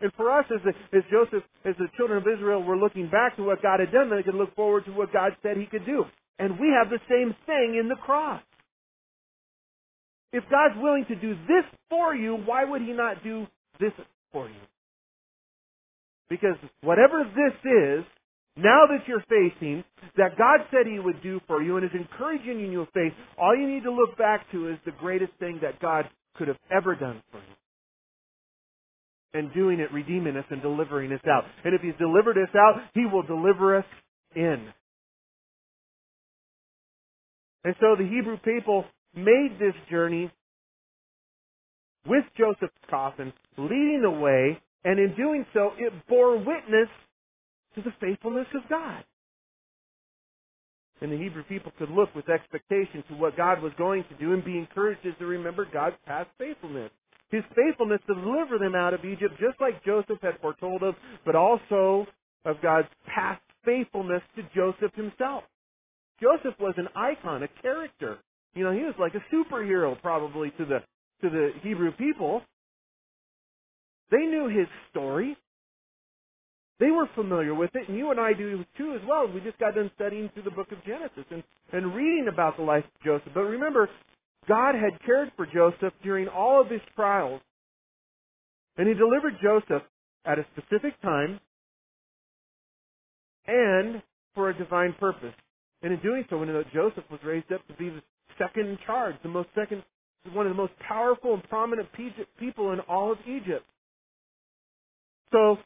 And 0.00 0.12
for 0.14 0.36
us, 0.36 0.44
as, 0.50 0.58
the, 0.66 0.74
as 0.98 1.04
Joseph, 1.08 1.44
as 1.64 1.76
the 1.78 1.86
children 1.96 2.18
of 2.18 2.26
Israel, 2.26 2.64
were 2.64 2.76
looking 2.76 3.08
back 3.08 3.36
to 3.36 3.44
what 3.44 3.62
God 3.62 3.78
had 3.78 3.92
done, 3.92 4.10
they 4.10 4.24
could 4.24 4.34
look 4.34 4.52
forward 4.56 4.84
to 4.86 4.90
what 4.90 5.12
God 5.12 5.36
said 5.40 5.56
He 5.56 5.66
could 5.66 5.86
do. 5.86 6.02
And 6.40 6.58
we 6.58 6.74
have 6.74 6.90
the 6.90 6.98
same 7.08 7.36
thing 7.46 7.78
in 7.78 7.88
the 7.88 7.94
cross. 7.94 8.42
If 10.32 10.42
God's 10.50 10.74
willing 10.82 11.04
to 11.10 11.14
do 11.14 11.36
this 11.46 11.62
for 11.88 12.16
you, 12.16 12.42
why 12.44 12.64
would 12.64 12.82
He 12.82 12.90
not 12.90 13.22
do 13.22 13.46
this 13.78 13.92
for 14.32 14.48
you? 14.48 14.64
Because 16.28 16.56
whatever 16.80 17.22
this 17.22 17.54
is, 17.62 18.04
now 18.56 18.84
that 18.88 19.08
you're 19.08 19.24
facing, 19.28 19.82
that 20.16 20.36
God 20.36 20.60
said 20.70 20.86
He 20.86 20.98
would 20.98 21.22
do 21.22 21.40
for 21.46 21.62
you 21.62 21.76
and 21.76 21.84
is 21.84 21.90
encouraging 21.94 22.60
you 22.60 22.66
in 22.66 22.72
your 22.72 22.88
faith, 22.92 23.12
all 23.38 23.56
you 23.56 23.66
need 23.68 23.84
to 23.84 23.92
look 23.92 24.18
back 24.18 24.50
to 24.52 24.68
is 24.68 24.78
the 24.84 24.92
greatest 24.92 25.32
thing 25.38 25.60
that 25.62 25.80
God 25.80 26.04
could 26.36 26.48
have 26.48 26.58
ever 26.70 26.94
done 26.94 27.22
for 27.30 27.38
you. 27.38 27.54
And 29.34 29.54
doing 29.54 29.80
it, 29.80 29.90
redeeming 29.92 30.36
us 30.36 30.44
and 30.50 30.60
delivering 30.60 31.12
us 31.12 31.20
out. 31.26 31.44
And 31.64 31.74
if 31.74 31.80
He's 31.80 31.96
delivered 31.98 32.36
us 32.36 32.54
out, 32.54 32.82
He 32.94 33.06
will 33.06 33.22
deliver 33.22 33.78
us 33.78 33.86
in. 34.36 34.68
And 37.64 37.74
so 37.80 37.96
the 37.96 38.04
Hebrew 38.04 38.36
people 38.38 38.84
made 39.14 39.56
this 39.58 39.74
journey 39.90 40.30
with 42.06 42.24
Joseph's 42.36 42.74
coffin, 42.90 43.32
leading 43.56 44.00
the 44.02 44.10
way, 44.10 44.60
and 44.84 44.98
in 44.98 45.14
doing 45.16 45.46
so, 45.54 45.70
it 45.78 45.92
bore 46.08 46.36
witness 46.36 46.88
to 47.74 47.82
the 47.82 47.92
faithfulness 48.00 48.46
of 48.54 48.68
God. 48.68 49.04
And 51.00 51.10
the 51.10 51.18
Hebrew 51.18 51.42
people 51.44 51.72
could 51.78 51.90
look 51.90 52.14
with 52.14 52.28
expectation 52.28 53.02
to 53.08 53.14
what 53.14 53.36
God 53.36 53.60
was 53.60 53.72
going 53.76 54.04
to 54.04 54.14
do 54.24 54.34
and 54.34 54.44
be 54.44 54.56
encouraged 54.56 55.04
as 55.04 55.14
they 55.18 55.24
remember 55.24 55.66
God's 55.70 55.96
past 56.06 56.30
faithfulness. 56.38 56.90
His 57.30 57.42
faithfulness 57.56 58.00
to 58.06 58.14
deliver 58.14 58.58
them 58.58 58.74
out 58.76 58.94
of 58.94 59.04
Egypt, 59.04 59.34
just 59.40 59.60
like 59.60 59.84
Joseph 59.84 60.18
had 60.22 60.38
foretold 60.40 60.82
of, 60.82 60.94
but 61.24 61.34
also 61.34 62.06
of 62.44 62.60
God's 62.62 62.88
past 63.06 63.42
faithfulness 63.64 64.22
to 64.36 64.42
Joseph 64.54 64.94
himself. 64.94 65.42
Joseph 66.20 66.54
was 66.60 66.74
an 66.76 66.88
icon, 66.94 67.42
a 67.42 67.48
character. 67.62 68.18
You 68.54 68.64
know, 68.64 68.72
he 68.72 68.82
was 68.82 68.94
like 69.00 69.14
a 69.14 69.34
superhero 69.34 70.00
probably 70.00 70.50
to 70.58 70.64
the 70.64 70.78
to 71.22 71.30
the 71.30 71.50
Hebrew 71.62 71.92
people. 71.92 72.42
They 74.10 74.18
knew 74.18 74.48
his 74.48 74.68
story. 74.90 75.36
They 76.80 76.90
were 76.90 77.08
familiar 77.14 77.54
with 77.54 77.70
it, 77.74 77.88
and 77.88 77.96
you 77.96 78.10
and 78.10 78.18
I 78.18 78.32
do 78.32 78.64
too 78.76 78.94
as 78.94 79.06
well. 79.06 79.28
We 79.32 79.40
just 79.40 79.58
got 79.58 79.74
done 79.74 79.90
studying 79.94 80.30
through 80.34 80.44
the 80.44 80.50
book 80.50 80.72
of 80.72 80.82
Genesis 80.84 81.24
and, 81.30 81.42
and 81.72 81.94
reading 81.94 82.28
about 82.32 82.56
the 82.56 82.64
life 82.64 82.84
of 82.84 83.04
Joseph. 83.04 83.32
But 83.34 83.42
remember, 83.42 83.88
God 84.48 84.74
had 84.74 85.00
cared 85.06 85.30
for 85.36 85.46
Joseph 85.46 85.94
during 86.02 86.28
all 86.28 86.60
of 86.60 86.70
his 86.70 86.80
trials. 86.96 87.40
And 88.76 88.88
he 88.88 88.94
delivered 88.94 89.34
Joseph 89.42 89.82
at 90.24 90.38
a 90.38 90.46
specific 90.56 91.00
time 91.02 91.38
and 93.46 94.02
for 94.34 94.50
a 94.50 94.58
divine 94.58 94.94
purpose. 94.98 95.34
And 95.82 95.92
in 95.92 96.00
doing 96.00 96.24
so, 96.30 96.38
we 96.38 96.46
when 96.46 96.64
Joseph 96.72 97.04
was 97.10 97.20
raised 97.24 97.52
up 97.52 97.66
to 97.68 97.74
be 97.74 97.90
the 97.90 98.02
second 98.38 98.66
in 98.66 98.78
charge, 98.86 99.14
the 99.22 99.28
most 99.28 99.48
second, 99.54 99.82
one 100.32 100.46
of 100.46 100.52
the 100.52 100.60
most 100.60 100.72
powerful 100.88 101.34
and 101.34 101.42
prominent 101.44 101.88
people 102.38 102.72
in 102.72 102.80
all 102.80 103.12
of 103.12 103.18
Egypt. 103.26 103.64
So 105.32 105.58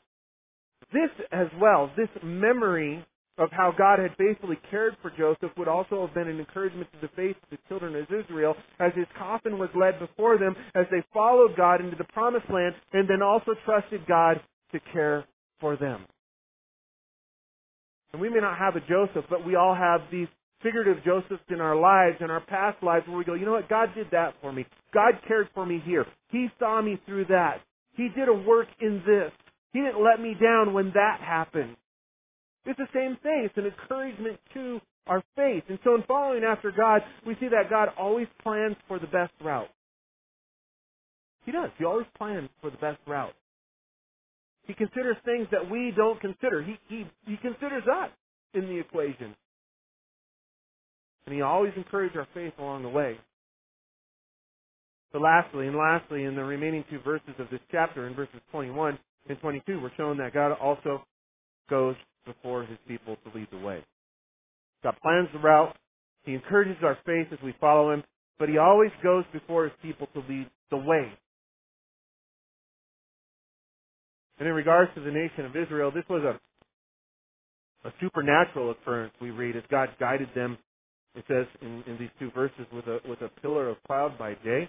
this 0.92 1.10
as 1.32 1.48
well, 1.60 1.90
this 1.96 2.08
memory 2.22 3.04
of 3.38 3.50
how 3.52 3.72
God 3.76 3.98
had 3.98 4.16
faithfully 4.16 4.58
cared 4.70 4.96
for 5.02 5.10
Joseph 5.10 5.50
would 5.58 5.68
also 5.68 6.06
have 6.06 6.14
been 6.14 6.28
an 6.28 6.38
encouragement 6.38 6.88
to 6.92 7.00
the 7.02 7.12
faith 7.14 7.36
of 7.42 7.50
the 7.50 7.58
children 7.68 7.94
of 7.94 8.06
Israel 8.10 8.54
as 8.80 8.92
his 8.94 9.06
coffin 9.18 9.58
was 9.58 9.68
led 9.74 9.98
before 9.98 10.38
them 10.38 10.56
as 10.74 10.86
they 10.90 11.02
followed 11.12 11.56
God 11.56 11.80
into 11.80 11.96
the 11.96 12.04
promised 12.04 12.48
land 12.50 12.74
and 12.92 13.08
then 13.08 13.20
also 13.22 13.52
trusted 13.64 14.06
God 14.06 14.40
to 14.72 14.80
care 14.92 15.24
for 15.60 15.76
them. 15.76 16.06
And 18.12 18.22
we 18.22 18.30
may 18.30 18.40
not 18.40 18.58
have 18.58 18.76
a 18.76 18.80
Joseph, 18.80 19.26
but 19.28 19.44
we 19.44 19.56
all 19.56 19.74
have 19.74 20.00
these 20.10 20.28
figurative 20.62 21.04
Josephs 21.04 21.44
in 21.50 21.60
our 21.60 21.76
lives, 21.76 22.16
in 22.20 22.30
our 22.30 22.40
past 22.40 22.82
lives, 22.82 23.06
where 23.06 23.18
we 23.18 23.24
go, 23.24 23.34
you 23.34 23.44
know 23.44 23.52
what, 23.52 23.68
God 23.68 23.88
did 23.94 24.06
that 24.12 24.34
for 24.40 24.52
me. 24.52 24.64
God 24.94 25.14
cared 25.28 25.48
for 25.54 25.66
me 25.66 25.82
here. 25.84 26.06
He 26.30 26.48
saw 26.58 26.80
me 26.80 26.98
through 27.04 27.26
that. 27.26 27.60
He 27.94 28.08
did 28.16 28.28
a 28.28 28.32
work 28.32 28.68
in 28.80 29.02
this. 29.06 29.32
He 29.76 29.82
didn't 29.82 30.02
let 30.02 30.22
me 30.22 30.34
down 30.40 30.72
when 30.72 30.90
that 30.94 31.18
happened. 31.20 31.76
It's 32.64 32.78
the 32.78 32.88
same 32.94 33.18
thing. 33.22 33.44
It's 33.44 33.58
an 33.58 33.66
encouragement 33.66 34.40
to 34.54 34.80
our 35.06 35.22
faith. 35.36 35.64
And 35.68 35.78
so 35.84 35.94
in 35.96 36.02
following 36.08 36.44
after 36.44 36.72
God, 36.74 37.02
we 37.26 37.34
see 37.38 37.48
that 37.48 37.68
God 37.68 37.88
always 37.98 38.26
plans 38.42 38.76
for 38.88 38.98
the 38.98 39.06
best 39.06 39.34
route. 39.38 39.68
He 41.44 41.52
does. 41.52 41.68
He 41.76 41.84
always 41.84 42.06
plans 42.16 42.48
for 42.62 42.70
the 42.70 42.78
best 42.78 42.96
route. 43.06 43.34
He 44.66 44.72
considers 44.72 45.16
things 45.26 45.46
that 45.52 45.70
we 45.70 45.92
don't 45.94 46.18
consider. 46.22 46.62
He, 46.62 46.78
he, 46.88 47.04
he 47.26 47.36
considers 47.36 47.82
us 47.82 48.08
in 48.54 48.62
the 48.62 48.78
equation. 48.78 49.36
And 51.26 51.34
he 51.34 51.42
always 51.42 51.74
encourages 51.76 52.16
our 52.16 52.28
faith 52.32 52.54
along 52.58 52.82
the 52.82 52.88
way. 52.88 53.18
So 55.12 55.18
lastly, 55.18 55.66
and 55.66 55.76
lastly, 55.76 56.24
in 56.24 56.34
the 56.34 56.44
remaining 56.44 56.82
two 56.88 57.00
verses 57.00 57.34
of 57.38 57.50
this 57.50 57.60
chapter, 57.70 58.06
in 58.06 58.14
verses 58.14 58.40
21 58.52 58.98
and 59.28 59.38
22, 59.40 59.80
we're 59.80 59.90
shown 59.96 60.18
that 60.18 60.34
God 60.34 60.52
also 60.52 61.02
goes 61.68 61.96
before 62.24 62.64
his 62.64 62.78
people 62.86 63.16
to 63.24 63.38
lead 63.38 63.48
the 63.50 63.58
way. 63.58 63.84
God 64.82 64.94
plans 65.02 65.28
the 65.32 65.38
route. 65.38 65.76
He 66.24 66.34
encourages 66.34 66.76
our 66.82 66.98
faith 67.06 67.28
as 67.32 67.38
we 67.42 67.54
follow 67.60 67.92
him, 67.92 68.02
but 68.38 68.48
he 68.48 68.58
always 68.58 68.90
goes 69.02 69.24
before 69.32 69.64
his 69.64 69.72
people 69.82 70.08
to 70.14 70.20
lead 70.28 70.48
the 70.70 70.76
way. 70.76 71.12
And 74.38 74.46
in 74.46 74.54
regards 74.54 74.90
to 74.94 75.00
the 75.00 75.10
nation 75.10 75.46
of 75.46 75.56
Israel, 75.56 75.90
this 75.90 76.04
was 76.10 76.22
a, 76.22 77.88
a 77.88 77.92
supernatural 78.00 78.70
occurrence 78.70 79.12
we 79.20 79.30
read 79.30 79.56
as 79.56 79.62
God 79.70 79.88
guided 79.98 80.28
them, 80.34 80.58
it 81.14 81.24
says 81.26 81.46
in, 81.62 81.82
in 81.86 81.96
these 81.98 82.10
two 82.18 82.30
verses, 82.32 82.66
with 82.72 82.86
a, 82.86 82.98
with 83.08 83.22
a 83.22 83.30
pillar 83.40 83.70
of 83.70 83.76
cloud 83.86 84.18
by 84.18 84.34
day 84.44 84.68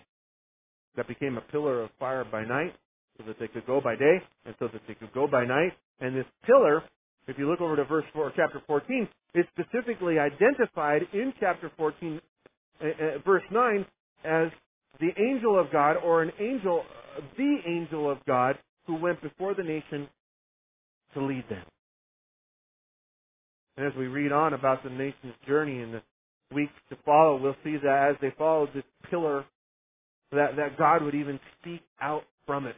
that 0.96 1.08
became 1.08 1.38
a 1.38 1.52
pillar 1.52 1.82
of 1.84 1.90
fire 2.00 2.24
by 2.24 2.44
night 2.46 2.74
so 3.18 3.24
that 3.28 3.40
they 3.40 3.48
could 3.48 3.66
go 3.66 3.82
by 3.82 3.96
day 3.96 4.18
and 4.46 4.56
so 4.60 4.68
that 4.72 4.82
they 4.88 4.94
could 4.94 5.14
go 5.14 5.28
by 5.28 5.46
night. 5.46 5.74
And 6.00 6.16
this 6.16 6.26
pillar, 6.46 6.84
if 7.28 7.38
you 7.38 7.50
look 7.50 7.62
over 7.62 7.76
to 7.76 7.86
verse 7.86 8.06
4, 8.14 8.34
chapter 8.36 8.62
14, 8.68 9.08
is 9.36 9.46
specifically 9.52 10.18
identified 10.20 11.02
in 11.14 11.34
chapter 11.40 11.72
14, 11.78 12.22
uh, 12.82 12.86
uh, 12.86 12.90
verse 13.26 13.44
9, 13.52 13.86
as 14.24 14.48
the 15.00 15.10
angel 15.20 15.60
of 15.60 15.72
God 15.72 15.96
or 16.04 16.24
an 16.24 16.32
angel, 16.40 16.84
uh, 17.18 17.22
the 17.38 17.58
angel 17.68 18.10
of 18.10 18.18
God 18.26 18.58
who 18.86 18.96
went 18.96 19.22
before 19.22 19.54
the 19.54 19.64
nation 19.64 20.08
to 21.14 21.24
lead 21.24 21.44
them. 21.50 21.64
And 23.76 23.86
as 23.86 23.94
we 23.98 24.08
read 24.08 24.32
on 24.32 24.54
about 24.54 24.84
the 24.84 24.90
nation's 24.90 25.36
journey 25.48 25.82
in 25.82 25.92
the 25.92 26.02
weeks 26.54 26.74
to 26.90 26.98
follow, 27.06 27.40
we'll 27.40 27.56
see 27.64 27.78
that 27.84 28.10
as 28.12 28.16
they 28.22 28.34
followed 28.38 28.70
this 28.74 28.84
pillar, 29.10 29.46
that, 30.32 30.56
that 30.58 30.78
God 30.78 31.04
would 31.04 31.16
even 31.16 31.40
speak 31.60 31.82
out 32.02 32.24
from 32.46 32.66
it. 32.66 32.76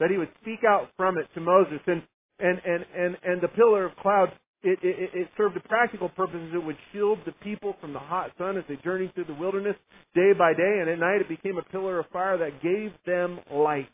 That 0.00 0.10
he 0.10 0.16
would 0.16 0.30
speak 0.42 0.60
out 0.66 0.88
from 0.96 1.18
it 1.18 1.26
to 1.34 1.40
Moses. 1.40 1.78
And, 1.86 2.02
and, 2.40 2.60
and, 2.64 2.84
and, 2.96 3.16
and 3.22 3.40
the 3.40 3.48
pillar 3.48 3.84
of 3.84 3.94
cloud, 3.96 4.32
it, 4.62 4.78
it, 4.82 5.10
it 5.14 5.28
served 5.36 5.56
a 5.56 5.60
practical 5.60 6.08
purposes. 6.08 6.50
It 6.54 6.64
would 6.64 6.76
shield 6.92 7.18
the 7.26 7.32
people 7.44 7.76
from 7.80 7.92
the 7.92 7.98
hot 7.98 8.30
sun 8.38 8.56
as 8.56 8.64
they 8.68 8.76
journeyed 8.82 9.14
through 9.14 9.26
the 9.26 9.34
wilderness 9.34 9.76
day 10.14 10.32
by 10.36 10.54
day. 10.54 10.78
And 10.80 10.90
at 10.90 10.98
night 10.98 11.20
it 11.20 11.28
became 11.28 11.58
a 11.58 11.70
pillar 11.70 12.00
of 12.00 12.06
fire 12.12 12.38
that 12.38 12.62
gave 12.62 12.90
them 13.06 13.38
light. 13.52 13.88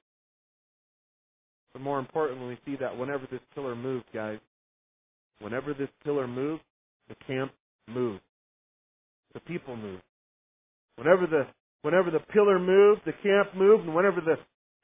But 1.73 1.83
more 1.83 1.99
importantly, 1.99 2.49
we 2.49 2.59
see 2.73 2.79
that 2.81 2.97
whenever 2.97 3.27
this 3.31 3.43
pillar 3.55 3.75
moved, 3.75 4.07
guys, 4.15 4.39
whenever 5.41 5.75
this 5.75 5.91
pillar 6.05 6.27
moved, 6.27 6.63
the 7.09 7.17
camp 7.27 7.53
moved. 7.87 8.23
The 9.35 9.41
people 9.41 9.77
moved. 9.77 10.03
Whenever 10.97 11.27
the 11.27 11.47
whenever 11.83 12.11
the 12.11 12.21
pillar 12.33 12.59
moved, 12.59 13.03
the 13.05 13.13
camp 13.13 13.55
moved, 13.55 13.85
and 13.85 13.95
whenever 13.95 14.23
the 14.23 14.37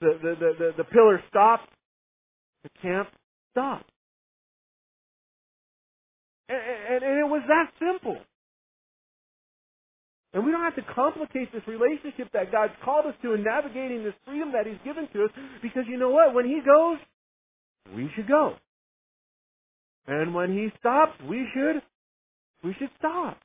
the, 0.03 0.19
the, 0.19 0.35
the, 0.35 0.51
the, 0.59 0.69
the 0.79 0.85
pillar 0.85 1.23
stopped, 1.31 1.71
the 2.65 2.71
camp 2.83 3.09
stopped. 3.53 3.89
And, 6.49 6.59
and, 6.59 7.03
and 7.05 7.19
it 7.21 7.29
was 7.31 7.43
that 7.47 7.71
simple. 7.79 8.19
And 10.35 10.45
we 10.45 10.51
don't 10.51 10.63
have 10.63 10.77
to 10.77 10.95
complicate 10.95 11.53
this 11.53 11.63
relationship 11.69 12.33
that 12.33 12.51
God's 12.51 12.73
called 12.85 13.07
us 13.07 13.15
to 13.23 13.35
in 13.35 13.45
navigating 13.45 14.03
this 14.03 14.15
freedom 14.27 14.53
that 14.53 14.67
He's 14.67 14.81
given 14.85 15.07
to 15.13 15.25
us 15.25 15.31
because 15.63 15.85
you 15.87 15.99
know 15.99 16.11
what? 16.11 16.35
When 16.35 16.47
He 16.47 16.61
goes, 16.65 16.99
we 17.95 18.11
should 18.17 18.27
go. 18.27 18.55
And 20.07 20.35
when 20.35 20.53
He 20.53 20.69
stops, 20.81 21.13
we 21.29 21.47
should, 21.55 21.83
we 22.65 22.75
should 22.79 22.91
stop. 22.99 23.39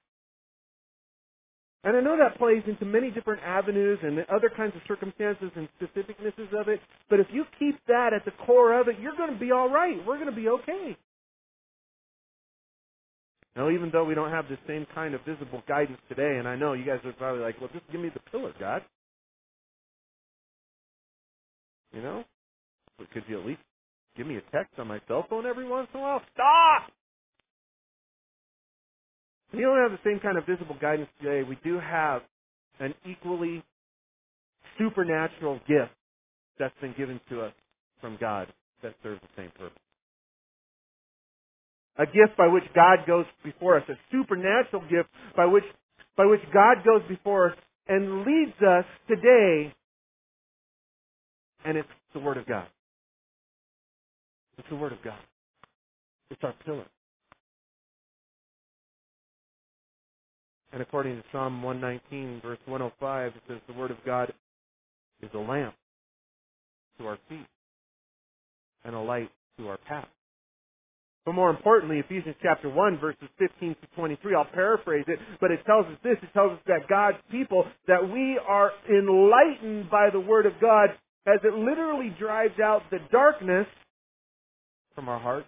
And 1.84 1.96
I 1.96 2.02
know 2.02 2.18
that 2.18 2.38
plays 2.38 2.64
into 2.68 2.86
many 2.86 3.12
different 3.12 3.42
avenues 3.44 4.00
and 4.02 4.20
other 4.34 4.50
kinds 4.56 4.76
of 4.76 4.82
circumstances 4.88 5.52
and 5.56 5.70
specificnesses 5.80 6.50
of 6.60 6.68
it, 6.68 6.80
but 7.10 7.20
if 7.20 7.28
you 7.32 7.46
keep 7.60 7.76
that 7.88 8.12
at 8.14 8.26
the 8.26 8.32
core 8.46 8.80
of 8.80 8.88
it, 8.88 8.96
you're 9.00 9.16
going 9.16 9.32
to 9.32 9.40
be 9.40 9.52
alright. 9.52 9.96
We're 10.06 10.18
going 10.18 10.30
to 10.30 10.36
be 10.36 10.50
okay. 10.50 10.98
Now, 13.56 13.70
even 13.70 13.90
though 13.92 14.06
we 14.06 14.16
don't 14.16 14.32
have 14.32 14.46
the 14.50 14.58
same 14.68 14.86
kind 14.94 15.16
of 15.16 15.22
visible 15.26 15.64
guidance 15.68 16.00
today, 16.10 16.38
and 16.38 16.48
I 16.48 16.56
know 16.56 16.74
you 16.74 16.86
guys 16.86 17.00
are 17.06 17.14
probably 17.14 17.42
like, 17.42 17.60
well, 17.60 17.70
just 17.74 17.90
give 17.92 18.02
me 18.02 18.10
the 18.14 18.20
pillar, 18.32 18.54
God. 18.60 18.82
You 21.94 22.02
know? 22.02 22.24
But 22.98 23.10
could 23.12 23.24
you 23.28 23.40
at 23.40 23.46
least 23.46 23.62
give 24.16 24.28
me 24.28 24.36
a 24.38 24.42
text 24.52 24.78
on 24.78 24.88
my 24.88 25.00
cell 25.08 25.26
phone 25.30 25.46
every 25.46 25.68
once 25.68 25.88
in 25.94 26.00
a 26.00 26.04
while? 26.04 26.22
Stop! 26.34 26.92
We 29.54 29.62
don't 29.62 29.78
have 29.78 29.92
the 29.92 30.00
same 30.04 30.20
kind 30.20 30.38
of 30.38 30.46
visible 30.46 30.76
guidance 30.80 31.10
today. 31.22 31.44
We 31.48 31.58
do 31.64 31.80
have 31.80 32.22
an 32.80 32.94
equally 33.10 33.64
supernatural 34.78 35.60
gift 35.68 35.92
that's 36.60 36.74
been 36.82 36.94
given 36.98 37.20
to 37.30 37.42
us 37.42 37.54
from 38.02 38.18
God 38.20 38.48
that 38.84 38.94
serves 39.04 39.22
the 39.22 39.42
same 39.42 39.52
purpose. 39.52 39.78
A 41.98 42.06
gift 42.06 42.38
by 42.38 42.48
which 42.48 42.64
God 42.76 43.00
goes 43.08 43.26
before 43.44 43.78
us, 43.78 43.84
a 43.90 43.94
supernatural 44.12 44.84
gift 44.84 45.10
by 45.36 45.46
which 45.46 45.64
by 46.16 46.26
which 46.26 46.42
God 46.54 46.78
goes 46.84 47.02
before 47.08 47.52
us 47.52 47.58
and 47.88 48.26
leads 48.26 48.58
us 48.62 48.86
today. 49.08 49.74
And 51.66 51.78
it's 51.78 51.88
the 52.14 52.20
Word 52.20 52.38
of 52.38 52.48
God. 52.48 52.68
It's 54.58 54.68
the 54.70 54.76
Word 54.76 54.94
of 54.94 55.04
God. 55.04 55.20
It's 56.32 56.44
our 56.44 56.54
pillar. 56.66 56.86
And 60.78 60.84
according 60.84 61.16
to 61.16 61.24
Psalm 61.32 61.64
119, 61.64 62.40
verse 62.40 62.60
105, 62.68 63.34
it 63.36 63.42
says 63.48 63.58
the 63.66 63.74
Word 63.74 63.90
of 63.90 63.98
God 64.06 64.32
is 65.24 65.30
a 65.34 65.40
lamp 65.40 65.74
to 67.00 67.08
our 67.08 67.18
feet 67.28 67.48
and 68.86 68.94
a 68.94 69.00
light 69.00 69.32
to 69.58 69.70
our 69.70 69.80
path. 69.90 70.08
But 71.26 71.34
more 71.34 71.50
importantly, 71.50 71.98
Ephesians 71.98 72.36
chapter 72.44 72.70
1, 72.70 73.00
verses 73.00 73.28
15 73.40 73.70
to 73.82 73.88
23, 73.96 74.36
I'll 74.36 74.46
paraphrase 74.54 75.06
it, 75.08 75.18
but 75.42 75.50
it 75.50 75.66
tells 75.66 75.88
us 75.88 75.98
this. 76.04 76.18
It 76.22 76.30
tells 76.36 76.52
us 76.52 76.60
that 76.68 76.82
God's 76.88 77.18
people, 77.32 77.66
that 77.88 78.08
we 78.14 78.40
are 78.48 78.70
enlightened 78.88 79.90
by 79.90 80.12
the 80.14 80.20
Word 80.20 80.46
of 80.46 80.54
God 80.62 80.90
as 81.26 81.40
it 81.44 81.56
literally 81.56 82.16
drives 82.20 82.60
out 82.64 82.84
the 82.92 83.00
darkness 83.12 83.66
from 84.94 85.10
our 85.10 85.20
heart 85.20 85.48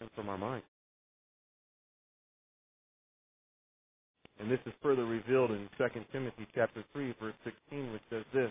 and 0.00 0.08
from 0.14 0.28
our 0.28 0.38
mind. 0.38 0.62
And 4.40 4.50
this 4.50 4.60
is 4.66 4.72
further 4.82 5.04
revealed 5.04 5.50
in 5.50 5.68
2 5.78 5.84
Timothy 6.12 6.46
chapter 6.54 6.84
3, 6.92 7.14
verse 7.20 7.34
16, 7.44 7.92
which 7.92 8.02
says 8.10 8.24
this, 8.32 8.50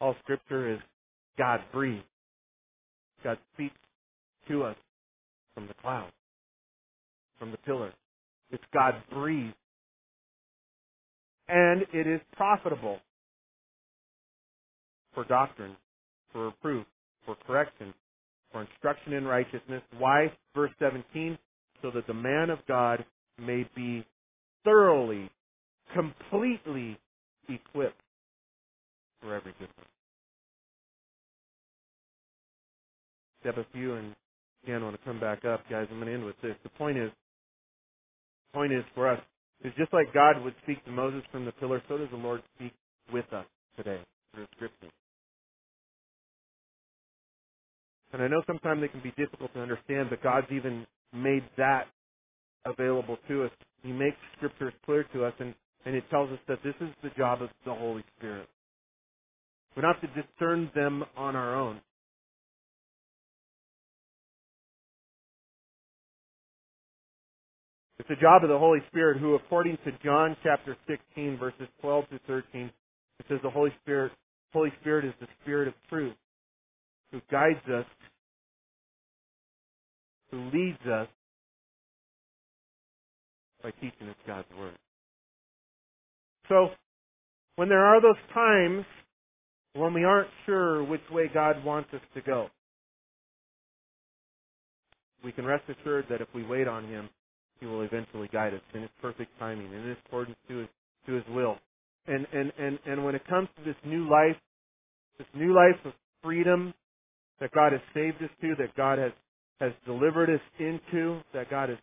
All 0.00 0.14
scripture 0.22 0.72
is 0.72 0.80
God 1.38 1.60
breathed. 1.72 2.04
God 3.22 3.38
speaks 3.54 3.76
to 4.48 4.64
us 4.64 4.76
from 5.54 5.66
the 5.66 5.74
cloud, 5.74 6.10
from 7.38 7.50
the 7.50 7.58
pillar. 7.58 7.92
It's 8.50 8.64
God 8.72 8.94
breathed. 9.12 9.54
And 11.48 11.82
it 11.92 12.06
is 12.06 12.20
profitable 12.36 12.98
for 15.14 15.24
doctrine, 15.24 15.76
for 16.32 16.46
reproof, 16.46 16.86
for 17.26 17.36
correction, 17.46 17.92
for 18.52 18.62
instruction 18.62 19.12
in 19.12 19.24
righteousness. 19.24 19.82
Why? 19.98 20.32
Verse 20.54 20.70
17, 20.78 21.36
so 21.82 21.90
that 21.94 22.06
the 22.06 22.14
man 22.14 22.50
of 22.50 22.58
God 22.66 23.04
may 23.38 23.68
be 23.74 24.04
thoroughly, 24.64 25.30
completely 25.94 26.98
equipped 27.48 28.00
for 29.20 29.34
every 29.34 29.52
good 29.58 29.68
work. 29.76 29.86
Step 33.40 33.56
a 33.56 33.66
few 33.72 33.94
and 33.94 34.14
again 34.64 34.82
want 34.82 34.98
to 34.98 35.04
come 35.04 35.20
back 35.20 35.44
up, 35.44 35.62
guys. 35.70 35.86
I'm 35.90 35.96
going 35.96 36.08
to 36.08 36.14
end 36.14 36.24
with 36.24 36.40
this. 36.42 36.54
The 36.62 36.68
point 36.70 36.98
is, 36.98 37.10
the 38.52 38.58
point 38.58 38.72
is 38.72 38.84
for 38.94 39.08
us 39.08 39.20
is 39.64 39.72
just 39.76 39.92
like 39.92 40.12
God 40.14 40.42
would 40.44 40.54
speak 40.62 40.84
to 40.84 40.90
Moses 40.90 41.22
from 41.30 41.44
the 41.44 41.52
pillar, 41.52 41.82
so 41.88 41.98
does 41.98 42.08
the 42.10 42.16
Lord 42.16 42.42
speak 42.56 42.72
with 43.12 43.30
us 43.32 43.46
today 43.76 44.00
through 44.34 44.46
Scripture. 44.56 44.88
And 48.12 48.22
I 48.22 48.28
know 48.28 48.42
sometimes 48.46 48.80
they 48.80 48.88
can 48.88 49.02
be 49.02 49.12
difficult 49.16 49.52
to 49.54 49.60
understand, 49.60 50.10
but 50.10 50.22
God's 50.22 50.48
even 50.50 50.86
made 51.12 51.44
that 51.56 51.84
available 52.66 53.18
to 53.28 53.44
us. 53.44 53.50
He 53.82 53.92
makes 53.92 54.16
scriptures 54.36 54.74
clear 54.84 55.04
to 55.14 55.24
us, 55.24 55.34
and, 55.38 55.54
and 55.84 55.94
it 55.94 56.04
tells 56.10 56.30
us 56.30 56.38
that 56.48 56.58
this 56.62 56.74
is 56.80 56.88
the 57.02 57.10
job 57.16 57.42
of 57.42 57.48
the 57.64 57.74
Holy 57.74 58.04
Spirit. 58.18 58.48
We 59.74 59.82
don't 59.82 59.94
have 59.94 60.14
to 60.14 60.22
discern 60.22 60.70
them 60.74 61.04
on 61.16 61.36
our 61.36 61.54
own. 61.54 61.80
It's 67.98 68.08
the 68.08 68.16
job 68.16 68.42
of 68.42 68.48
the 68.48 68.58
Holy 68.58 68.80
Spirit 68.88 69.18
who, 69.18 69.34
according 69.34 69.76
to 69.84 69.92
John 70.02 70.36
chapter 70.42 70.76
16, 70.88 71.38
verses 71.38 71.68
12 71.80 72.08
to 72.10 72.18
13, 72.26 72.70
it 73.20 73.26
says 73.28 73.38
the 73.42 73.50
Holy 73.50 73.70
Spirit, 73.82 74.12
Holy 74.52 74.72
Spirit 74.80 75.04
is 75.04 75.14
the 75.20 75.28
Spirit 75.42 75.68
of 75.68 75.74
truth 75.88 76.14
who 77.12 77.20
guides 77.30 77.60
us, 77.68 77.84
who 80.30 80.38
leads 80.52 80.80
us 80.86 81.08
by 83.62 83.70
teaching 83.72 84.08
us 84.08 84.16
God's 84.26 84.48
Word. 84.58 84.74
So, 86.48 86.68
when 87.56 87.68
there 87.68 87.84
are 87.84 88.00
those 88.00 88.20
times 88.34 88.84
when 89.74 89.94
we 89.94 90.04
aren't 90.04 90.30
sure 90.46 90.82
which 90.82 91.02
way 91.10 91.30
God 91.32 91.64
wants 91.64 91.90
us 91.94 92.00
to 92.14 92.20
go, 92.22 92.48
we 95.22 95.32
can 95.32 95.44
rest 95.44 95.64
assured 95.68 96.06
that 96.10 96.20
if 96.20 96.28
we 96.34 96.42
wait 96.42 96.66
on 96.66 96.84
Him, 96.88 97.08
He 97.60 97.66
will 97.66 97.82
eventually 97.82 98.28
guide 98.32 98.54
us 98.54 98.62
in 98.74 98.82
His 98.82 98.90
perfect 99.00 99.30
timing, 99.38 99.72
in 99.72 99.96
accordance 100.06 100.36
to 100.48 100.58
His, 100.58 100.68
to 101.06 101.12
His 101.12 101.24
will. 101.30 101.56
And, 102.06 102.26
and, 102.32 102.52
and, 102.58 102.78
and 102.86 103.04
when 103.04 103.14
it 103.14 103.26
comes 103.28 103.48
to 103.58 103.64
this 103.64 103.76
new 103.84 104.08
life, 104.08 104.36
this 105.18 105.28
new 105.34 105.54
life 105.54 105.76
of 105.84 105.92
freedom 106.22 106.74
that 107.40 107.52
God 107.52 107.72
has 107.72 107.80
saved 107.94 108.22
us 108.22 108.30
to, 108.40 108.54
that 108.58 108.74
God 108.76 108.98
has, 108.98 109.12
has 109.60 109.72
delivered 109.86 110.30
us 110.30 110.40
into, 110.58 111.20
that 111.34 111.50
God 111.50 111.68
has 111.68 111.78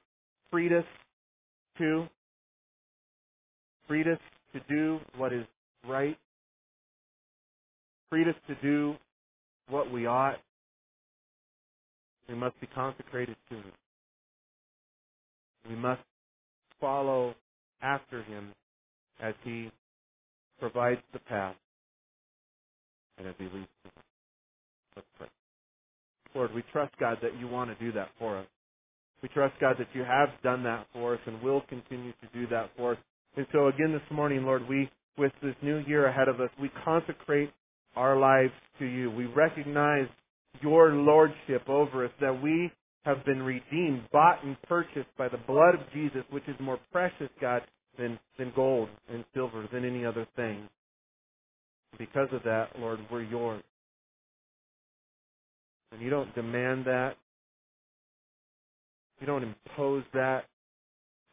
freed 0.51 0.73
us 0.73 0.85
to, 1.77 2.07
freed 3.87 4.07
us 4.07 4.19
to 4.53 4.61
do 4.69 4.99
what 5.17 5.33
is 5.33 5.45
right, 5.87 6.17
freed 8.09 8.27
us 8.27 8.35
to 8.47 8.55
do 8.61 8.95
what 9.69 9.91
we 9.91 10.05
ought. 10.05 10.37
We 12.29 12.35
must 12.35 12.59
be 12.59 12.67
consecrated 12.67 13.35
to 13.49 13.55
Him. 13.55 13.71
We 15.69 15.75
must 15.75 16.01
follow 16.79 17.35
after 17.81 18.23
Him 18.23 18.53
as 19.21 19.33
He 19.43 19.71
provides 20.59 21.01
the 21.13 21.19
path 21.19 21.55
and 23.17 23.27
as 23.27 23.35
He 23.37 23.45
leads 23.45 23.67
us. 23.85 23.91
Let's 24.95 25.07
pray. 25.17 25.27
Lord, 26.35 26.53
we 26.53 26.63
trust, 26.71 26.93
God, 26.99 27.17
that 27.21 27.39
you 27.39 27.47
want 27.47 27.69
to 27.69 27.83
do 27.83 27.91
that 27.93 28.09
for 28.19 28.37
us. 28.37 28.47
We 29.21 29.29
trust, 29.29 29.55
God, 29.59 29.75
that 29.79 29.87
you 29.93 30.03
have 30.03 30.29
done 30.43 30.63
that 30.63 30.85
for 30.93 31.15
us 31.15 31.19
and 31.25 31.41
will 31.41 31.61
continue 31.67 32.11
to 32.13 32.27
do 32.33 32.47
that 32.47 32.69
for 32.77 32.93
us. 32.93 32.97
And 33.35 33.47
so 33.51 33.67
again 33.67 33.91
this 33.91 34.15
morning, 34.15 34.43
Lord, 34.43 34.67
we, 34.69 34.89
with 35.17 35.31
this 35.41 35.55
new 35.61 35.77
year 35.87 36.07
ahead 36.07 36.27
of 36.27 36.39
us, 36.39 36.49
we 36.61 36.69
consecrate 36.85 37.51
our 37.95 38.17
lives 38.17 38.53
to 38.79 38.85
you. 38.85 39.09
We 39.11 39.25
recognize 39.25 40.07
your 40.61 40.93
lordship 40.93 41.67
over 41.67 42.05
us, 42.05 42.11
that 42.21 42.41
we 42.41 42.71
have 43.05 43.23
been 43.25 43.41
redeemed, 43.41 44.03
bought 44.11 44.43
and 44.43 44.61
purchased 44.63 45.09
by 45.17 45.29
the 45.29 45.37
blood 45.37 45.75
of 45.75 45.81
Jesus, 45.93 46.23
which 46.29 46.47
is 46.47 46.55
more 46.59 46.79
precious, 46.91 47.29
God, 47.39 47.61
than, 47.97 48.19
than 48.37 48.51
gold 48.55 48.89
and 49.11 49.23
silver, 49.33 49.67
than 49.71 49.85
any 49.85 50.05
other 50.05 50.27
thing. 50.35 50.67
Because 51.97 52.27
of 52.31 52.43
that, 52.43 52.67
Lord, 52.77 52.99
we're 53.11 53.23
yours. 53.23 53.63
And 55.91 56.01
you 56.01 56.09
don't 56.09 56.33
demand 56.35 56.85
that. 56.85 57.13
You 59.19 59.27
don't 59.27 59.43
impose 59.43 60.03
that, 60.13 60.45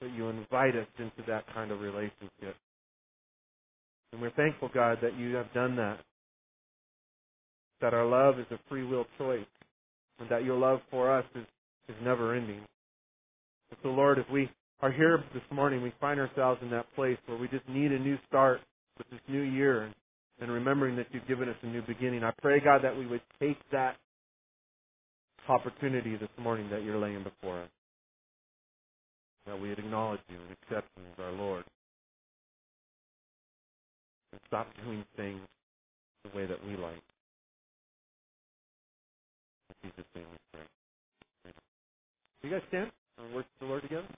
but 0.01 0.11
you 0.13 0.29
invite 0.29 0.77
us 0.77 0.87
into 0.99 1.23
that 1.29 1.45
kind 1.53 1.71
of 1.71 1.81
relationship. 1.81 2.57
And 4.13 4.21
we're 4.21 4.31
thankful, 4.31 4.71
God, 4.73 4.99
that 5.03 5.19
you 5.19 5.35
have 5.35 5.53
done 5.53 5.77
that. 5.77 5.99
That 7.81 7.95
our 7.95 8.07
love 8.07 8.39
is 8.39 8.47
a 8.51 8.59
free 8.69 8.85
will 8.85 9.07
choice. 9.19 9.45
And 10.19 10.29
that 10.31 10.45
your 10.45 10.57
love 10.57 10.81
for 10.91 11.13
us 11.13 11.25
is, 11.35 11.45
is 11.89 11.97
never 12.03 12.35
ending. 12.35 12.61
And 13.71 13.79
so, 13.83 13.89
Lord, 13.89 14.19
if 14.19 14.27
we 14.33 14.49
are 14.81 14.93
here 14.93 15.23
this 15.35 15.43
morning, 15.51 15.83
we 15.83 15.93
find 16.01 16.21
ourselves 16.21 16.61
in 16.63 16.71
that 16.71 16.87
place 16.95 17.19
where 17.27 17.37
we 17.37 17.49
just 17.49 17.69
need 17.69 17.91
a 17.91 17.99
new 17.99 18.17
start 18.29 18.61
with 18.99 19.11
this 19.11 19.21
new 19.29 19.43
year 19.43 19.83
and, 19.83 19.95
and 20.41 20.51
remembering 20.51 20.97
that 20.97 21.07
you've 21.11 21.27
given 21.27 21.49
us 21.49 21.57
a 21.63 21.67
new 21.67 21.83
beginning. 21.83 22.23
I 22.23 22.31
pray, 22.41 22.61
God, 22.61 22.83
that 22.85 22.97
we 22.97 23.07
would 23.07 23.23
take 23.41 23.59
that 23.73 23.97
opportunity 25.49 26.17
this 26.17 26.31
morning 26.39 26.69
that 26.71 26.83
you're 26.85 26.99
laying 26.99 27.23
before 27.23 27.63
us. 27.63 27.71
That 29.47 29.61
we 29.61 29.69
would 29.69 29.79
acknowledge 29.79 30.21
you 30.29 30.37
and 30.37 30.57
accept 30.63 30.89
you 30.97 31.03
as 31.13 31.25
our 31.25 31.33
Lord. 31.33 31.65
And 34.33 34.41
stop 34.47 34.69
doing 34.85 35.05
things 35.17 35.41
the 36.25 36.37
way 36.37 36.47
that 36.47 36.65
we 36.67 36.77
like. 36.77 37.03
In 39.71 39.91
Jesus' 39.91 40.07
name 40.15 40.27
we 40.31 40.39
pray. 40.53 41.53
You 42.43 42.51
guys 42.51 42.63
stand 42.69 42.91
and 43.19 43.35
worship 43.35 43.51
the 43.61 43.67
Lord 43.67 43.83
together? 43.83 44.09